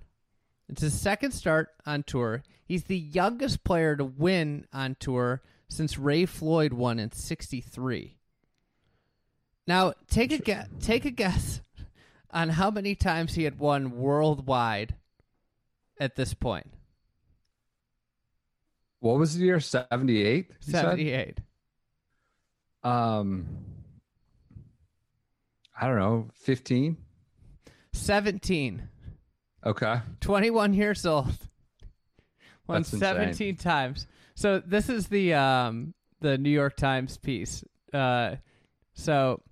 It's 0.68 0.82
his 0.82 0.98
second 0.98 1.32
start 1.32 1.70
on 1.84 2.04
tour. 2.04 2.42
He's 2.64 2.84
the 2.84 2.98
youngest 2.98 3.64
player 3.64 3.96
to 3.96 4.04
win 4.04 4.66
on 4.72 4.96
tour 5.00 5.42
since 5.68 5.98
Ray 5.98 6.26
Floyd 6.26 6.72
won 6.72 6.98
in 6.98 7.10
'63. 7.10 8.18
Now, 9.66 9.94
take 10.10 10.32
a 10.32 10.38
guess. 10.38 10.68
Take 10.80 11.04
a 11.04 11.10
guess 11.10 11.60
on 12.30 12.50
how 12.50 12.70
many 12.70 12.94
times 12.94 13.34
he 13.34 13.44
had 13.44 13.58
won 13.58 13.92
worldwide 13.92 14.94
at 15.98 16.16
this 16.16 16.34
point. 16.34 16.70
What 19.00 19.18
was 19.18 19.36
the 19.36 19.44
year? 19.44 19.60
Seventy 19.60 20.22
eight. 20.22 20.50
Seventy 20.60 21.12
eight. 21.12 21.38
Um, 22.82 23.46
I 25.80 25.86
don't 25.86 25.98
know. 25.98 26.28
15? 26.34 26.96
17. 27.92 28.88
Okay. 29.66 30.00
21 30.20 30.74
years 30.74 31.06
old. 31.06 31.26
Won 32.66 32.82
That's 32.82 32.92
insane. 32.92 33.16
17 33.16 33.56
times. 33.56 34.06
So 34.34 34.60
this 34.60 34.88
is 34.88 35.08
the 35.08 35.34
um 35.34 35.94
the 36.20 36.38
New 36.38 36.50
York 36.50 36.76
Times 36.76 37.16
piece. 37.18 37.64
Uh 37.92 38.36
so 38.94 39.42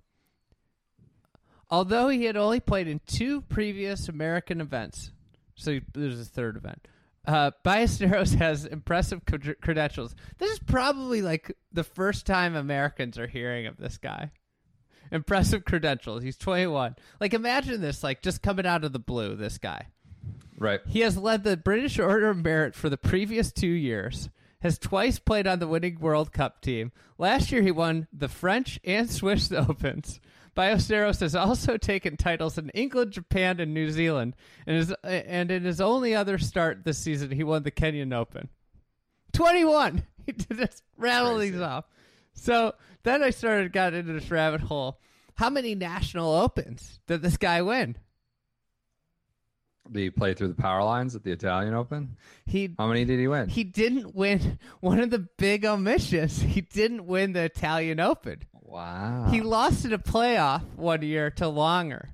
although 1.73 2.07
he 2.07 2.25
had 2.25 2.37
only 2.37 2.59
played 2.59 2.87
in 2.87 3.01
two 3.07 3.41
previous 3.41 4.07
American 4.07 4.61
events, 4.61 5.11
so 5.55 5.79
there's 5.93 6.19
a 6.19 6.25
third 6.25 6.55
event. 6.55 6.87
Uh, 7.25 7.49
Ballesteros 7.65 8.35
has 8.37 8.65
impressive 8.65 9.25
cred- 9.25 9.59
credentials. 9.59 10.15
This 10.37 10.51
is 10.51 10.59
probably 10.59 11.23
like 11.23 11.57
the 11.71 11.83
first 11.83 12.27
time 12.27 12.55
Americans 12.55 13.17
are 13.17 13.25
hearing 13.25 13.65
of 13.65 13.77
this 13.77 13.97
guy. 13.97 14.29
Impressive 15.11 15.65
credentials. 15.65 16.21
He's 16.21 16.37
21. 16.37 16.95
Like 17.19 17.33
imagine 17.33 17.81
this, 17.81 18.03
like 18.03 18.21
just 18.21 18.43
coming 18.43 18.67
out 18.67 18.83
of 18.83 18.93
the 18.93 18.99
blue. 18.99 19.35
This 19.35 19.57
guy. 19.57 19.87
Right. 20.59 20.79
He 20.85 20.99
has 20.99 21.17
led 21.17 21.43
the 21.43 21.57
British 21.57 21.97
Order 21.97 22.29
of 22.29 22.43
Merit 22.43 22.75
for 22.75 22.87
the 22.87 22.97
previous 22.97 23.51
two 23.51 23.67
years, 23.67 24.29
has 24.61 24.77
twice 24.77 25.17
played 25.17 25.47
on 25.47 25.57
the 25.57 25.67
winning 25.67 25.99
World 25.99 26.31
Cup 26.31 26.61
team. 26.61 26.91
Last 27.17 27.51
year, 27.51 27.63
he 27.63 27.71
won 27.71 28.07
the 28.13 28.29
French 28.29 28.79
and 28.83 29.09
Swiss 29.09 29.51
Opens. 29.51 30.19
Ballesteros 30.55 31.19
has 31.21 31.35
also 31.35 31.77
taken 31.77 32.17
titles 32.17 32.57
in 32.57 32.69
England, 32.69 33.11
Japan, 33.11 33.59
and 33.59 33.73
New 33.73 33.89
Zealand, 33.89 34.35
and, 34.67 34.77
is, 34.77 34.93
and 35.03 35.51
in 35.51 35.63
his 35.63 35.81
only 35.81 36.15
other 36.15 36.37
start 36.37 36.83
this 36.83 36.97
season, 36.97 37.31
he 37.31 37.43
won 37.43 37.63
the 37.63 37.71
Kenyan 37.71 38.13
Open. 38.13 38.49
21! 39.33 40.03
He 40.25 40.31
did 40.31 40.57
just 40.57 40.83
rattle 40.97 41.37
these 41.37 41.59
off. 41.59 41.83
So 42.33 42.75
then 43.03 43.21
I 43.21 43.31
started, 43.31 43.73
got 43.73 43.93
into 43.93 44.13
this 44.13 44.31
rabbit 44.31 44.61
hole. 44.61 45.01
How 45.35 45.49
many 45.49 45.75
national 45.75 46.33
opens 46.33 47.01
did 47.07 47.21
this 47.21 47.35
guy 47.35 47.61
win? 47.61 47.97
Did 49.91 49.99
he 49.99 50.09
play 50.11 50.33
through 50.33 50.47
the 50.47 50.53
power 50.53 50.81
lines 50.81 51.13
at 51.13 51.25
the 51.25 51.31
Italian 51.33 51.73
Open? 51.73 52.15
He 52.45 52.73
How 52.77 52.87
many 52.87 53.03
did 53.03 53.19
he 53.19 53.27
win? 53.27 53.49
he 53.49 53.65
didn't 53.65 54.15
win 54.15 54.59
one 54.79 54.99
of 55.01 55.09
the 55.09 55.19
big 55.19 55.65
omissions. 55.65 56.41
He 56.41 56.61
didn't 56.61 57.05
win 57.05 57.33
the 57.33 57.43
Italian 57.43 57.99
Open. 57.99 58.43
Wow. 58.73 59.27
He 59.29 59.41
lost 59.41 59.85
in 59.85 59.93
a 59.93 59.99
playoff 59.99 60.63
one 60.75 61.03
year 61.03 61.29
to 61.31 61.43
Langer. 61.45 62.07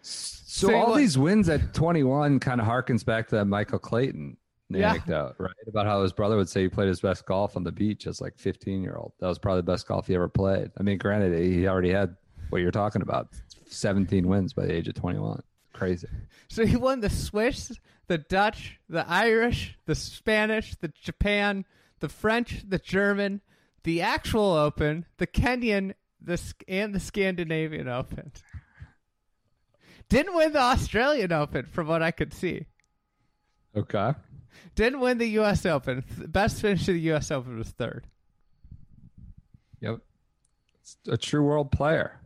so 0.00 0.68
so 0.68 0.74
all 0.74 0.90
what- 0.90 0.96
these 0.96 1.18
wins 1.18 1.48
at 1.50 1.74
21 1.74 2.40
kind 2.40 2.60
of 2.60 2.66
harkens 2.66 3.04
back 3.04 3.28
to 3.28 3.36
that 3.36 3.44
Michael 3.44 3.78
Clayton 3.78 4.36
Yeah. 4.70 4.90
anecdote, 4.92 5.34
right? 5.38 5.52
About 5.66 5.84
how 5.86 6.02
his 6.02 6.12
brother 6.14 6.36
would 6.36 6.48
say 6.48 6.62
he 6.62 6.68
played 6.68 6.88
his 6.88 7.00
best 7.00 7.26
golf 7.26 7.56
on 7.56 7.62
the 7.64 7.72
beach 7.72 8.06
as 8.06 8.20
like 8.22 8.38
15 8.38 8.82
year 8.82 8.96
old. 8.96 9.12
That 9.20 9.28
was 9.28 9.38
probably 9.38 9.60
the 9.60 9.70
best 9.70 9.86
golf 9.86 10.06
he 10.06 10.14
ever 10.14 10.28
played. 10.28 10.70
I 10.78 10.82
mean, 10.82 10.96
granted, 10.98 11.38
he 11.38 11.68
already 11.68 11.90
had 11.90 12.16
what 12.48 12.62
you're 12.62 12.70
talking 12.70 13.02
about 13.02 13.28
17 13.66 14.26
wins 14.26 14.54
by 14.54 14.64
the 14.66 14.72
age 14.72 14.88
of 14.88 14.94
21. 14.94 15.42
Crazy. 15.74 16.08
So 16.48 16.64
he 16.64 16.76
won 16.76 17.00
the 17.00 17.10
Swiss, 17.10 17.70
the 18.06 18.16
Dutch, 18.18 18.80
the 18.88 19.06
Irish, 19.08 19.76
the 19.84 19.94
Spanish, 19.94 20.74
the 20.76 20.88
Japan, 20.88 21.66
the 22.00 22.08
French, 22.08 22.64
the 22.66 22.78
German, 22.78 23.42
the 23.84 24.02
actual 24.02 24.52
Open, 24.52 25.04
the 25.18 25.26
Kenyan, 25.26 25.94
the 26.20 26.40
and 26.66 26.94
the 26.94 27.00
Scandinavian 27.00 27.88
Open. 27.88 28.32
Didn't 30.08 30.34
win 30.34 30.52
the 30.52 30.60
Australian 30.60 31.32
Open, 31.32 31.66
from 31.66 31.86
what 31.86 32.02
I 32.02 32.10
could 32.10 32.32
see. 32.32 32.66
Okay. 33.76 34.12
Didn't 34.74 35.00
win 35.00 35.18
the 35.18 35.26
U.S. 35.30 35.66
Open. 35.66 36.04
Best 36.28 36.60
finish 36.60 36.82
of 36.88 36.94
the 36.94 37.00
U.S. 37.00 37.30
Open 37.30 37.58
was 37.58 37.68
third. 37.70 38.06
Yep. 39.80 40.00
It's 40.80 40.96
a 41.08 41.16
true 41.16 41.42
world 41.44 41.70
player. 41.70 42.18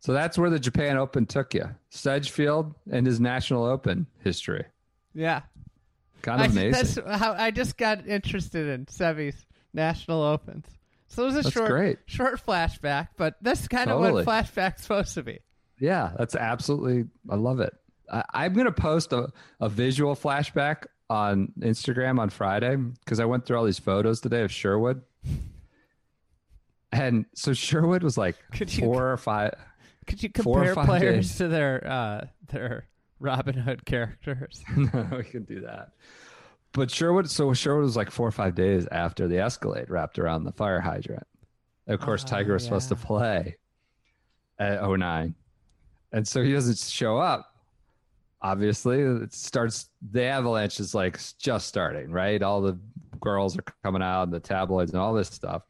So 0.00 0.12
that's 0.12 0.38
where 0.38 0.50
the 0.50 0.58
Japan 0.58 0.96
Open 0.96 1.26
took 1.26 1.52
you. 1.52 1.68
Sedgefield 1.90 2.74
and 2.90 3.06
his 3.06 3.20
National 3.20 3.64
Open 3.64 4.06
history. 4.22 4.64
Yeah, 5.14 5.42
Kind 6.22 6.42
I, 6.42 6.46
of 6.46 6.52
amazing. 6.52 6.72
that's 7.04 7.20
how 7.20 7.32
I 7.32 7.50
just 7.50 7.76
got 7.76 8.06
interested 8.06 8.66
in 8.68 8.86
Seve's 8.86 9.46
National 9.76 10.22
Opens. 10.22 10.66
So 11.08 11.22
it 11.22 11.26
was 11.26 11.36
a 11.36 11.42
That's 11.42 11.52
short, 11.54 11.70
great. 11.70 11.98
short 12.06 12.44
flashback, 12.44 13.08
but 13.16 13.36
that's 13.40 13.68
kind 13.68 13.90
of 13.90 14.00
what 14.00 14.26
flashback's 14.26 14.82
supposed 14.82 15.14
to 15.14 15.22
be. 15.22 15.38
Yeah, 15.78 16.10
that's 16.18 16.34
absolutely. 16.34 17.04
I 17.30 17.36
love 17.36 17.60
it. 17.60 17.72
I, 18.12 18.24
I'm 18.34 18.54
going 18.54 18.66
to 18.66 18.72
post 18.72 19.12
a, 19.12 19.28
a 19.60 19.68
visual 19.68 20.16
flashback 20.16 20.86
on 21.08 21.52
Instagram 21.60 22.18
on 22.18 22.30
Friday 22.30 22.74
because 22.74 23.20
I 23.20 23.24
went 23.26 23.46
through 23.46 23.58
all 23.58 23.64
these 23.64 23.78
photos 23.78 24.20
today 24.20 24.42
of 24.42 24.50
Sherwood. 24.50 25.02
And 26.92 27.26
so 27.34 27.52
Sherwood 27.52 28.02
was 28.02 28.16
like 28.18 28.36
Could 28.52 28.74
you- 28.74 28.84
four 28.84 29.12
or 29.12 29.16
five. 29.16 29.54
Could 30.06 30.22
you 30.22 30.28
compare 30.30 30.74
players 30.74 31.28
days. 31.28 31.38
to 31.38 31.48
their 31.48 31.84
uh, 31.86 32.26
their 32.52 32.86
Robin 33.18 33.54
Hood 33.56 33.84
characters? 33.84 34.62
no, 34.76 35.08
we 35.16 35.24
can 35.24 35.42
do 35.42 35.62
that. 35.62 35.90
But 36.76 36.90
Sherwood, 36.90 37.30
so 37.30 37.54
Sherwood 37.54 37.84
was 37.84 37.96
like 37.96 38.10
four 38.10 38.28
or 38.28 38.32
five 38.32 38.54
days 38.54 38.86
after 38.92 39.26
the 39.26 39.38
Escalade 39.38 39.88
wrapped 39.88 40.18
around 40.18 40.44
the 40.44 40.52
fire 40.52 40.78
hydrant. 40.78 41.26
Of 41.86 42.00
course, 42.00 42.22
Oh, 42.22 42.28
Tiger 42.28 42.52
was 42.52 42.64
supposed 42.64 42.90
to 42.90 42.96
play 42.96 43.56
at 44.58 44.82
09. 44.86 45.34
And 46.12 46.28
so 46.28 46.42
he 46.42 46.52
doesn't 46.52 46.76
show 46.76 47.16
up. 47.16 47.50
Obviously, 48.42 49.00
it 49.00 49.32
starts, 49.32 49.88
the 50.10 50.24
avalanche 50.24 50.78
is 50.78 50.94
like 50.94 51.18
just 51.38 51.66
starting, 51.66 52.10
right? 52.10 52.42
All 52.42 52.60
the 52.60 52.78
girls 53.20 53.56
are 53.56 53.64
coming 53.82 54.02
out 54.02 54.24
and 54.24 54.32
the 54.32 54.38
tabloids 54.38 54.92
and 54.92 55.00
all 55.00 55.14
this 55.14 55.28
stuff. 55.28 55.62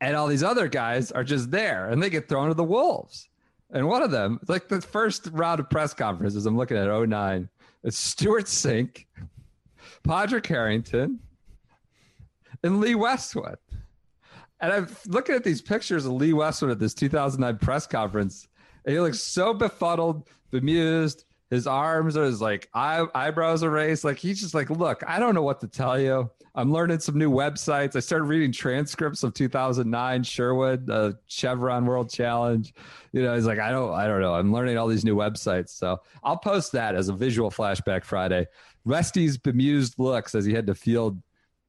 And 0.00 0.16
all 0.16 0.26
these 0.26 0.42
other 0.42 0.66
guys 0.66 1.12
are 1.12 1.24
just 1.24 1.52
there 1.52 1.88
and 1.88 2.02
they 2.02 2.10
get 2.10 2.28
thrown 2.28 2.48
to 2.48 2.54
the 2.54 2.64
wolves. 2.64 3.28
And 3.70 3.86
one 3.86 4.02
of 4.02 4.10
them, 4.10 4.40
like 4.48 4.66
the 4.68 4.80
first 4.80 5.28
round 5.32 5.60
of 5.60 5.70
press 5.70 5.94
conferences, 5.94 6.46
I'm 6.46 6.56
looking 6.56 6.76
at 6.76 6.88
09, 6.88 7.48
it's 7.84 7.98
Stewart 7.98 8.46
Cink, 8.46 9.04
Padraig 10.02 10.46
Harrington, 10.46 11.20
and 12.62 12.80
Lee 12.80 12.94
Westwood. 12.94 13.58
And 14.60 14.72
I'm 14.72 14.96
looking 15.06 15.34
at 15.34 15.44
these 15.44 15.60
pictures 15.60 16.06
of 16.06 16.12
Lee 16.12 16.32
Westwood 16.32 16.70
at 16.70 16.78
this 16.78 16.94
2009 16.94 17.58
press 17.58 17.86
conference, 17.86 18.48
and 18.84 18.94
he 18.94 19.00
looks 19.00 19.20
so 19.20 19.52
befuddled, 19.52 20.26
bemused. 20.50 21.24
His 21.54 21.66
arms 21.66 22.16
are 22.16 22.24
his 22.24 22.40
like 22.40 22.68
eye, 22.74 23.06
eyebrows 23.14 23.62
are 23.62 23.70
raised. 23.70 24.04
Like 24.04 24.18
he's 24.18 24.40
just 24.40 24.54
like, 24.54 24.70
look, 24.70 25.02
I 25.06 25.18
don't 25.18 25.34
know 25.34 25.42
what 25.42 25.60
to 25.60 25.68
tell 25.68 25.98
you. 25.98 26.30
I'm 26.56 26.72
learning 26.72 27.00
some 27.00 27.18
new 27.18 27.30
websites. 27.30 27.96
I 27.96 28.00
started 28.00 28.26
reading 28.26 28.52
transcripts 28.52 29.22
of 29.22 29.34
2009 29.34 30.22
Sherwood, 30.22 31.16
Chevron 31.26 31.86
World 31.86 32.10
Challenge. 32.10 32.72
You 33.12 33.22
know, 33.22 33.34
he's 33.34 33.46
like, 33.46 33.58
I 33.58 33.70
don't, 33.70 33.92
I 33.92 34.06
don't 34.06 34.20
know. 34.20 34.34
I'm 34.34 34.52
learning 34.52 34.78
all 34.78 34.86
these 34.86 35.04
new 35.04 35.16
websites. 35.16 35.70
So 35.70 36.00
I'll 36.22 36.36
post 36.36 36.72
that 36.72 36.94
as 36.94 37.08
a 37.08 37.12
visual 37.12 37.50
flashback 37.50 38.04
Friday. 38.04 38.46
Rusty's 38.84 39.36
bemused 39.36 39.98
looks 39.98 40.34
as 40.34 40.44
he 40.44 40.52
had 40.52 40.66
to 40.66 40.74
field, 40.74 41.20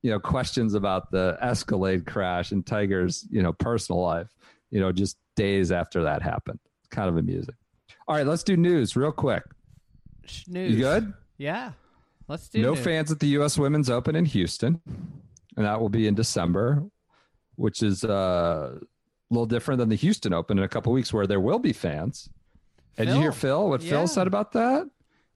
you 0.03 0.11
know, 0.11 0.19
questions 0.19 0.73
about 0.73 1.11
the 1.11 1.37
Escalade 1.41 2.05
crash 2.05 2.51
and 2.51 2.65
Tiger's, 2.65 3.27
you 3.31 3.41
know, 3.41 3.53
personal 3.53 4.01
life. 4.01 4.27
You 4.69 4.81
know, 4.81 4.91
just 4.91 5.17
days 5.35 5.71
after 5.71 6.03
that 6.03 6.21
happened. 6.21 6.59
Kind 6.91 7.09
of 7.09 7.17
amusing. 7.17 7.55
All 8.07 8.15
right, 8.15 8.25
let's 8.25 8.43
do 8.43 8.55
news 8.55 8.95
real 8.95 9.11
quick. 9.11 9.43
You 10.47 10.77
good? 10.77 11.13
Yeah. 11.37 11.71
Let's 12.27 12.49
do 12.49 12.59
it. 12.59 12.63
no 12.63 12.73
news. 12.73 12.83
fans 12.83 13.11
at 13.11 13.19
the 13.19 13.27
U.S. 13.27 13.57
Women's 13.57 13.89
Open 13.89 14.15
in 14.15 14.25
Houston, 14.25 14.81
and 15.57 15.65
that 15.65 15.79
will 15.79 15.89
be 15.89 16.07
in 16.07 16.15
December, 16.15 16.83
which 17.55 17.83
is 17.83 18.03
uh, 18.03 18.77
a 18.79 18.79
little 19.29 19.45
different 19.45 19.77
than 19.79 19.89
the 19.89 19.95
Houston 19.95 20.33
Open 20.33 20.57
in 20.57 20.63
a 20.63 20.67
couple 20.67 20.91
weeks, 20.91 21.13
where 21.13 21.27
there 21.27 21.39
will 21.39 21.59
be 21.59 21.71
fans. 21.73 22.29
And 22.97 23.09
you 23.09 23.15
hear 23.15 23.31
Phil. 23.31 23.59
Phil? 23.59 23.69
What 23.69 23.81
Yeah. 23.83 23.89
Phil 23.91 24.07
said 24.07 24.25
about 24.27 24.53
that? 24.53 24.87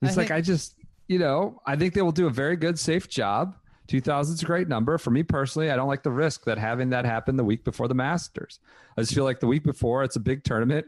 He's 0.02 0.12
I 0.18 0.22
like, 0.22 0.28
think- 0.30 0.32
I 0.38 0.42
just, 0.42 0.76
you 1.08 1.20
know, 1.20 1.62
I 1.66 1.76
think 1.76 1.94
they 1.94 2.02
will 2.02 2.12
do 2.12 2.26
a 2.28 2.32
very 2.32 2.56
good, 2.56 2.80
safe 2.80 3.08
job. 3.10 3.56
2000 3.88 4.36
is 4.36 4.42
a 4.44 4.46
great 4.46 4.68
number. 4.68 4.98
For 4.98 5.10
me 5.12 5.24
personally, 5.24 5.70
I 5.72 5.76
don't 5.76 5.88
like 5.88 6.04
the 6.04 6.12
risk 6.12 6.46
that 6.46 6.58
having 6.58 6.90
that 6.92 7.06
happen 7.06 7.36
the 7.38 7.44
week 7.44 7.64
before 7.64 7.88
the 7.88 7.96
Masters. 7.96 8.60
I 8.98 9.02
just 9.02 9.14
feel 9.14 9.24
like 9.24 9.40
the 9.40 9.48
week 9.48 9.64
before, 9.64 10.04
it's 10.04 10.16
a 10.16 10.20
big 10.20 10.44
tournament 10.44 10.86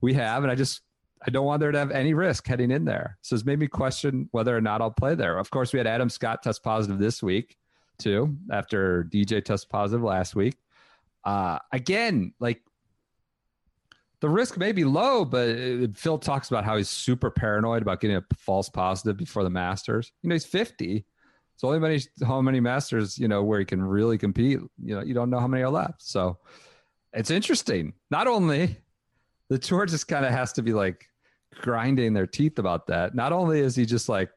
we 0.00 0.14
have, 0.14 0.42
and 0.44 0.52
I 0.52 0.54
just, 0.54 0.80
I 1.26 1.30
don't 1.30 1.46
want 1.46 1.60
there 1.60 1.72
to 1.72 1.78
have 1.78 1.90
any 1.90 2.14
risk 2.14 2.46
heading 2.46 2.70
in 2.70 2.84
there. 2.84 3.18
So 3.22 3.34
it's 3.34 3.44
made 3.44 3.58
me 3.58 3.68
question 3.68 4.28
whether 4.32 4.56
or 4.56 4.60
not 4.60 4.80
I'll 4.80 4.90
play 4.90 5.14
there. 5.14 5.38
Of 5.38 5.50
course, 5.50 5.72
we 5.72 5.78
had 5.78 5.86
Adam 5.86 6.08
Scott 6.08 6.42
test 6.42 6.62
positive 6.62 6.98
this 6.98 7.22
week, 7.22 7.56
too, 7.98 8.36
after 8.50 9.04
DJ 9.04 9.44
test 9.44 9.70
positive 9.70 10.02
last 10.02 10.34
week. 10.34 10.56
Uh, 11.24 11.58
again, 11.72 12.34
like 12.40 12.60
the 14.20 14.28
risk 14.28 14.56
may 14.56 14.72
be 14.72 14.84
low, 14.84 15.24
but 15.24 15.48
uh, 15.50 15.86
Phil 15.94 16.18
talks 16.18 16.48
about 16.48 16.64
how 16.64 16.76
he's 16.76 16.88
super 16.88 17.30
paranoid 17.30 17.82
about 17.82 18.00
getting 18.00 18.16
a 18.16 18.24
false 18.36 18.68
positive 18.68 19.16
before 19.16 19.44
the 19.44 19.50
Masters. 19.50 20.12
You 20.22 20.28
know, 20.28 20.34
he's 20.34 20.44
50. 20.44 21.04
So 21.56 21.68
only 21.68 21.80
many 21.80 22.00
how 22.24 22.40
many 22.40 22.58
Masters, 22.58 23.18
you 23.18 23.28
know, 23.28 23.44
where 23.44 23.60
he 23.60 23.64
can 23.64 23.82
really 23.82 24.18
compete. 24.18 24.58
You 24.82 24.96
know, 24.96 25.02
you 25.02 25.14
don't 25.14 25.30
know 25.30 25.38
how 25.38 25.46
many 25.46 25.62
are 25.62 25.70
left. 25.70 26.02
So 26.02 26.38
it's 27.12 27.30
interesting. 27.30 27.92
Not 28.10 28.26
only 28.26 28.78
the 29.48 29.58
tour 29.58 29.86
just 29.86 30.08
kind 30.08 30.24
of 30.24 30.32
has 30.32 30.52
to 30.54 30.62
be 30.62 30.72
like 30.72 31.08
grinding 31.60 32.12
their 32.12 32.26
teeth 32.26 32.58
about 32.58 32.86
that. 32.88 33.14
Not 33.14 33.32
only 33.32 33.60
is 33.60 33.76
he 33.76 33.84
just 33.84 34.08
like, 34.08 34.30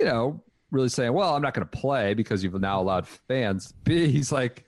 you 0.00 0.06
know, 0.06 0.42
really 0.70 0.88
saying, 0.88 1.12
"Well, 1.12 1.34
I'm 1.34 1.42
not 1.42 1.54
going 1.54 1.66
to 1.66 1.78
play 1.78 2.14
because 2.14 2.42
you've 2.42 2.58
now 2.60 2.80
allowed 2.80 3.06
fans." 3.06 3.72
B, 3.84 4.08
he's 4.08 4.32
like, 4.32 4.64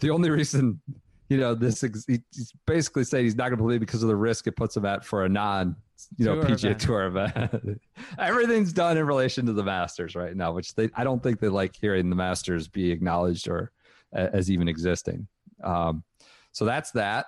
the 0.00 0.10
only 0.10 0.30
reason, 0.30 0.80
you 1.28 1.38
know, 1.38 1.54
this 1.54 1.82
ex- 1.84 2.04
he- 2.06 2.22
he's 2.34 2.52
basically 2.66 3.04
saying 3.04 3.24
he's 3.24 3.36
not 3.36 3.48
going 3.48 3.58
to 3.58 3.64
play 3.64 3.78
because 3.78 4.02
of 4.02 4.08
the 4.08 4.16
risk 4.16 4.46
it 4.46 4.56
puts 4.56 4.76
him 4.76 4.84
at 4.84 5.04
for 5.04 5.24
a 5.24 5.28
non, 5.28 5.76
you 6.16 6.26
know, 6.26 6.34
Tour 6.34 6.44
PGA 6.44 6.64
event. 6.64 6.80
Tour 6.80 7.06
event. 7.06 7.80
Everything's 8.18 8.72
done 8.72 8.98
in 8.98 9.06
relation 9.06 9.46
to 9.46 9.52
the 9.52 9.62
Masters 9.64 10.14
right 10.14 10.36
now, 10.36 10.52
which 10.52 10.74
they 10.74 10.90
I 10.94 11.04
don't 11.04 11.22
think 11.22 11.40
they 11.40 11.48
like 11.48 11.74
hearing 11.76 12.10
the 12.10 12.16
Masters 12.16 12.68
be 12.68 12.90
acknowledged 12.90 13.48
or 13.48 13.72
uh, 14.14 14.28
as 14.32 14.50
even 14.50 14.68
existing. 14.68 15.26
Um, 15.64 16.04
so 16.52 16.64
that's 16.64 16.90
that. 16.92 17.26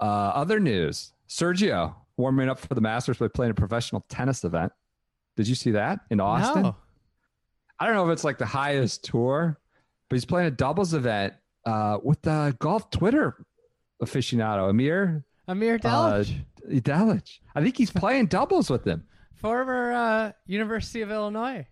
Uh, 0.00 0.32
other 0.34 0.58
news: 0.60 1.12
Sergio 1.28 1.94
warming 2.16 2.48
up 2.48 2.58
for 2.58 2.74
the 2.74 2.80
Masters 2.80 3.18
by 3.18 3.28
playing 3.28 3.50
a 3.50 3.54
professional 3.54 4.04
tennis 4.08 4.44
event. 4.44 4.72
Did 5.36 5.48
you 5.48 5.54
see 5.54 5.72
that 5.72 6.00
in 6.10 6.20
Austin? 6.20 6.62
No. 6.62 6.76
I 7.80 7.86
don't 7.86 7.96
know 7.96 8.06
if 8.08 8.12
it's 8.12 8.24
like 8.24 8.38
the 8.38 8.46
highest 8.46 9.04
tour, 9.04 9.58
but 10.08 10.16
he's 10.16 10.24
playing 10.24 10.46
a 10.46 10.50
doubles 10.52 10.94
event 10.94 11.34
uh, 11.66 11.98
with 12.02 12.22
the 12.22 12.56
golf 12.60 12.90
Twitter 12.90 13.44
aficionado 14.02 14.68
Amir 14.68 15.24
Amir 15.48 15.78
Delich, 15.78 16.40
uh, 16.66 16.70
Delich. 16.70 17.38
I 17.54 17.62
think 17.62 17.76
he's 17.76 17.90
playing 17.90 18.26
doubles 18.26 18.70
with 18.70 18.86
him. 18.86 19.04
former 19.34 19.92
uh, 19.92 20.32
University 20.46 21.02
of 21.02 21.10
Illinois 21.10 21.66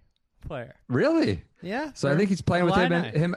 player. 0.47 0.75
Really? 0.89 1.43
Yeah. 1.63 1.93
So 1.95 2.11
I 2.11 2.17
think 2.17 2.29
he's 2.29 2.43
playing 2.43 2.65
with 2.65 2.75
him. 2.75 2.93
Illini. 2.93 3.19
him. 3.19 3.37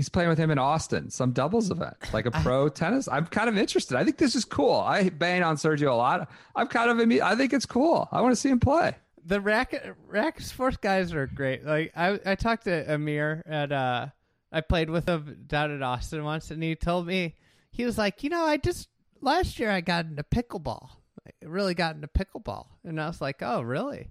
He's 0.00 0.08
playing 0.08 0.30
with 0.30 0.38
him 0.38 0.50
in 0.50 0.58
Austin, 0.58 1.10
some 1.10 1.32
doubles 1.32 1.70
event, 1.70 1.94
like 2.14 2.24
a 2.24 2.30
pro 2.30 2.70
tennis. 2.70 3.06
I'm 3.06 3.26
kind 3.26 3.50
of 3.50 3.58
interested. 3.58 3.98
I 3.98 4.02
think 4.04 4.16
this 4.16 4.34
is 4.34 4.46
cool. 4.46 4.72
I 4.80 5.10
bang 5.10 5.42
on 5.42 5.56
Sergio 5.56 5.90
a 5.90 5.94
lot. 5.94 6.30
I'm 6.56 6.68
kind 6.68 6.88
of. 6.90 7.22
I 7.22 7.36
think 7.36 7.52
it's 7.52 7.66
cool. 7.66 8.08
I 8.10 8.22
want 8.22 8.32
to 8.32 8.36
see 8.36 8.48
him 8.48 8.60
play. 8.60 8.96
the 9.26 9.42
racket 9.42 9.94
racket 10.08 10.44
sports 10.46 10.78
guys 10.78 11.12
are 11.12 11.26
great. 11.26 11.66
Like 11.66 11.92
I 11.94 12.18
I 12.24 12.34
talked 12.34 12.64
to 12.64 12.94
Amir 12.94 13.42
at 13.44 13.72
uh 13.72 14.06
I 14.50 14.62
played 14.62 14.88
with 14.88 15.06
him 15.06 15.44
down 15.46 15.70
in 15.70 15.82
Austin 15.82 16.24
once 16.24 16.50
and 16.50 16.62
he 16.62 16.74
told 16.76 17.06
me 17.06 17.34
he 17.70 17.84
was 17.84 17.98
like, 17.98 18.22
you 18.24 18.30
know, 18.30 18.42
I 18.46 18.56
just 18.56 18.88
last 19.20 19.58
year 19.58 19.70
I 19.70 19.82
got 19.82 20.06
into 20.06 20.22
pickleball. 20.22 20.88
I 21.26 21.30
really 21.46 21.74
got 21.74 21.94
into 21.94 22.08
pickleball. 22.08 22.68
And 22.84 22.98
I 22.98 23.06
was 23.06 23.20
like, 23.20 23.42
Oh, 23.42 23.60
really? 23.60 24.08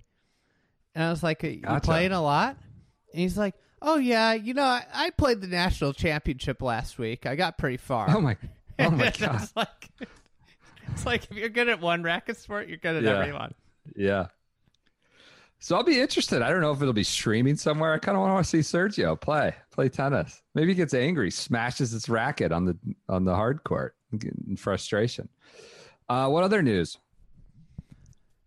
And 0.94 1.04
I 1.04 1.10
was 1.10 1.24
like, 1.24 1.42
You 1.42 1.56
Gotcha. 1.58 1.82
playing 1.82 2.12
a 2.12 2.22
lot? 2.22 2.58
And 3.12 3.22
he's 3.22 3.40
like, 3.40 3.56
Oh 3.82 3.98
yeah, 3.98 4.34
you 4.34 4.54
know, 4.54 4.64
I, 4.64 4.86
I 4.94 5.10
played 5.12 5.42
the 5.42 5.48
national 5.48 5.94
championship 5.94 6.62
last 6.62 6.98
week. 7.00 7.26
I 7.26 7.36
got 7.36 7.58
pretty 7.58 7.78
far. 7.78 8.08
Oh 8.10 8.22
my! 8.22 8.36
Oh 8.82 8.90
my 8.92 9.12
god! 9.12 9.34
was 9.42 9.52
like, 9.58 9.90
it's 10.94 11.06
like 11.06 11.30
if 11.30 11.36
you're 11.36 11.50
good 11.50 11.68
at 11.68 11.82
one 11.82 12.02
racket 12.02 12.38
sport, 12.38 12.70
you're 12.70 12.78
good 12.78 12.96
at 12.96 13.04
Yeah. 13.04 13.20
everyone. 13.20 13.54
Yeah. 13.96 14.28
So 15.60 15.76
I'll 15.76 15.84
be 15.84 16.00
interested. 16.00 16.42
I 16.42 16.50
don't 16.50 16.62
know 16.62 16.72
if 16.72 16.82
it'll 16.82 16.94
be 16.94 17.04
streaming 17.04 17.58
somewhere. 17.58 17.92
I 17.94 17.98
kind 17.98 18.16
of 18.18 18.22
want 18.24 18.42
to 18.46 18.50
see 18.50 18.60
Sergio 18.60 19.20
play 19.20 19.54
play 19.72 19.90
tennis. 19.90 20.42
Maybe 20.56 20.70
he 20.70 20.76
gets 20.76 20.94
angry, 20.94 21.30
smashes 21.30 21.92
his 21.92 22.08
racket 22.08 22.54
on 22.54 22.64
the 22.64 22.78
on 23.10 23.26
the 23.26 23.36
hard 23.36 23.66
court 23.66 23.96
in 24.14 24.56
frustration. 24.56 25.28
Uh, 26.08 26.30
what 26.30 26.46
other 26.46 26.62
news? 26.62 26.98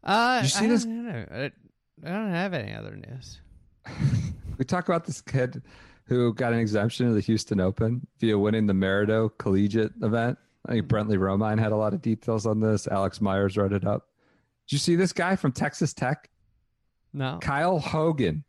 Uh, 0.02 0.40
You 0.42 0.48
see 0.48 0.64
I 0.64 0.68
Don't. 0.68 1.28
I, 1.30 1.44
I 2.04 2.08
don't 2.08 2.30
have 2.30 2.54
any 2.54 2.72
other 2.72 2.96
news. 2.96 3.40
We 4.58 4.64
talk 4.64 4.88
about 4.88 5.04
this 5.04 5.20
kid 5.20 5.62
who 6.04 6.34
got 6.34 6.52
an 6.52 6.58
exemption 6.58 7.06
to 7.06 7.14
the 7.14 7.20
Houston 7.20 7.60
Open 7.60 8.06
via 8.18 8.38
winning 8.38 8.66
the 8.66 8.72
Maridoe 8.72 9.30
Collegiate 9.38 9.92
event. 10.02 10.38
I 10.66 10.72
think 10.72 10.86
mm-hmm. 10.86 11.10
Brentley 11.10 11.18
Romine 11.18 11.58
had 11.58 11.72
a 11.72 11.76
lot 11.76 11.94
of 11.94 12.02
details 12.02 12.46
on 12.46 12.60
this. 12.60 12.86
Alex 12.88 13.20
Myers 13.20 13.56
wrote 13.56 13.72
it 13.72 13.86
up. 13.86 14.08
Did 14.66 14.74
you 14.74 14.78
see 14.78 14.96
this 14.96 15.12
guy 15.12 15.36
from 15.36 15.52
Texas 15.52 15.92
Tech? 15.92 16.28
No. 17.12 17.38
Kyle 17.40 17.78
Hogan. 17.78 18.44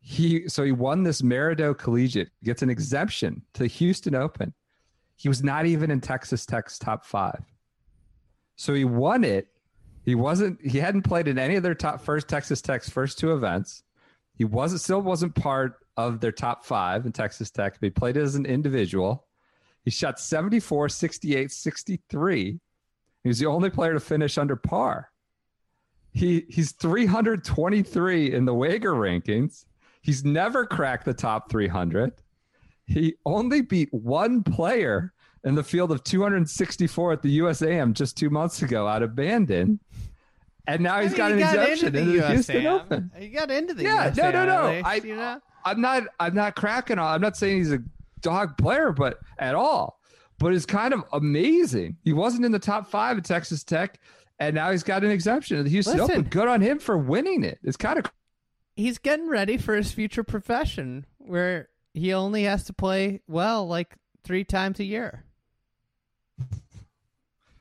He 0.00 0.48
so 0.48 0.62
he 0.64 0.72
won 0.72 1.02
this 1.02 1.22
Maridoe 1.22 1.76
Collegiate, 1.76 2.30
gets 2.42 2.62
an 2.62 2.68
exemption 2.68 3.42
to 3.54 3.62
the 3.62 3.68
Houston 3.68 4.14
Open. 4.14 4.52
He 5.16 5.28
was 5.28 5.42
not 5.42 5.64
even 5.64 5.90
in 5.90 6.00
Texas 6.00 6.44
Tech's 6.44 6.78
top 6.78 7.06
five. 7.06 7.42
So 8.56 8.74
he 8.74 8.84
won 8.84 9.24
it. 9.24 9.48
He 10.04 10.14
wasn't 10.14 10.60
he 10.60 10.78
hadn't 10.78 11.02
played 11.02 11.26
in 11.26 11.38
any 11.38 11.56
of 11.56 11.62
their 11.62 11.74
top 11.74 12.02
first 12.02 12.28
Texas 12.28 12.60
Tech's 12.60 12.90
first 12.90 13.18
two 13.18 13.32
events. 13.32 13.82
He 14.36 14.44
wasn't 14.44 14.80
still 14.80 15.00
wasn't 15.00 15.34
part 15.34 15.76
of 15.96 16.20
their 16.20 16.32
top 16.32 16.64
five 16.64 17.06
in 17.06 17.12
Texas 17.12 17.50
Tech. 17.50 17.74
But 17.80 17.86
he 17.86 17.90
played 17.90 18.16
as 18.16 18.34
an 18.34 18.46
individual. 18.46 19.26
He 19.84 19.90
shot 19.90 20.18
74, 20.18 20.88
68, 20.88 21.50
63. 21.50 22.60
He 23.22 23.28
was 23.28 23.38
the 23.38 23.46
only 23.46 23.70
player 23.70 23.92
to 23.92 24.00
finish 24.00 24.38
under 24.38 24.56
par. 24.56 25.10
He 26.10 26.46
he's 26.48 26.72
323 26.72 28.32
in 28.32 28.44
the 28.44 28.54
WAGR 28.54 28.94
rankings. 28.94 29.66
He's 30.00 30.24
never 30.24 30.66
cracked 30.66 31.04
the 31.04 31.14
top 31.14 31.50
300. 31.50 32.12
He 32.86 33.14
only 33.24 33.62
beat 33.62 33.92
one 33.92 34.42
player 34.42 35.12
in 35.44 35.54
the 35.54 35.64
field 35.64 35.90
of 35.90 36.04
264 36.04 37.12
at 37.12 37.22
the 37.22 37.38
USAM 37.38 37.94
just 37.94 38.16
two 38.16 38.30
months 38.30 38.62
ago 38.62 38.86
out 38.86 39.02
of 39.02 39.16
Bandon. 39.16 39.80
And 40.66 40.82
now 40.82 41.00
he's 41.00 41.12
I 41.14 41.16
got 41.16 41.32
mean, 41.32 41.42
an 41.42 41.48
he 41.48 41.54
got 41.56 41.68
exemption 41.68 41.96
into 41.96 42.10
the 42.12 42.20
the 42.20 42.28
Houston. 42.28 42.66
Open. 42.66 43.10
He 43.18 43.28
got 43.28 43.50
into 43.50 43.74
the 43.74 43.82
Yeah, 43.82 44.10
USAM, 44.10 44.16
no, 44.16 44.30
no, 44.32 44.46
no. 44.46 44.80
I, 44.84 44.94
you 44.96 45.16
know? 45.16 45.40
I'm 45.64 45.80
not. 45.80 46.04
I'm 46.18 46.34
not 46.34 46.56
cracking 46.56 46.98
on. 46.98 47.14
I'm 47.14 47.20
not 47.20 47.36
saying 47.36 47.58
he's 47.58 47.72
a 47.72 47.82
dog 48.20 48.56
player, 48.56 48.92
but 48.92 49.18
at 49.38 49.54
all. 49.54 50.00
But 50.38 50.54
it's 50.54 50.66
kind 50.66 50.92
of 50.94 51.04
amazing. 51.12 51.96
He 52.02 52.12
wasn't 52.12 52.44
in 52.44 52.52
the 52.52 52.58
top 52.58 52.88
five 52.90 53.18
at 53.18 53.24
Texas 53.24 53.62
Tech, 53.62 54.00
and 54.38 54.54
now 54.54 54.70
he's 54.70 54.82
got 54.82 55.04
an 55.04 55.10
exemption 55.10 55.58
at 55.58 55.64
the 55.64 55.70
Houston 55.70 55.98
Listen. 55.98 56.10
Open. 56.16 56.30
Good 56.30 56.48
on 56.48 56.60
him 56.60 56.78
for 56.78 56.96
winning 56.98 57.44
it. 57.44 57.58
It's 57.62 57.76
kind 57.76 57.98
of 57.98 58.10
he's 58.74 58.98
getting 58.98 59.28
ready 59.28 59.56
for 59.58 59.74
his 59.74 59.92
future 59.92 60.24
profession 60.24 61.06
where 61.18 61.68
he 61.92 62.12
only 62.12 62.44
has 62.44 62.64
to 62.64 62.72
play 62.72 63.20
well 63.28 63.66
like 63.68 63.94
three 64.24 64.44
times 64.44 64.80
a 64.80 64.84
year. 64.84 65.24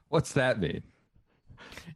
what's 0.10 0.34
that 0.34 0.60
mean? 0.60 0.84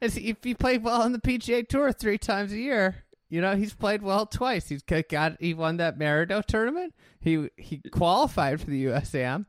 It's, 0.02 0.16
if 0.18 0.44
he 0.44 0.54
played 0.54 0.84
well 0.84 1.02
on 1.02 1.12
the 1.12 1.20
PGA 1.20 1.68
Tour 1.68 1.92
three 1.92 2.18
times 2.18 2.52
a 2.52 2.58
year, 2.58 3.04
you 3.30 3.42
know 3.42 3.56
he's 3.56 3.74
played 3.74 4.02
well 4.02 4.26
twice. 4.26 4.70
He's 4.70 4.84
got- 4.84 5.38
he 5.40 5.54
won 5.54 5.78
that 5.78 5.98
Maridoe 6.00 6.46
tournament. 6.46 6.94
He 7.20 7.50
he 7.58 7.82
qualified 7.92 8.62
for 8.62 8.68
the 8.68 8.86
USAM. 8.86 9.46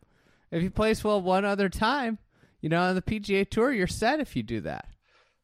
If 0.51 0.63
he 0.63 0.69
plays 0.71 1.05
well 1.05 1.21
one 1.21 1.45
other 1.45 1.69
time, 1.69 2.19
you 2.61 2.69
know 2.69 2.81
on 2.81 2.95
the 2.95 3.03
PGA 3.03 3.49
Tour, 3.49 3.73
you're 3.73 3.87
set 3.87 4.21
if 4.21 4.35
you 4.35 4.43
do 4.43 4.61
that. 4.63 4.87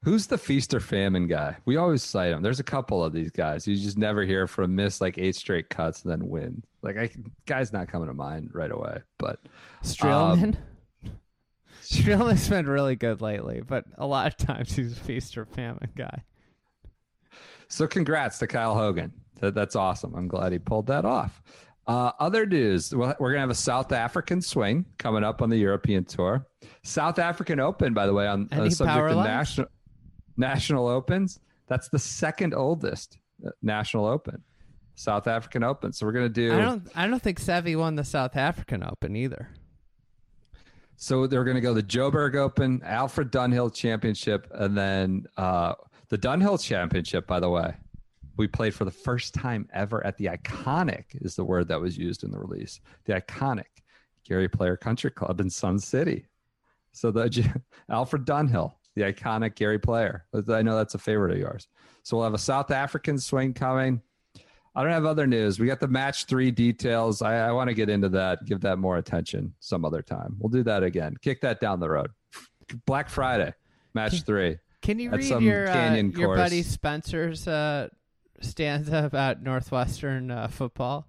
Who's 0.02 0.26
the 0.26 0.36
feast 0.36 0.74
or 0.74 0.80
famine 0.80 1.28
guy? 1.28 1.56
We 1.64 1.76
always 1.76 2.02
cite 2.02 2.32
him. 2.32 2.42
There's 2.42 2.60
a 2.60 2.64
couple 2.64 3.02
of 3.02 3.14
these 3.14 3.30
guys 3.30 3.66
you 3.66 3.74
just 3.76 3.96
never 3.96 4.22
hear 4.24 4.46
from 4.46 4.74
miss 4.74 5.00
like 5.00 5.16
eight 5.16 5.34
straight 5.36 5.70
cuts 5.70 6.02
and 6.02 6.10
then 6.12 6.28
win. 6.28 6.62
Like 6.82 6.98
I 6.98 7.10
guy's 7.46 7.72
not 7.72 7.88
coming 7.88 8.08
to 8.08 8.14
mind 8.14 8.50
right 8.52 8.70
away, 8.70 8.98
but 9.18 9.40
Streelman. 9.82 10.42
Um, 10.42 10.56
Streelman's 11.84 12.48
been 12.48 12.66
really 12.66 12.96
good 12.96 13.20
lately, 13.20 13.60
but 13.60 13.84
a 13.98 14.06
lot 14.06 14.26
of 14.26 14.36
times 14.36 14.74
he's 14.74 14.92
a 14.92 15.00
feast 15.00 15.36
or 15.36 15.44
famine 15.44 15.90
guy. 15.96 16.24
So 17.68 17.86
congrats 17.86 18.38
to 18.38 18.46
Kyle 18.46 18.74
Hogan. 18.74 19.12
That, 19.40 19.54
that's 19.54 19.76
awesome. 19.76 20.14
I'm 20.14 20.28
glad 20.28 20.52
he 20.52 20.58
pulled 20.58 20.86
that 20.86 21.04
off. 21.04 21.42
Uh, 21.86 22.12
other 22.18 22.46
news: 22.46 22.94
we're 22.94 23.14
we're 23.18 23.30
gonna 23.30 23.40
have 23.40 23.50
a 23.50 23.54
South 23.54 23.92
African 23.92 24.40
swing 24.40 24.86
coming 24.98 25.22
up 25.22 25.42
on 25.42 25.50
the 25.50 25.58
European 25.58 26.04
tour. 26.04 26.46
South 26.82 27.18
African 27.18 27.60
Open, 27.60 27.92
by 27.92 28.06
the 28.06 28.14
way, 28.14 28.26
on 28.26 28.48
Any 28.52 28.68
the 28.68 28.74
subject 28.74 28.96
power 28.96 29.08
of 29.08 29.16
national 29.16 29.68
national 30.36 30.88
opens. 30.88 31.40
That's 31.66 31.88
the 31.88 31.98
second 31.98 32.54
oldest 32.54 33.18
uh, 33.46 33.50
national 33.62 34.06
open, 34.06 34.42
South 34.94 35.26
African 35.26 35.62
Open. 35.62 35.92
So 35.92 36.06
we're 36.06 36.12
gonna 36.12 36.28
do. 36.30 36.54
I 36.54 36.58
don't. 36.58 36.88
I 36.94 37.06
don't 37.06 37.20
think 37.20 37.38
Seve 37.38 37.76
won 37.76 37.96
the 37.96 38.04
South 38.04 38.36
African 38.36 38.82
Open 38.82 39.14
either. 39.14 39.50
So 40.96 41.26
they're 41.26 41.44
going 41.44 41.56
to 41.56 41.60
go 41.60 41.74
the 41.74 41.82
Joburg 41.82 42.36
Open, 42.36 42.80
Alfred 42.84 43.32
Dunhill 43.32 43.74
Championship, 43.74 44.46
and 44.52 44.76
then 44.76 45.26
uh, 45.36 45.74
the 46.08 46.18
Dunhill 46.18 46.62
Championship. 46.62 47.26
By 47.26 47.40
the 47.40 47.50
way, 47.50 47.74
we 48.36 48.46
played 48.46 48.74
for 48.74 48.84
the 48.84 48.90
first 48.90 49.34
time 49.34 49.68
ever 49.72 50.04
at 50.06 50.16
the 50.16 50.26
iconic 50.26 51.04
is 51.14 51.36
the 51.36 51.44
word 51.44 51.68
that 51.68 51.80
was 51.80 51.96
used 51.96 52.24
in 52.24 52.30
the 52.30 52.38
release. 52.38 52.80
The 53.04 53.20
iconic 53.20 53.64
Gary 54.24 54.48
Player 54.48 54.76
Country 54.76 55.10
Club 55.10 55.40
in 55.40 55.50
Sun 55.50 55.78
City. 55.78 56.26
So 56.92 57.10
the 57.10 57.62
Alfred 57.90 58.24
Dunhill, 58.24 58.72
the 58.94 59.02
iconic 59.02 59.54
Gary 59.54 59.78
Player. 59.78 60.24
I 60.48 60.62
know 60.62 60.76
that's 60.76 60.94
a 60.94 60.98
favorite 60.98 61.32
of 61.32 61.38
yours. 61.38 61.68
So 62.02 62.16
we'll 62.16 62.24
have 62.24 62.34
a 62.34 62.38
South 62.38 62.70
African 62.70 63.18
swing 63.18 63.54
coming. 63.54 64.00
I 64.76 64.82
don't 64.82 64.92
have 64.92 65.04
other 65.04 65.26
news. 65.26 65.60
We 65.60 65.66
got 65.66 65.80
the 65.80 65.88
match 65.88 66.24
three 66.24 66.50
details. 66.50 67.22
I, 67.22 67.48
I 67.48 67.52
want 67.52 67.68
to 67.68 67.74
get 67.74 67.88
into 67.88 68.08
that, 68.10 68.44
give 68.44 68.60
that 68.62 68.78
more 68.78 68.96
attention 68.96 69.54
some 69.60 69.84
other 69.84 70.02
time. 70.02 70.36
We'll 70.38 70.50
do 70.50 70.64
that 70.64 70.82
again. 70.82 71.14
Kick 71.22 71.40
that 71.42 71.60
down 71.60 71.78
the 71.78 71.88
road. 71.88 72.10
Black 72.86 73.08
Friday, 73.08 73.54
match 73.94 74.22
three. 74.22 74.58
Can 74.82 74.98
you 74.98 75.10
read 75.10 75.40
your 75.40 75.68
uh, 75.68 75.94
your 75.94 76.36
buddy 76.36 76.62
Spencer's 76.62 77.46
uh, 77.46 77.88
stanza 78.40 79.04
about 79.04 79.42
Northwestern 79.42 80.30
uh, 80.30 80.48
football? 80.48 81.06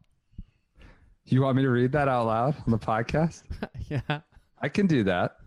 You 1.26 1.41
want 1.41 1.57
me 1.57 1.63
to 1.63 1.70
read 1.70 1.91
that 1.93 2.07
out 2.07 2.28
loud 2.28 2.55
on 2.66 2.72
the 2.72 2.78
podcast? 2.78 3.41
yeah. 3.89 4.22
I 4.61 4.70
can 4.70 4.86
do 4.86 5.03
that. 5.05 5.38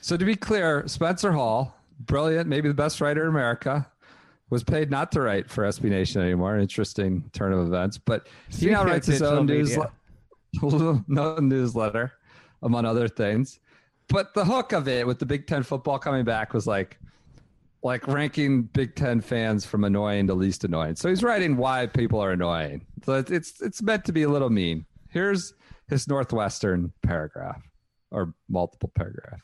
So 0.00 0.16
to 0.16 0.24
be 0.24 0.36
clear, 0.36 0.86
Spencer 0.86 1.32
Hall, 1.32 1.74
brilliant, 1.98 2.48
maybe 2.48 2.68
the 2.68 2.74
best 2.74 3.00
writer 3.00 3.22
in 3.22 3.28
America, 3.28 3.89
was 4.50 4.64
paid 4.64 4.90
not 4.90 5.12
to 5.12 5.20
write 5.20 5.48
for 5.48 5.64
SB 5.64 5.84
Nation 5.84 6.20
anymore. 6.20 6.58
Interesting 6.58 7.24
turn 7.32 7.52
of 7.52 7.66
events, 7.66 7.96
but 7.98 8.26
he 8.48 8.68
now 8.68 8.84
writes 8.84 9.06
his 9.06 9.22
own 9.22 9.46
newsletter, 9.46 9.92
no 10.62 11.36
newsletter, 11.36 12.12
among 12.62 12.84
other 12.84 13.08
things. 13.08 13.60
But 14.08 14.34
the 14.34 14.44
hook 14.44 14.72
of 14.72 14.88
it 14.88 15.06
with 15.06 15.20
the 15.20 15.26
Big 15.26 15.46
Ten 15.46 15.62
football 15.62 15.98
coming 15.98 16.24
back 16.24 16.52
was 16.52 16.66
like, 16.66 16.98
like 17.82 18.06
ranking 18.08 18.64
Big 18.64 18.96
Ten 18.96 19.20
fans 19.20 19.64
from 19.64 19.84
annoying 19.84 20.26
to 20.26 20.34
least 20.34 20.64
annoying. 20.64 20.96
So 20.96 21.08
he's 21.08 21.22
writing 21.22 21.56
why 21.56 21.86
people 21.86 22.20
are 22.20 22.32
annoying. 22.32 22.84
So 23.04 23.14
it's 23.14 23.30
it's, 23.30 23.62
it's 23.62 23.80
meant 23.80 24.04
to 24.06 24.12
be 24.12 24.24
a 24.24 24.28
little 24.28 24.50
mean. 24.50 24.84
Here's 25.08 25.54
his 25.88 26.08
Northwestern 26.08 26.92
paragraph 27.02 27.62
or 28.10 28.34
multiple 28.48 28.90
paragraphs. 28.94 29.42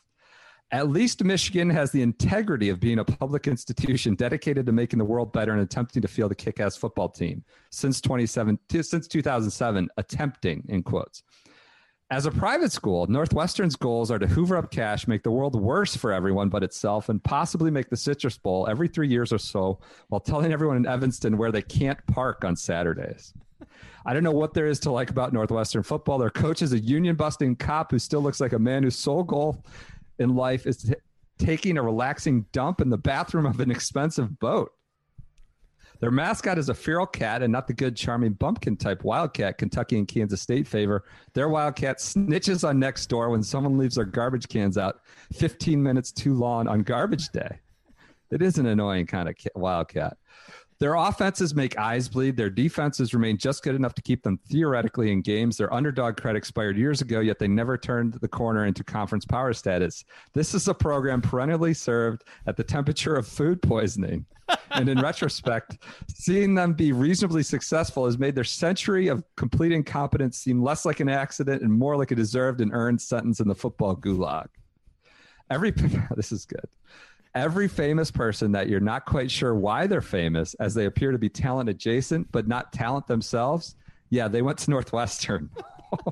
At 0.71 0.89
least 0.89 1.23
Michigan 1.23 1.69
has 1.69 1.91
the 1.91 2.01
integrity 2.01 2.67
of 2.67 2.81
being 2.81 2.99
a 2.99 3.05
public 3.05 3.47
institution 3.47 4.15
dedicated 4.15 4.65
to 4.65 4.73
making 4.73 4.99
the 4.99 5.05
world 5.05 5.31
better 5.31 5.53
and 5.53 5.61
attempting 5.61 6.01
to 6.01 6.09
field 6.09 6.33
a 6.33 6.35
kick-ass 6.35 6.75
football 6.75 7.07
team 7.07 7.45
since 7.71 8.01
27 8.01 8.59
since 8.81 9.07
2007 9.07 9.89
attempting 9.95 10.65
in 10.67 10.83
quotes. 10.83 11.23
As 12.09 12.25
a 12.25 12.31
private 12.31 12.73
school, 12.73 13.05
Northwestern's 13.07 13.77
goals 13.77 14.11
are 14.11 14.19
to 14.19 14.27
hoover 14.27 14.57
up 14.57 14.69
cash, 14.69 15.07
make 15.07 15.23
the 15.23 15.31
world 15.31 15.55
worse 15.55 15.95
for 15.95 16.11
everyone 16.11 16.49
but 16.49 16.63
itself, 16.63 17.07
and 17.07 17.23
possibly 17.23 17.71
make 17.71 17.89
the 17.89 17.97
Citrus 17.97 18.37
Bowl 18.37 18.67
every 18.69 18.89
three 18.89 19.09
years 19.09 19.31
or 19.31 19.37
so 19.37 19.79
while 20.09 20.21
telling 20.21 20.51
everyone 20.51 20.77
in 20.77 20.85
Evanston 20.85 21.37
where 21.37 21.51
they 21.51 21.61
can't 21.61 22.05
park 22.07 22.43
on 22.43 22.55
Saturdays. 22.57 23.33
I 24.05 24.13
don't 24.13 24.23
know 24.23 24.31
what 24.31 24.53
there 24.53 24.67
is 24.67 24.79
to 24.81 24.91
like 24.91 25.09
about 25.09 25.33
Northwestern 25.33 25.83
football. 25.83 26.17
Their 26.17 26.29
coach 26.29 26.61
is 26.61 26.71
a 26.71 26.79
union 26.79 27.15
busting 27.15 27.57
cop 27.57 27.91
who 27.91 27.99
still 27.99 28.21
looks 28.21 28.39
like 28.39 28.53
a 28.53 28.59
man 28.59 28.83
whose 28.83 28.95
sole 28.95 29.23
goal 29.23 29.65
in 30.19 30.35
life 30.35 30.65
is 30.65 30.77
t- 30.77 30.95
taking 31.37 31.77
a 31.77 31.83
relaxing 31.83 32.45
dump 32.51 32.81
in 32.81 32.89
the 32.89 32.97
bathroom 32.97 33.45
of 33.45 33.59
an 33.59 33.71
expensive 33.71 34.39
boat. 34.39 34.71
Their 35.99 36.11
mascot 36.11 36.59
is 36.59 36.69
a 36.69 36.75
feral 36.75 37.07
cat 37.07 37.41
and 37.41 37.51
not 37.51 37.65
the 37.65 37.73
good, 37.73 37.95
charming 37.95 38.33
bumpkin 38.33 38.77
type 38.77 39.03
wildcat 39.03 39.57
Kentucky 39.57 39.97
and 39.97 40.07
Kansas 40.07 40.41
State 40.41 40.67
favor. 40.67 41.05
Their 41.33 41.49
wildcat 41.49 41.97
snitches 41.97 42.67
on 42.67 42.79
next 42.79 43.07
door 43.07 43.29
when 43.31 43.41
someone 43.41 43.77
leaves 43.77 43.95
their 43.95 44.05
garbage 44.05 44.47
cans 44.47 44.77
out 44.77 45.01
15 45.33 45.81
minutes 45.81 46.11
too 46.11 46.35
long 46.35 46.67
on 46.67 46.83
garbage 46.83 47.29
day. 47.29 47.59
It 48.29 48.41
is 48.41 48.57
an 48.59 48.67
annoying 48.67 49.07
kind 49.07 49.27
of 49.27 49.37
cat, 49.37 49.55
wildcat. 49.55 50.17
Their 50.79 50.93
offenses 50.93 51.55
make 51.55 51.77
eyes 51.77 52.07
bleed. 52.07 52.37
Their 52.37 52.51
defenses 52.51 53.13
remain 53.13 53.37
just 53.37 53.63
good 53.63 53.73
enough 53.73 53.95
to 53.95 54.01
keep 54.01 54.21
them 54.21 54.39
theoretically 54.49 55.11
in 55.11 55.21
games. 55.21 55.57
Their 55.57 55.73
underdog 55.73 56.17
credit 56.17 56.37
expired 56.37 56.77
years 56.77 57.01
ago, 57.01 57.19
yet 57.19 57.39
they 57.39 57.47
never 57.47 57.77
turned 57.77 58.13
the 58.13 58.27
corner 58.27 58.65
into 58.65 58.83
conference 58.83 59.25
power 59.25 59.53
status. 59.53 60.03
This 60.33 60.53
is 60.53 60.67
a 60.67 60.73
program 60.73 61.21
perennially 61.21 61.73
served 61.73 62.25
at 62.45 62.57
the 62.57 62.63
temperature 62.63 63.15
of 63.15 63.27
food 63.27 63.61
poisoning. 63.61 64.25
and 64.71 64.87
in 64.87 64.99
retrospect, 64.99 65.79
seeing 66.07 66.53
them 66.53 66.73
be 66.73 66.91
reasonably 66.91 67.43
successful 67.43 68.05
has 68.05 68.17
made 68.17 68.35
their 68.35 68.43
century 68.43 69.07
of 69.07 69.23
complete 69.35 69.71
incompetence 69.71 70.37
seem 70.37 70.61
less 70.61 70.85
like 70.85 70.99
an 70.99 71.09
accident 71.09 71.63
and 71.63 71.73
more 71.73 71.97
like 71.97 72.11
a 72.11 72.15
deserved 72.15 72.61
and 72.61 72.71
earned 72.71 73.01
sentence 73.01 73.39
in 73.39 73.47
the 73.47 73.55
football 73.55 73.95
gulag. 73.95 74.47
Every 75.49 75.71
this 76.15 76.31
is 76.31 76.45
good. 76.45 76.67
Every 77.37 77.67
famous 77.67 78.09
person 78.09 78.51
that 78.53 78.67
you're 78.67 78.79
not 78.79 79.05
quite 79.05 79.29
sure 79.29 79.53
why 79.53 79.85
they're 79.85 80.01
famous, 80.01 80.55
as 80.55 80.73
they 80.73 80.85
appear 80.85 81.11
to 81.11 81.19
be 81.19 81.29
talent 81.29 81.69
adjacent 81.69 82.31
but 82.31 82.47
not 82.47 82.73
talent 82.73 83.05
themselves, 83.05 83.75
Yeah, 84.09 84.27
they 84.27 84.41
went 84.41 84.57
to 84.59 84.71
Northwestern. 84.71 85.51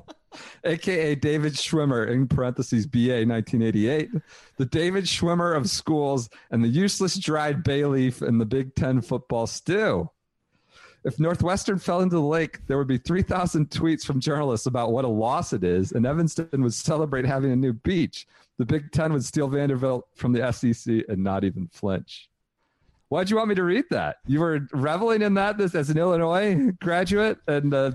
AKA 0.64 1.16
David 1.16 1.54
Schwimmer, 1.54 2.08
in 2.08 2.28
parentheses, 2.28 2.86
BA 2.86 3.26
1988. 3.26 4.10
The 4.56 4.66
David 4.66 5.04
Schwimmer 5.04 5.56
of 5.56 5.68
schools 5.68 6.28
and 6.52 6.62
the 6.62 6.68
useless 6.68 7.18
dried 7.18 7.64
bay 7.64 7.84
leaf 7.84 8.22
in 8.22 8.38
the 8.38 8.46
Big 8.46 8.76
Ten 8.76 9.00
football 9.00 9.48
stew. 9.48 10.08
If 11.02 11.18
Northwestern 11.18 11.80
fell 11.80 12.02
into 12.02 12.14
the 12.14 12.22
lake, 12.22 12.64
there 12.68 12.78
would 12.78 12.86
be 12.86 12.98
3,000 12.98 13.68
tweets 13.70 14.04
from 14.04 14.20
journalists 14.20 14.66
about 14.66 14.92
what 14.92 15.04
a 15.04 15.08
loss 15.08 15.52
it 15.52 15.64
is, 15.64 15.90
and 15.90 16.06
Evanston 16.06 16.62
would 16.62 16.74
celebrate 16.74 17.24
having 17.24 17.50
a 17.50 17.56
new 17.56 17.72
beach. 17.72 18.28
The 18.58 18.64
Big 18.66 18.90
Ten 18.92 19.12
would 19.12 19.24
steal 19.24 19.48
Vanderbilt 19.48 20.06
from 20.14 20.32
the 20.32 20.50
SEC 20.52 21.04
and 21.08 21.22
not 21.22 21.44
even 21.44 21.68
flinch. 21.68 22.28
Why'd 23.08 23.30
you 23.30 23.36
want 23.36 23.48
me 23.50 23.54
to 23.54 23.62
read 23.62 23.84
that? 23.90 24.16
You 24.26 24.40
were 24.40 24.66
reveling 24.72 25.22
in 25.22 25.34
that 25.34 25.58
this, 25.58 25.74
as 25.74 25.90
an 25.90 25.98
Illinois 25.98 26.72
graduate, 26.82 27.38
and 27.46 27.72
uh, 27.72 27.92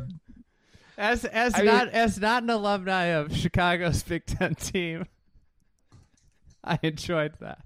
As 0.98 1.26
as 1.26 1.54
I 1.56 1.58
mean- 1.60 1.66
not 1.68 1.88
as 1.90 2.20
not 2.20 2.44
an 2.44 2.50
alumni 2.50 3.06
of 3.06 3.36
Chicago's 3.36 4.04
Big 4.04 4.26
Ten 4.26 4.56
team, 4.56 5.06
I 6.64 6.78
enjoyed 6.84 7.34
that. 7.42 7.60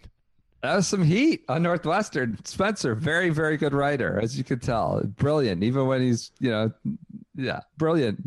that 0.63 0.75
was 0.77 0.87
some 0.87 1.03
heat 1.03 1.43
on 1.49 1.61
Northwestern. 1.63 2.43
Spencer, 2.45 2.95
very 2.95 3.29
very 3.29 3.57
good 3.57 3.73
writer, 3.73 4.19
as 4.21 4.37
you 4.37 4.43
could 4.43 4.61
tell, 4.61 5.01
brilliant. 5.03 5.63
Even 5.63 5.85
when 5.85 6.01
he's 6.01 6.31
you 6.39 6.49
know, 6.49 6.71
yeah, 7.35 7.59
brilliant. 7.77 8.21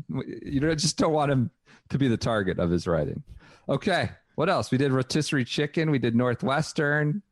You 0.45 0.61
just 0.77 0.97
don't 0.99 1.13
want 1.13 1.33
him 1.33 1.51
to 1.89 1.99
be 1.99 2.07
the 2.07 2.19
target 2.19 2.59
of 2.61 2.71
his 2.71 2.87
writing. 2.87 3.23
Okay, 3.69 4.11
what 4.39 4.49
else? 4.49 4.71
We 4.71 4.79
did 4.79 4.93
rotisserie 4.93 5.45
chicken. 5.45 5.91
We 5.91 5.99
did 5.99 6.15
Northwestern. 6.15 7.23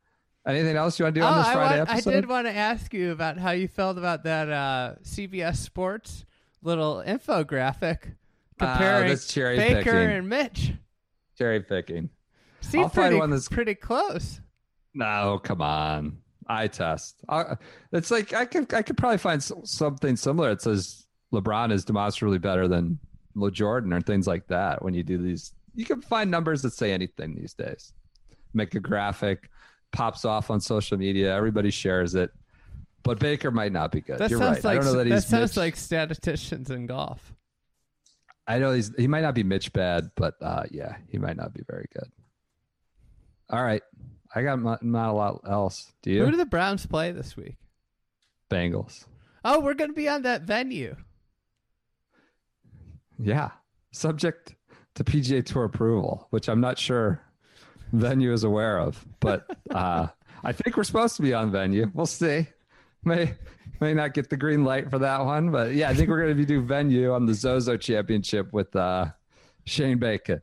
Anything 0.45 0.75
else 0.77 0.99
you 0.99 1.05
want 1.05 1.15
to 1.15 1.21
do 1.21 1.25
on 1.25 1.35
oh, 1.35 1.37
this 1.39 1.47
I, 1.47 1.53
Friday 1.53 1.79
want- 1.79 1.91
I 1.91 2.01
did 2.01 2.29
want 2.29 2.47
to 2.49 2.53
ask 2.53 2.93
you 2.93 3.13
about 3.13 3.39
how 3.39 3.53
you 3.53 3.69
felt 3.69 3.97
about 3.97 4.25
that 4.25 4.51
uh, 4.51 4.95
CBS 5.05 5.59
Sports 5.59 6.25
little 6.63 7.05
infographic 7.07 8.15
comparing 8.59 9.05
Ah, 9.05 9.09
that's 9.09 9.33
cherry 9.33 9.57
Baker 9.57 9.85
picking. 9.85 10.17
and 10.17 10.29
Mitch. 10.29 10.73
Cherry 11.39 11.61
picking. 11.61 12.11
Seemed 12.61 12.83
I'll 12.83 12.91
find 12.91 13.19
one 13.19 13.31
that's- 13.31 13.47
pretty 13.47 13.77
close. 13.77 14.41
No, 14.93 15.41
come 15.45 15.63
on. 15.63 16.19
I 16.49 16.67
test. 16.67 17.21
Uh, 17.29 17.55
it's 17.93 18.11
like 18.11 18.33
I 18.33 18.47
could 18.47 18.75
I 18.75 18.83
could 18.83 18.97
probably 18.97 19.19
find 19.19 19.41
something 19.41 20.17
similar. 20.17 20.51
It 20.51 20.61
says 20.61 21.07
LeBron 21.33 21.71
is 21.71 21.85
demonstrably 21.85 22.39
better 22.39 22.67
than 22.67 22.99
Lo 23.37 23.49
Jordan 23.49 23.93
or 23.93 24.01
things 24.01 24.27
like 24.27 24.49
that. 24.49 24.83
When 24.83 24.93
you 24.93 25.05
do 25.05 25.19
these, 25.19 25.53
you 25.77 25.85
can 25.85 26.01
find 26.01 26.31
numbers 26.31 26.63
that 26.63 26.73
say 26.73 26.93
anything 26.93 27.35
these 27.35 27.55
days. 27.55 27.93
Make 28.55 28.75
a 28.75 28.81
graphic, 28.81 29.51
pops 29.93 30.25
off 30.25 30.51
on 30.51 30.61
social 30.61 30.97
media. 30.99 31.35
Everybody 31.35 31.71
shares 31.71 32.15
it. 32.15 32.31
But 33.03 33.21
Baker 33.21 33.53
might 33.53 33.71
not 33.71 33.93
be 33.93 34.01
good. 34.01 34.19
That 34.19 34.31
You're 34.31 34.41
sounds 34.41 34.65
right. 34.65 34.65
I 34.65 34.69
like 34.75 34.85
don't 34.85 34.93
know 34.93 34.99
that 34.99 35.07
he's 35.07 35.27
sounds 35.27 35.53
Mitch. 35.53 35.57
like 35.57 35.77
statisticians 35.77 36.71
in 36.71 36.87
golf. 36.87 37.35
I 38.49 38.59
know 38.59 38.73
he's 38.73 38.93
he 38.97 39.07
might 39.07 39.21
not 39.21 39.35
be 39.35 39.45
Mitch 39.45 39.73
bad, 39.73 40.11
but 40.17 40.35
uh, 40.41 40.65
yeah, 40.73 40.97
he 41.09 41.19
might 41.19 41.37
not 41.37 41.53
be 41.55 41.63
very 41.69 41.87
good. 41.95 42.11
All 43.49 43.63
right, 43.63 43.83
I 44.35 44.43
got 44.43 44.61
not, 44.61 44.83
not 44.83 45.11
a 45.11 45.13
lot 45.13 45.41
else. 45.49 45.93
Do 46.03 46.11
you? 46.11 46.25
Who 46.25 46.33
do 46.33 46.37
the 46.37 46.47
Browns 46.47 46.85
play 46.85 47.13
this 47.13 47.37
week? 47.37 47.57
Bengals. 48.51 49.05
Oh, 49.45 49.61
we're 49.61 49.75
going 49.75 49.91
to 49.91 49.95
be 49.95 50.09
on 50.09 50.23
that 50.23 50.43
venue. 50.43 50.97
Yeah, 53.19 53.51
subject 53.93 54.56
to 54.97 55.05
PGA 55.05 55.45
Tour 55.45 55.65
approval, 55.65 56.27
which 56.31 56.49
I'm 56.49 56.61
not 56.61 56.79
sure 56.79 57.21
venue 57.93 58.33
is 58.33 58.45
aware 58.45 58.79
of, 58.79 59.05
but 59.21 59.57
uh, 59.71 60.09
I 60.45 60.53
think 60.53 60.77
we're 60.77 60.85
supposed 60.85 61.17
to 61.17 61.23
be 61.23 61.33
on 61.33 61.51
venue. 61.51 61.91
We'll 61.95 62.07
see. 62.07 62.47
May 63.05 63.35
may 63.81 63.95
not 63.95 64.15
get 64.15 64.31
the 64.31 64.37
green 64.37 64.65
light 64.65 64.91
for 64.91 64.99
that 64.99 65.25
one, 65.25 65.51
but 65.51 65.75
yeah, 65.75 65.91
I 65.91 65.95
think 65.95 66.09
we're 66.09 66.19
going 66.23 66.31
to 66.31 66.35
be 66.35 66.47
do 66.47 66.61
venue 66.63 67.13
on 67.13 67.27
the 67.27 67.35
Zozo 67.35 67.77
Championship 67.77 68.53
with 68.53 68.75
uh, 68.75 69.07
Shane 69.65 69.99
Bacon, 69.99 70.41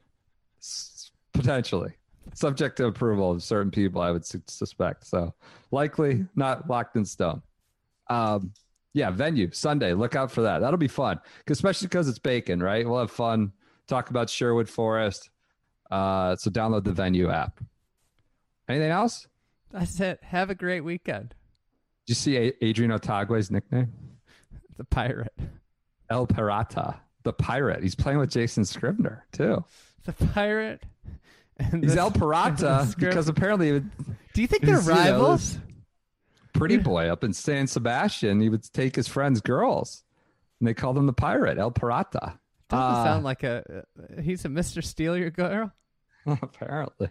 potentially 1.33 1.93
subject 2.35 2.77
to 2.77 2.85
approval 2.85 3.31
of 3.31 3.43
certain 3.43 3.71
people. 3.71 4.01
I 4.01 4.11
would 4.11 4.25
su- 4.25 4.41
suspect 4.47 5.05
so. 5.05 5.33
Likely 5.71 6.25
not 6.35 6.69
locked 6.69 6.95
in 6.95 7.05
stone. 7.05 7.41
Um, 8.09 8.53
yeah, 8.93 9.09
venue 9.09 9.49
Sunday. 9.51 9.93
Look 9.93 10.15
out 10.15 10.31
for 10.31 10.41
that. 10.41 10.59
That'll 10.59 10.77
be 10.77 10.87
fun, 10.87 11.19
especially 11.47 11.87
because 11.87 12.07
it's 12.07 12.19
bacon, 12.19 12.61
right? 12.61 12.87
We'll 12.87 12.99
have 12.99 13.11
fun. 13.11 13.51
Talk 13.93 14.09
about 14.09 14.27
Sherwood 14.27 14.67
Forest. 14.67 15.29
Uh, 15.91 16.35
so 16.35 16.49
download 16.49 16.83
the 16.83 16.91
venue 16.93 17.29
app. 17.29 17.59
Anything 18.67 18.89
else? 18.89 19.27
That's 19.71 19.99
it. 19.99 20.19
Have 20.23 20.49
a 20.49 20.55
great 20.55 20.81
weekend. 20.81 21.29
Did 22.07 22.11
you 22.11 22.15
see 22.15 22.37
A- 22.37 22.53
Adrian 22.65 22.91
Otaegui's 22.91 23.51
nickname? 23.51 23.93
The 24.77 24.83
pirate. 24.85 25.31
El 26.09 26.25
Pirata, 26.25 26.95
the 27.21 27.31
pirate. 27.31 27.83
He's 27.83 27.93
playing 27.93 28.17
with 28.17 28.31
Jason 28.31 28.65
Scrivener 28.65 29.23
too. 29.31 29.63
The 30.05 30.13
pirate. 30.13 30.81
And 31.59 31.83
He's 31.83 31.93
the- 31.93 31.99
El 32.01 32.09
Pirata 32.09 32.95
because 32.99 33.29
apparently, 33.29 33.79
Do 34.33 34.41
you 34.41 34.47
think 34.47 34.63
they're 34.63 34.77
he's, 34.77 34.87
you 34.87 34.95
know, 34.95 34.99
rivals? 35.01 35.59
pretty 36.53 36.77
boy 36.77 37.07
up 37.09 37.23
in 37.23 37.33
San 37.33 37.67
Sebastian, 37.67 38.41
he 38.41 38.49
would 38.49 38.63
take 38.73 38.95
his 38.95 39.07
friends' 39.07 39.41
girls, 39.41 40.03
and 40.59 40.67
they 40.67 40.73
called 40.73 40.97
him 40.97 41.05
the 41.05 41.13
pirate, 41.13 41.59
El 41.59 41.71
Pirata. 41.71 42.39
Doesn't 42.69 42.83
Uh, 42.83 43.03
sound 43.03 43.23
like 43.23 43.43
a. 43.43 43.83
Uh, 43.99 44.21
he's 44.21 44.45
a 44.45 44.49
Mr. 44.49 44.83
Steal 44.83 45.17
Your 45.17 45.29
Girl. 45.29 45.71
Apparently. 46.25 47.09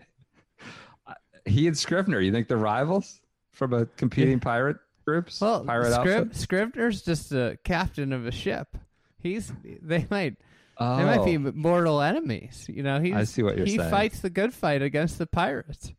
He 1.44 1.66
and 1.66 1.76
Scrivener, 1.76 2.20
you 2.20 2.30
think 2.32 2.48
they're 2.48 2.56
rivals 2.56 3.20
from 3.50 3.72
a 3.72 3.86
competing 3.96 4.38
pirate 4.40 4.76
groups? 5.04 5.40
Well, 5.40 5.64
pirate 5.64 5.92
Scrib-? 5.92 6.34
Scrivener's 6.36 7.02
just 7.02 7.32
a 7.32 7.58
captain 7.64 8.12
of 8.12 8.26
a 8.26 8.30
ship. 8.30 8.76
He's. 9.18 9.52
They 9.82 10.06
might. 10.10 10.36
Oh, 10.78 10.96
They 10.96 11.04
might 11.04 11.24
be 11.24 11.36
mortal 11.38 12.00
enemies. 12.00 12.66
You 12.68 12.82
know, 12.82 13.00
he's, 13.00 13.14
I 13.14 13.24
see 13.24 13.42
what 13.42 13.56
you're 13.56 13.66
he 13.66 13.76
saying. 13.76 13.90
fights 13.90 14.20
the 14.20 14.30
good 14.30 14.54
fight 14.54 14.82
against 14.82 15.18
the 15.18 15.26
pirates. 15.26 15.92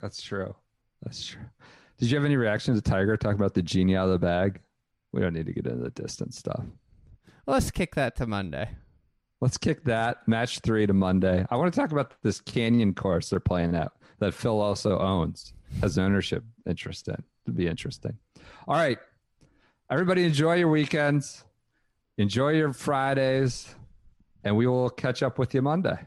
that's 0.00 0.22
true. 0.22 0.54
That's 1.02 1.24
true. 1.26 1.42
Did 1.98 2.10
you 2.10 2.16
have 2.16 2.24
any 2.24 2.36
reaction 2.36 2.74
to 2.74 2.80
Tiger 2.80 3.16
talking 3.16 3.38
about 3.38 3.54
the 3.54 3.62
genie 3.62 3.96
out 3.96 4.06
of 4.06 4.12
the 4.12 4.18
bag? 4.26 4.60
We 5.12 5.20
don't 5.20 5.34
need 5.34 5.46
to 5.46 5.52
get 5.52 5.66
into 5.66 5.82
the 5.82 5.90
distance 5.90 6.38
stuff. 6.38 6.64
Let's 7.48 7.70
kick 7.70 7.94
that 7.94 8.14
to 8.16 8.26
Monday. 8.26 8.68
Let's 9.40 9.56
kick 9.56 9.82
that 9.84 10.28
match 10.28 10.58
three 10.58 10.86
to 10.86 10.92
Monday. 10.92 11.46
I 11.50 11.56
want 11.56 11.72
to 11.72 11.80
talk 11.80 11.92
about 11.92 12.12
this 12.22 12.42
canyon 12.42 12.92
course 12.92 13.30
they're 13.30 13.40
playing 13.40 13.74
at 13.74 13.90
that 14.18 14.34
Phil 14.34 14.60
also 14.60 14.98
owns, 14.98 15.54
has 15.80 15.96
ownership 15.96 16.44
interest 16.66 17.08
in. 17.08 17.16
It'd 17.46 17.56
be 17.56 17.66
interesting. 17.66 18.18
All 18.66 18.76
right. 18.76 18.98
Everybody 19.90 20.24
enjoy 20.24 20.56
your 20.56 20.68
weekends. 20.68 21.42
Enjoy 22.18 22.50
your 22.50 22.74
Fridays. 22.74 23.74
And 24.44 24.54
we 24.54 24.66
will 24.66 24.90
catch 24.90 25.22
up 25.22 25.38
with 25.38 25.54
you 25.54 25.62
Monday. 25.62 25.98